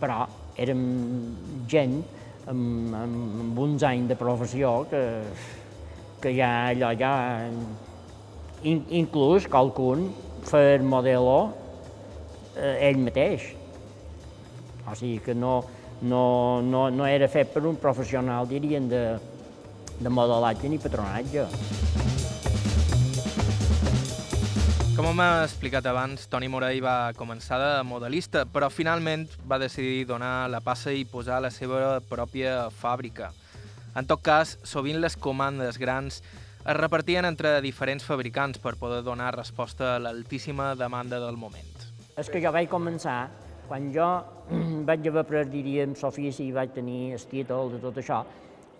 Però 0.03 0.18
érem 0.59 0.83
gent 1.70 2.01
amb, 2.51 2.93
amb, 2.99 3.41
amb 3.45 3.62
uns 3.62 3.87
anys 3.87 4.11
de 4.11 4.18
professió 4.18 4.74
que, 4.91 5.03
que 6.22 6.35
ja 6.37 6.51
allò 6.72 6.93
ja... 6.99 7.14
In, 8.66 8.81
inclús 8.91 9.45
qualcun 9.47 10.09
feia 10.43 10.74
el 10.81 10.83
modelo 10.83 11.53
eh, 12.59 12.89
ell 12.89 12.99
mateix. 13.05 13.53
O 14.83 14.97
sigui 14.99 15.20
que 15.22 15.37
no, 15.37 15.61
no, 16.03 16.63
no, 16.63 16.89
no 16.91 17.07
era 17.07 17.29
fet 17.29 17.53
per 17.55 17.65
un 17.67 17.77
professional, 17.77 18.49
dirien, 18.49 18.89
de, 18.89 19.03
de 19.99 20.11
modelatge 20.13 20.71
ni 20.71 20.79
patronatge. 20.79 21.47
Com 24.99 25.07
hem 25.07 25.21
explicat 25.23 25.87
abans, 25.87 26.25
Toni 26.27 26.49
Morell 26.51 26.81
va 26.83 27.13
començar 27.15 27.59
de 27.63 27.71
modelista, 27.87 28.43
però 28.51 28.67
finalment 28.67 29.29
va 29.47 29.61
decidir 29.63 30.09
donar 30.09 30.49
la 30.51 30.59
passa 30.59 30.91
i 30.91 31.05
posar 31.07 31.39
la 31.45 31.53
seva 31.55 32.01
pròpia 32.03 32.65
fàbrica. 32.75 33.31
En 33.95 34.07
tot 34.11 34.23
cas, 34.27 34.57
sovint 34.67 34.99
les 34.99 35.15
comandes 35.15 35.79
grans 35.79 36.19
es 36.19 36.77
repartien 36.77 37.25
entre 37.25 37.61
diferents 37.63 38.05
fabricants 38.05 38.59
per 38.59 38.75
poder 38.77 39.05
donar 39.07 39.31
resposta 39.37 39.95
a 39.95 40.01
l'altíssima 40.03 40.75
demanda 40.75 41.23
del 41.23 41.39
moment. 41.39 41.87
És 42.19 42.27
que 42.27 42.43
jo 42.43 42.51
vaig 42.51 42.67
començar, 42.69 43.29
quan 43.69 43.89
jo 43.95 44.09
vaig 44.89 45.07
haver 45.07 45.23
après, 45.23 45.47
diríem, 45.53 45.95
l'ofici 46.03 46.49
i 46.49 46.55
vaig 46.57 46.75
tenir 46.75 47.14
el 47.16 47.25
títol 47.31 47.73
de 47.75 47.81
tot 47.83 48.01
això, 48.01 48.23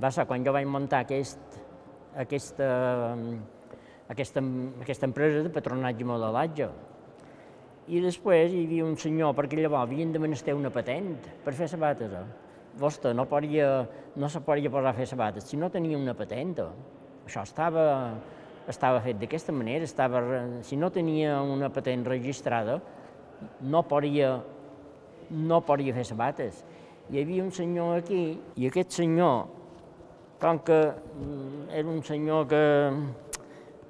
va 0.01 0.11
ser 0.14 0.26
quan 0.26 0.45
jo 0.47 0.55
vaig 0.55 0.66
muntar 0.66 1.05
aquest, 1.05 1.59
aquesta, 2.16 2.68
aquesta, 4.09 4.43
aquesta 4.82 5.09
empresa 5.09 5.45
de 5.45 5.53
patronatge 5.53 6.05
i 6.05 6.09
modelatge. 6.09 6.68
I 7.89 8.03
després 8.05 8.53
hi 8.53 8.66
havia 8.66 8.84
un 8.84 8.99
senyor, 9.01 9.32
perquè 9.36 9.57
llavors 9.61 9.86
havien 9.86 10.11
de 10.12 10.20
menester 10.20 10.53
una 10.57 10.72
patent 10.72 11.14
per 11.45 11.55
fer 11.57 11.70
sabates. 11.72 12.12
Eh? 12.12 12.49
Vostè 12.78 13.14
no, 13.16 13.24
podia, 13.26 13.86
no 14.16 14.28
se 14.28 14.43
podia 14.45 14.70
posar 14.70 14.93
a 14.93 14.99
fer 14.99 15.07
sabates 15.09 15.49
si 15.49 15.57
no 15.57 15.70
tenia 15.72 15.99
una 15.99 16.14
patent. 16.14 16.59
Això 17.24 17.43
estava, 17.45 17.86
estava 18.68 19.01
fet 19.05 19.18
d'aquesta 19.20 19.53
manera, 19.57 19.89
estava, 19.89 20.20
si 20.64 20.76
no 20.76 20.93
tenia 20.93 21.41
una 21.43 21.72
patent 21.72 22.05
registrada, 22.07 22.78
no 23.61 23.82
podia, 23.89 24.36
no 25.31 25.61
podia 25.66 25.95
fer 25.97 26.05
sabates. 26.09 26.64
Hi 27.09 27.22
havia 27.22 27.45
un 27.45 27.53
senyor 27.55 28.03
aquí, 28.03 28.39
i 28.57 28.68
aquest 28.68 28.99
senyor, 28.99 29.47
com 30.41 30.61
que 30.64 30.79
mm, 30.93 31.68
era 31.74 31.89
un 31.89 32.03
senyor 32.05 32.47
que 32.51 32.64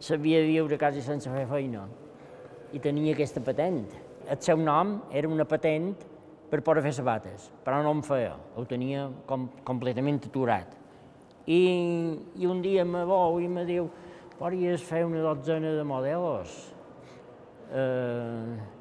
sabia 0.01 0.43
viure 0.47 0.79
quasi 0.79 1.03
sense 1.03 1.31
fer 1.31 1.47
feina, 1.51 1.87
i 2.73 2.79
tenia 2.79 3.15
aquesta 3.15 3.43
patent. 3.45 3.83
El 4.29 4.41
seu 4.45 4.61
nom 4.61 4.99
era 5.11 5.29
una 5.29 5.47
patent 5.49 5.93
per 6.49 6.63
poder 6.65 6.85
fer 6.85 6.95
sabates, 6.97 7.51
però 7.65 7.83
no 7.85 7.93
em 7.97 8.03
feia, 8.05 8.35
ho 8.57 8.65
tenia 8.69 9.09
com, 9.29 9.49
completament 9.67 10.21
aturat. 10.29 10.75
I, 11.49 11.61
I 12.37 12.49
un 12.49 12.61
dia 12.65 12.85
me 12.85 13.05
veu 13.09 13.39
i 13.41 13.49
me 13.49 13.65
diu, 13.69 13.89
podries 14.39 14.85
fer 14.85 15.05
una 15.09 15.25
dotzena 15.25 15.75
de 15.77 15.85
modelos? 15.85 16.57
Eh, 17.73 18.78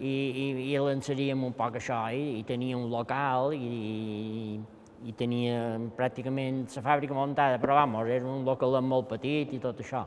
i, 0.00 0.10
i, 0.10 0.44
i 0.72 0.76
l'enseríem 0.80 1.42
un 1.44 1.52
poc 1.56 1.76
això, 1.76 2.00
i, 2.16 2.40
i 2.40 2.44
tenia 2.48 2.78
un 2.78 2.88
local 2.92 3.52
i, 3.52 4.60
i, 5.04 5.12
tenia 5.16 5.76
pràcticament 5.96 6.62
la 6.72 6.84
fàbrica 6.86 7.16
muntada, 7.16 7.58
però 7.60 7.76
vamos, 7.82 8.08
era 8.08 8.24
un 8.24 8.46
local 8.48 8.78
molt 8.80 9.10
petit 9.12 9.52
i 9.52 9.60
tot 9.60 9.82
això. 9.84 10.06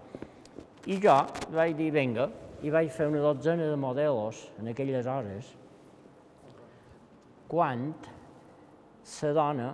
I 0.90 0.98
jo 1.04 1.18
vaig 1.54 1.78
dir, 1.78 1.92
vinga, 1.94 2.28
i 2.66 2.72
vaig 2.74 2.90
fer 2.96 3.08
una 3.12 3.22
dotzena 3.22 3.70
de 3.70 3.78
modelos 3.78 4.42
en 4.60 4.72
aquelles 4.74 5.08
hores, 5.08 5.54
quan 7.48 7.92
la 9.22 9.34
dona 9.38 9.70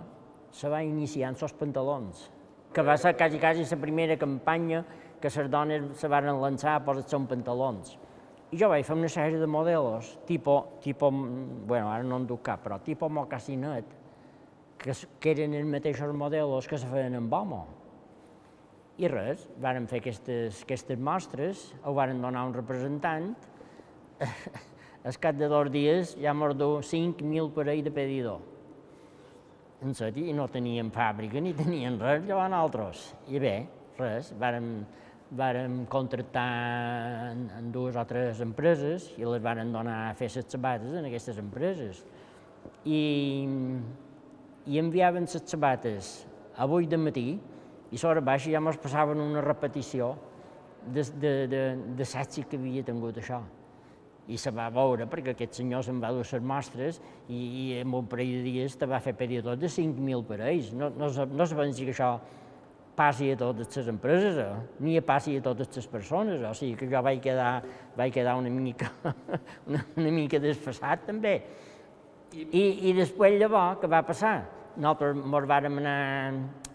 se 0.52 0.68
va 0.68 0.82
iniciar 0.84 1.30
en 1.32 1.40
els 1.40 1.56
pantalons, 1.56 2.28
que 2.74 2.82
va 2.84 2.98
ser 2.98 3.16
quasi, 3.16 3.38
quasi 3.40 3.64
la 3.64 3.80
primera 3.80 4.18
campanya 4.18 4.84
que 5.20 5.32
les 5.32 5.50
dones 5.50 5.96
se 5.96 6.08
van 6.08 6.28
lançar 6.40 6.76
a 6.76 6.84
posar-se 6.84 7.16
en 7.16 7.26
pantalons. 7.30 7.96
I 8.50 8.58
jo 8.58 8.66
vaig 8.70 8.82
fer 8.86 8.96
una 8.98 9.08
sèrie 9.10 9.38
de 9.38 9.46
modelos, 9.46 10.16
tipo, 10.26 10.56
tipo, 10.82 11.10
bueno, 11.10 11.90
ara 11.90 12.02
no 12.02 12.18
en 12.18 12.26
duc 12.26 12.42
cap, 12.48 12.64
però 12.64 12.80
tipo 12.82 13.08
mocassinet, 13.08 13.92
que, 14.80 14.94
que 15.20 15.34
eren 15.36 15.54
els 15.54 15.68
mateixos 15.70 16.10
modelos 16.16 16.66
que 16.66 16.78
se 16.80 16.88
feien 16.90 17.14
amb 17.18 17.36
homo. 17.36 17.60
I 19.00 19.08
res, 19.08 19.46
varen 19.62 19.86
fer 19.88 20.00
aquestes, 20.02 20.64
aquestes 20.66 20.98
mostres, 20.98 21.62
ho 21.86 21.94
varen 21.96 22.20
donar 22.20 22.42
a 22.42 22.50
un 22.50 22.56
representant, 22.56 23.30
al 25.06 25.20
cap 25.22 25.38
de 25.38 25.48
dos 25.48 25.70
dies 25.72 26.16
ja 26.20 26.34
mos 26.36 26.56
du 26.58 26.72
5.000 26.84 27.52
parell 27.54 27.84
de 27.86 27.92
pedidor. 27.94 28.42
En 29.80 29.94
sèrio, 29.96 30.26
i 30.28 30.34
no 30.36 30.48
teníem 30.52 30.90
fàbrica 30.92 31.40
ni 31.40 31.54
teníem 31.56 31.96
res, 32.02 32.26
llavors 32.26 32.56
altres. 32.58 33.04
I 33.32 33.40
bé, 33.40 33.54
res, 33.96 34.34
vàrem, 34.42 34.82
vàrem 35.36 35.84
contractar 35.90 36.46
en, 37.30 37.70
dues 37.72 37.96
o 37.96 38.04
tres 38.08 38.40
empreses 38.42 39.10
i 39.18 39.26
les 39.26 39.42
varen 39.42 39.70
donar 39.72 40.08
a 40.08 40.16
fer 40.18 40.30
les 40.34 40.48
sabates 40.50 40.96
en 40.98 41.06
aquestes 41.06 41.38
empreses. 41.38 42.02
I, 42.84 43.02
i 44.66 44.80
enviaven 44.80 45.28
les 45.30 45.46
sabates 45.46 46.10
a 46.56 46.66
8 46.66 46.90
de 46.90 46.98
matí 46.98 47.28
i 47.90 47.98
sobre 47.98 48.22
baix 48.22 48.48
ja 48.50 48.60
ens 48.60 48.78
passaven 48.82 49.22
una 49.22 49.42
repetició 49.44 50.16
de, 50.86 51.04
de, 51.22 51.32
de, 51.50 51.62
de 51.96 52.04
l'èxit 52.04 52.50
que 52.50 52.58
havia 52.58 52.84
tingut 52.86 53.18
això. 53.20 53.40
I 54.30 54.36
se 54.38 54.52
va 54.54 54.68
veure, 54.70 55.08
perquè 55.10 55.32
aquest 55.34 55.56
senyor 55.58 55.82
se'n 55.82 55.98
va 56.02 56.12
dur 56.14 56.22
les 56.22 56.44
mostres 56.46 57.00
i, 57.28 57.38
i 57.38 57.64
en 57.80 57.94
un 57.94 58.06
parell 58.06 58.36
de 58.38 58.42
dies 58.46 58.76
te 58.78 58.86
va 58.86 59.00
fer 59.02 59.16
periodot 59.18 59.58
de 59.58 59.66
5.000 59.66 60.26
parells. 60.28 60.70
No, 60.76 60.90
no, 60.94 61.10
no 61.10 61.46
se 61.46 61.58
pensi 61.58 61.86
que 61.86 61.94
això 61.96 62.12
passi 63.00 63.30
a 63.32 63.38
totes 63.40 63.72
les 63.78 63.88
empreses, 63.88 64.36
eh? 64.36 64.76
ni 64.84 64.98
a 64.98 65.02
passi 65.04 65.38
a 65.38 65.42
totes 65.44 65.72
les 65.76 65.88
persones, 65.88 66.42
o 66.44 66.52
sigui 66.56 66.76
que 66.76 66.88
jo 66.90 67.00
vaig 67.04 67.20
quedar, 67.24 67.62
vaig 67.96 68.12
quedar 68.12 68.36
una 68.36 68.52
mica, 68.52 68.90
una, 69.68 69.84
una 69.96 70.12
mica 70.12 70.40
desfassat 70.42 71.06
també. 71.08 71.38
I, 72.36 72.62
I 72.90 72.94
després 72.94 73.38
llavors, 73.40 73.80
què 73.80 73.88
va 73.90 74.04
passar? 74.06 74.34
Nosaltres 74.76 75.16
ens 75.16 75.48
vàrem 75.50 75.80
anar 75.80 75.96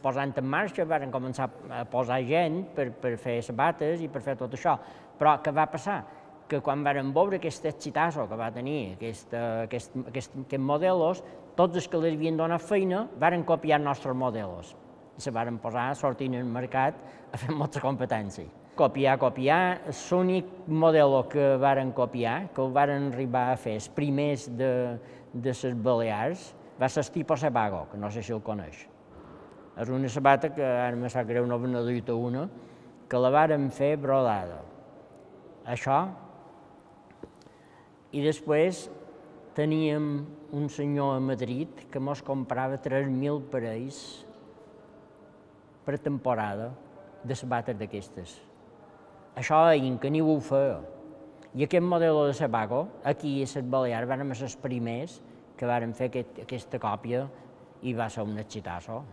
posant 0.04 0.34
en 0.42 0.48
marxa, 0.50 0.86
vàrem 0.90 1.14
començar 1.14 1.48
a 1.72 1.84
posar 1.90 2.20
gent 2.28 2.64
per, 2.76 2.90
per 3.02 3.16
fer 3.22 3.40
sabates 3.46 4.02
i 4.04 4.10
per 4.12 4.22
fer 4.26 4.36
tot 4.40 4.54
això. 4.58 4.76
Però 5.20 5.38
què 5.46 5.54
va 5.56 5.68
passar? 5.72 6.02
Que 6.50 6.60
quan 6.62 6.84
vàrem 6.86 7.14
veure 7.14 7.40
aquest 7.40 7.66
exitasso 7.70 8.28
que 8.30 8.38
va 8.38 8.52
tenir 8.54 8.96
aquest, 8.98 9.34
aquest, 9.66 9.96
aquest, 10.12 10.40
aquest 10.46 10.62
modelos, 10.62 11.24
tots 11.58 11.80
els 11.80 11.88
que 11.90 12.02
li 12.02 12.18
havien 12.18 12.38
donat 12.38 12.66
feina 12.66 13.06
varen 13.22 13.46
copiar 13.48 13.80
els 13.80 13.88
nostres 13.88 14.18
modelos 14.18 14.76
se 15.18 15.32
varen 15.32 15.58
posar 15.62 15.94
sortint 15.96 16.36
al 16.36 16.48
mercat 16.50 16.98
a 17.32 17.40
fer 17.40 17.54
molta 17.56 17.82
competència. 17.84 18.48
Copiar, 18.76 19.16
copiar, 19.20 19.60
l'únic 19.88 20.50
model 20.68 21.22
que 21.32 21.54
varen 21.62 21.94
copiar, 21.96 22.50
que 22.52 22.62
ho 22.62 22.68
varen 22.76 23.12
arribar 23.14 23.54
a 23.54 23.56
fer 23.60 23.78
els 23.80 23.88
primers 23.88 24.50
de, 24.52 24.98
de 25.32 25.54
les 25.56 25.78
Balears, 25.80 26.50
va 26.76 26.90
ser 26.92 27.06
el 27.06 27.12
tipus 27.14 27.40
Sebago, 27.40 27.86
que 27.92 27.98
no 27.98 28.12
sé 28.12 28.24
si 28.24 28.36
el 28.36 28.44
coneix. 28.44 28.84
És 29.80 29.92
una 29.92 30.12
sabata 30.12 30.52
que 30.56 30.64
ara 30.64 30.96
me 31.00 31.12
sap 31.12 31.28
greu 31.28 31.48
no 31.48 31.60
n'he 31.60 31.86
dit 31.88 32.12
una, 32.12 32.50
que 33.08 33.20
la 33.20 33.32
varen 33.32 33.70
fer 33.72 33.96
brodada. 34.02 34.60
Això, 35.72 36.04
i 38.12 38.22
després 38.24 38.86
teníem 39.56 40.26
un 40.56 40.70
senyor 40.70 41.16
a 41.16 41.24
Madrid 41.24 41.88
que 41.92 42.00
mos 42.00 42.22
comprava 42.24 42.78
3.000 42.84 43.42
parells 43.52 44.25
per 45.86 46.00
temporada 46.02 46.72
de 47.24 47.36
sabates 47.38 47.78
d'aquestes. 47.78 48.36
Això 49.36 49.62
a 49.68 49.76
Inca 49.76 50.10
ni 50.10 50.22
ho 50.22 50.38
feia. 50.40 50.80
I 51.56 51.64
aquest 51.64 51.84
model 51.88 52.18
de 52.28 52.34
Sabago, 52.36 52.82
aquí 53.04 53.38
a 53.44 53.48
les 53.48 53.70
Balears, 53.72 54.08
van 54.08 54.34
ser 54.36 54.50
els 54.50 54.56
primers 54.60 55.22
que 55.56 55.68
varen 55.68 55.94
fer 55.96 56.10
aquest, 56.10 56.42
aquesta 56.44 56.80
còpia 56.84 57.22
i 57.88 57.94
va 57.96 58.10
ser 58.10 58.26
un 58.28 58.38
exitasso. 58.42 59.04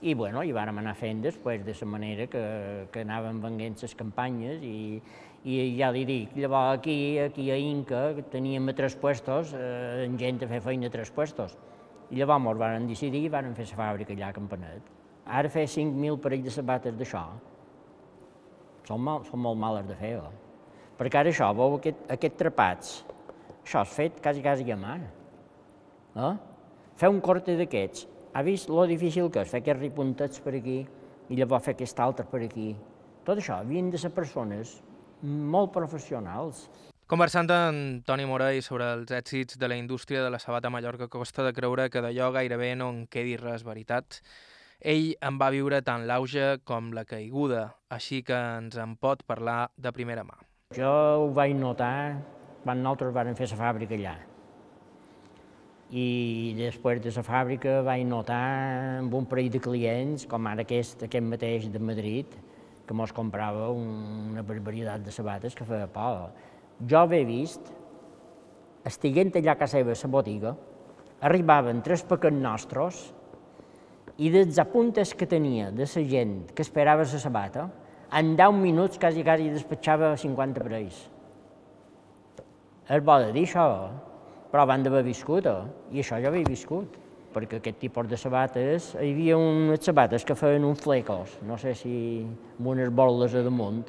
I, 0.00 0.14
bueno, 0.14 0.44
i 0.46 0.52
vàrem 0.54 0.78
anar 0.80 0.94
fent 0.96 1.20
després 1.24 1.64
de 1.66 1.74
la 1.80 1.88
manera 1.90 2.26
que, 2.30 2.44
que 2.92 3.02
anàvem 3.04 3.40
venguent 3.42 3.74
les 3.82 3.94
campanyes 3.98 4.62
i, 4.64 5.00
i 5.44 5.58
ja 5.80 5.90
li 5.90 6.06
dic, 6.08 6.38
llavors 6.38 6.78
aquí, 6.78 7.18
aquí 7.18 7.50
a 7.50 7.58
Inca 7.58 8.04
teníem 8.32 8.70
a 8.70 8.76
tres 8.78 8.94
puestos, 8.94 9.52
eh, 9.58 10.06
gent 10.16 10.40
a 10.44 10.48
fer 10.48 10.62
feina 10.64 10.88
a 10.88 10.94
tres 10.94 11.10
puestos. 11.10 11.58
I 12.10 12.22
llavors 12.22 12.46
ens 12.54 12.64
varen 12.64 12.88
decidir 12.88 13.26
i 13.26 13.34
varen 13.34 13.58
fer 13.58 13.66
la 13.72 13.82
fàbrica 13.82 14.14
allà 14.16 14.30
a 14.30 14.38
Campanet. 14.38 14.99
Ara 15.30 15.50
fer 15.52 15.68
5.000 15.70 16.18
parells 16.22 16.48
de 16.48 16.52
sabates 16.54 16.96
d'això 16.98 17.22
són, 18.90 19.02
mal, 19.06 19.24
són 19.28 19.42
molt 19.44 19.58
males 19.60 19.86
de 19.86 19.96
fer, 19.98 20.16
oh. 20.18 20.30
perquè 20.98 21.20
ara 21.20 21.30
això, 21.30 21.50
veu 21.54 21.76
aquest, 21.78 22.00
aquest 22.10 22.38
trapats, 22.40 22.94
això 23.62 23.84
és 23.86 23.92
fet 23.94 24.18
quasi, 24.24 24.42
quasi 24.42 24.66
a 24.74 24.78
mà. 24.80 24.96
Eh? 26.18 26.32
Fer 26.98 27.12
un 27.12 27.20
corte 27.22 27.54
d'aquests, 27.58 28.08
ha 28.34 28.42
vist 28.46 28.70
lo 28.70 28.86
difícil 28.90 29.30
que 29.30 29.44
és 29.44 29.50
fer 29.50 29.62
aquests 29.62 29.82
ripuntets 29.84 30.42
per 30.42 30.56
aquí 30.58 30.80
i 31.30 31.38
llavors 31.38 31.66
fer 31.66 31.76
aquest 31.76 32.02
altre 32.02 32.26
per 32.26 32.42
aquí. 32.46 32.72
Tot 33.26 33.38
això 33.38 33.60
havien 33.60 33.90
de 33.92 33.98
ser 34.00 34.10
persones 34.14 34.78
molt 35.22 35.72
professionals. 35.74 36.66
Conversant 37.10 37.50
amb 37.50 38.04
Toni 38.06 38.26
Morell 38.26 38.60
sobre 38.62 38.86
els 38.94 39.10
èxits 39.10 39.58
de 39.58 39.70
la 39.70 39.78
indústria 39.78 40.22
de 40.22 40.30
la 40.30 40.38
sabata 40.38 40.70
a 40.70 40.74
Mallorca, 40.74 41.10
costa 41.10 41.42
de 41.46 41.54
creure 41.54 41.88
que 41.90 42.02
d'allò 42.02 42.30
gairebé 42.34 42.76
no 42.78 42.90
en 42.94 43.04
quedi 43.10 43.36
res 43.38 43.66
veritat. 43.66 44.20
Ell 44.80 45.10
en 45.20 45.36
va 45.36 45.50
viure 45.52 45.82
tant 45.84 46.06
l'auge 46.08 46.44
com 46.64 46.86
la 46.96 47.04
caiguda, 47.04 47.66
així 47.92 48.22
que 48.24 48.32
ens 48.32 48.78
en 48.80 48.94
pot 48.96 49.20
parlar 49.28 49.68
de 49.76 49.92
primera 49.92 50.24
mà. 50.24 50.38
Jo 50.72 50.92
ho 51.20 51.26
vaig 51.36 51.52
notar 51.52 52.16
quan 52.64 52.80
nosaltres 52.80 53.12
vam 53.12 53.34
fer 53.36 53.50
la 53.50 53.58
fàbrica 53.60 53.94
allà. 53.98 54.16
i 55.90 56.54
després 56.56 57.00
de 57.02 57.10
la 57.10 57.22
fàbrica 57.26 57.82
vaig 57.82 58.04
notar 58.06 59.00
amb 59.00 59.12
un 59.12 59.26
parell 59.26 59.50
de 59.50 59.58
clients, 59.58 60.24
com 60.24 60.46
ara 60.46 60.62
aquest, 60.62 61.02
aquest 61.02 61.26
mateix 61.26 61.66
de 61.68 61.78
Madrid, 61.78 62.26
que 62.86 62.94
mos 62.94 63.12
comprava 63.12 63.70
una 63.70 64.42
barbaritat 64.42 65.02
de 65.02 65.10
sabates 65.10 65.54
que 65.54 65.64
feia 65.64 65.88
por. 65.88 66.30
Jo 66.86 67.02
he 67.10 67.24
vist, 67.24 67.72
estiguent 68.84 69.34
allà 69.34 69.52
a 69.52 69.58
casa 69.58 69.78
seva, 69.78 69.92
a 69.92 69.98
la 70.00 70.08
botiga, 70.08 70.56
arribaven 71.20 71.82
tres 71.82 72.02
paquets 72.02 72.36
nostres 72.36 73.12
i 74.20 74.28
dels 74.28 74.58
apuntes 74.60 75.14
que 75.16 75.26
tenia 75.26 75.70
de 75.72 75.86
la 75.88 76.02
gent 76.08 76.34
que 76.52 76.62
esperava 76.62 77.06
la 77.08 77.20
sabata, 77.20 77.68
en 78.12 78.34
10 78.36 78.56
minuts 78.60 78.98
quasi, 79.00 79.22
quasi 79.24 79.48
despatxava 79.48 80.16
50 80.16 80.60
parells. 80.60 80.98
És 82.90 83.04
bo 83.06 83.16
de 83.22 83.30
dir 83.32 83.46
això, 83.46 83.64
però 84.50 84.66
van 84.66 84.82
d'haver 84.82 85.04
viscut, 85.06 85.46
eh? 85.46 85.62
i 85.94 86.02
això 86.02 86.18
ja 86.20 86.28
havia 86.28 86.44
viscut, 86.44 86.98
perquè 87.32 87.60
aquest 87.60 87.78
tipus 87.78 88.08
de 88.10 88.18
sabates, 88.18 88.90
hi 88.98 89.12
havia 89.14 89.38
unes 89.38 89.86
sabates 89.86 90.26
que 90.26 90.34
feien 90.34 90.66
uns 90.66 90.82
flecos, 90.82 91.38
no 91.46 91.56
sé 91.56 91.76
si 91.78 91.94
amb 92.58 92.72
unes 92.74 92.90
boles 92.90 93.36
a 93.38 93.44
damunt, 93.46 93.84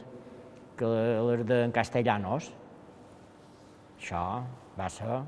que 0.77 0.91
les 1.27 1.43
de 1.49 1.57
castellanos. 1.73 2.51
Això 3.97 4.21
va 4.77 4.87
ser... 4.89 5.19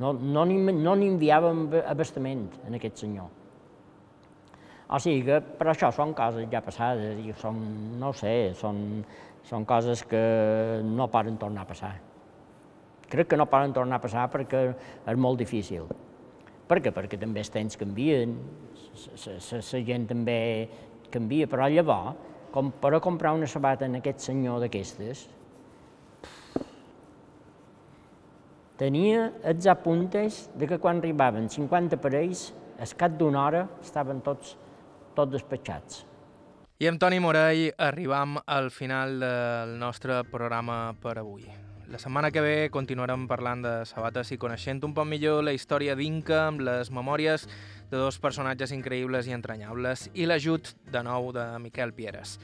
No, 0.00 0.10
no 0.16 0.42
n'hi 0.48 1.12
enviàvem 1.12 1.68
abastament 1.84 2.48
en 2.66 2.80
aquest 2.80 3.04
senyor. 3.04 3.41
O 4.92 4.98
sigui 5.00 5.22
que, 5.24 5.38
però 5.56 5.72
això 5.72 5.88
són 5.96 6.10
coses 6.12 6.48
ja 6.52 6.60
passades 6.60 7.20
i 7.24 7.32
són, 7.40 7.60
no 8.00 8.10
sé, 8.12 8.52
són, 8.58 9.00
són 9.48 9.64
coses 9.64 10.02
que 10.04 10.20
no 10.84 11.08
poden 11.12 11.38
tornar 11.40 11.64
a 11.64 11.70
passar. 11.70 11.94
Crec 13.08 13.30
que 13.30 13.38
no 13.40 13.48
poden 13.48 13.72
tornar 13.72 13.96
a 13.96 14.04
passar 14.04 14.26
perquè 14.32 14.60
és 14.68 15.20
molt 15.20 15.40
difícil. 15.40 15.88
Per 16.68 16.78
què? 16.84 16.92
Perquè 16.92 17.18
també 17.20 17.40
els 17.40 17.52
temps 17.52 17.78
canvien, 17.80 18.36
la 19.16 19.80
gent 19.88 20.04
també 20.10 20.36
canvia, 21.12 21.48
però 21.48 21.68
llavors, 21.72 22.16
com 22.52 22.68
per 22.80 22.92
a 22.92 23.00
comprar 23.00 23.32
una 23.32 23.48
sabata 23.48 23.88
en 23.88 23.96
aquest 23.96 24.26
senyor 24.28 24.60
d'aquestes, 24.60 25.24
tenia 28.76 29.30
els 29.48 29.68
apuntes 29.72 30.42
de 30.58 30.68
que 30.68 30.80
quan 30.82 31.00
arribaven 31.00 31.48
50 31.48 31.96
parells, 32.02 32.50
al 32.76 32.92
cap 32.98 33.16
d'una 33.16 33.40
hora 33.46 33.62
estaven 33.80 34.20
tots, 34.24 34.56
tots 35.16 35.36
despatxats. 35.36 36.02
I 36.82 36.88
amb 36.90 36.98
Toni 36.98 37.20
Morell 37.22 37.68
arribam 37.78 38.40
al 38.46 38.72
final 38.74 39.20
del 39.22 39.76
nostre 39.78 40.22
programa 40.26 40.96
per 40.98 41.18
avui. 41.20 41.46
La 41.92 41.98
setmana 42.00 42.30
que 42.32 42.40
ve 42.40 42.70
continuarem 42.72 43.26
parlant 43.28 43.62
de 43.62 43.72
sabates 43.84 44.32
i 44.32 44.38
coneixent 44.40 44.80
un 44.86 44.94
poc 44.96 45.06
millor 45.06 45.42
la 45.44 45.52
història 45.52 45.94
d'Inca 45.94 46.46
amb 46.48 46.62
les 46.64 46.90
memòries 46.90 47.44
de 47.90 48.00
dos 48.00 48.16
personatges 48.18 48.72
increïbles 48.72 49.28
i 49.28 49.34
entranyables 49.36 50.06
i 50.14 50.24
l'ajut, 50.24 50.72
de 50.88 51.02
nou, 51.04 51.28
de 51.36 51.44
Miquel 51.60 51.92
Pieres. 51.92 52.38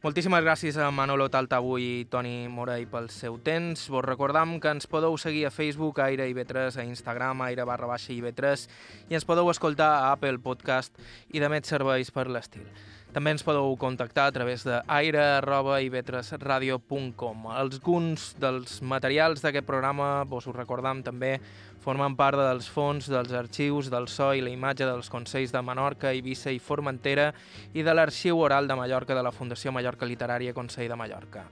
Moltíssimes 0.00 0.40
gràcies 0.40 0.78
a 0.80 0.86
Manolo 0.88 1.26
Taltabu 1.28 1.74
i 1.76 2.06
Toni 2.08 2.46
Morell 2.48 2.86
pel 2.88 3.10
seu 3.12 3.34
temps. 3.44 3.82
Vos 3.92 4.00
recordam 4.06 4.54
que 4.56 4.70
ens 4.72 4.88
podeu 4.88 5.18
seguir 5.20 5.42
a 5.44 5.50
Facebook, 5.52 6.00
Aire 6.00 6.24
i 6.30 6.32
3 6.32 6.78
a 6.80 6.86
Instagram, 6.88 7.42
Aire 7.44 7.66
barra 7.68 7.90
baixa 7.90 8.14
i 8.14 8.22
3 8.24 8.64
i 9.10 9.18
ens 9.18 9.28
podeu 9.28 9.50
escoltar 9.52 9.90
a 9.98 10.14
Apple 10.14 10.40
Podcast 10.40 10.96
i 11.36 11.44
de 11.44 11.52
més 11.52 11.68
serveis 11.68 12.08
per 12.16 12.30
l'estil. 12.32 12.64
També 13.10 13.32
ens 13.34 13.42
podeu 13.42 13.72
contactar 13.74 14.30
a 14.30 14.32
través 14.32 14.62
de 14.62 14.76
aire.ivetresradio.com. 14.86 17.46
Alguns 17.50 18.38
dels 18.38 18.78
materials 18.86 19.42
d'aquest 19.42 19.66
programa, 19.66 20.22
vos 20.30 20.46
ho 20.46 20.54
recordam 20.54 21.02
també, 21.02 21.42
formen 21.82 22.14
part 22.14 22.38
dels 22.38 22.70
fons 22.70 23.10
dels 23.10 23.34
arxius 23.34 23.90
del 23.90 24.06
so 24.06 24.30
i 24.30 24.38
la 24.44 24.54
imatge 24.54 24.86
dels 24.86 25.10
Consells 25.10 25.50
de 25.50 25.58
Menorca, 25.58 26.14
Eivissa 26.14 26.54
i 26.54 26.62
Formentera 26.62 27.34
i 27.74 27.82
de 27.82 27.90
l'Arxiu 27.94 28.38
Oral 28.38 28.70
de 28.70 28.78
Mallorca 28.78 29.14
de 29.18 29.24
la 29.26 29.34
Fundació 29.34 29.74
Mallorca 29.74 30.06
Literària 30.06 30.54
Consell 30.54 30.86
de 30.86 30.94
Mallorca. 31.00 31.50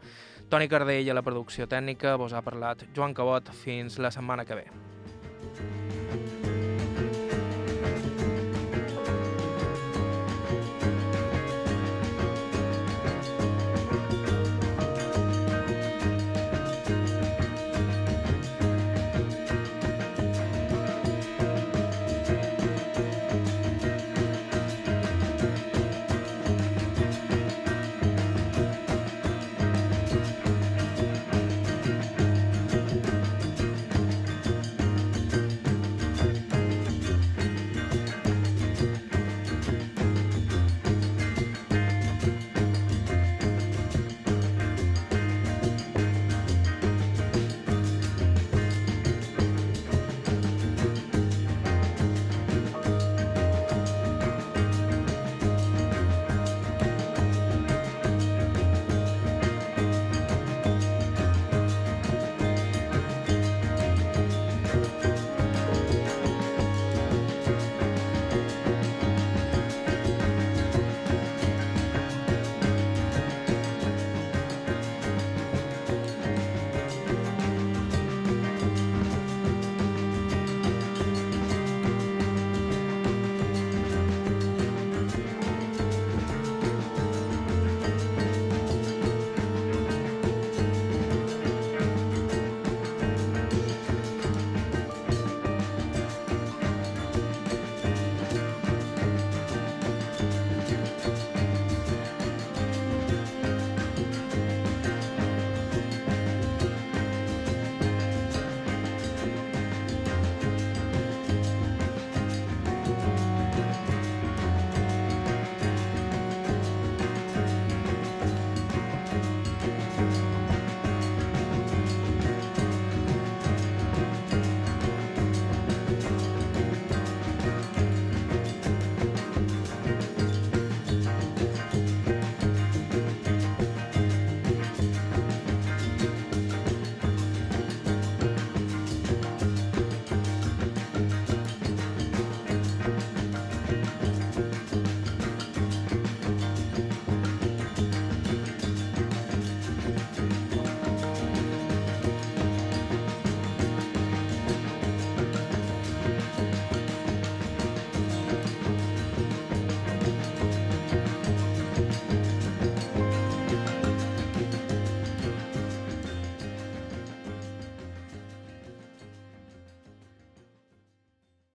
Toni 0.49 0.69
Cardell 0.71 1.11
a 1.11 1.15
la 1.19 1.27
producció 1.27 1.67
tècnica, 1.67 2.15
vos 2.17 2.33
ha 2.33 2.43
parlat 2.47 2.87
Joan 2.95 3.15
Cabot. 3.15 3.51
Fins 3.65 3.99
la 3.99 4.11
setmana 4.15 4.45
que 4.47 4.55
ve. 4.63 4.88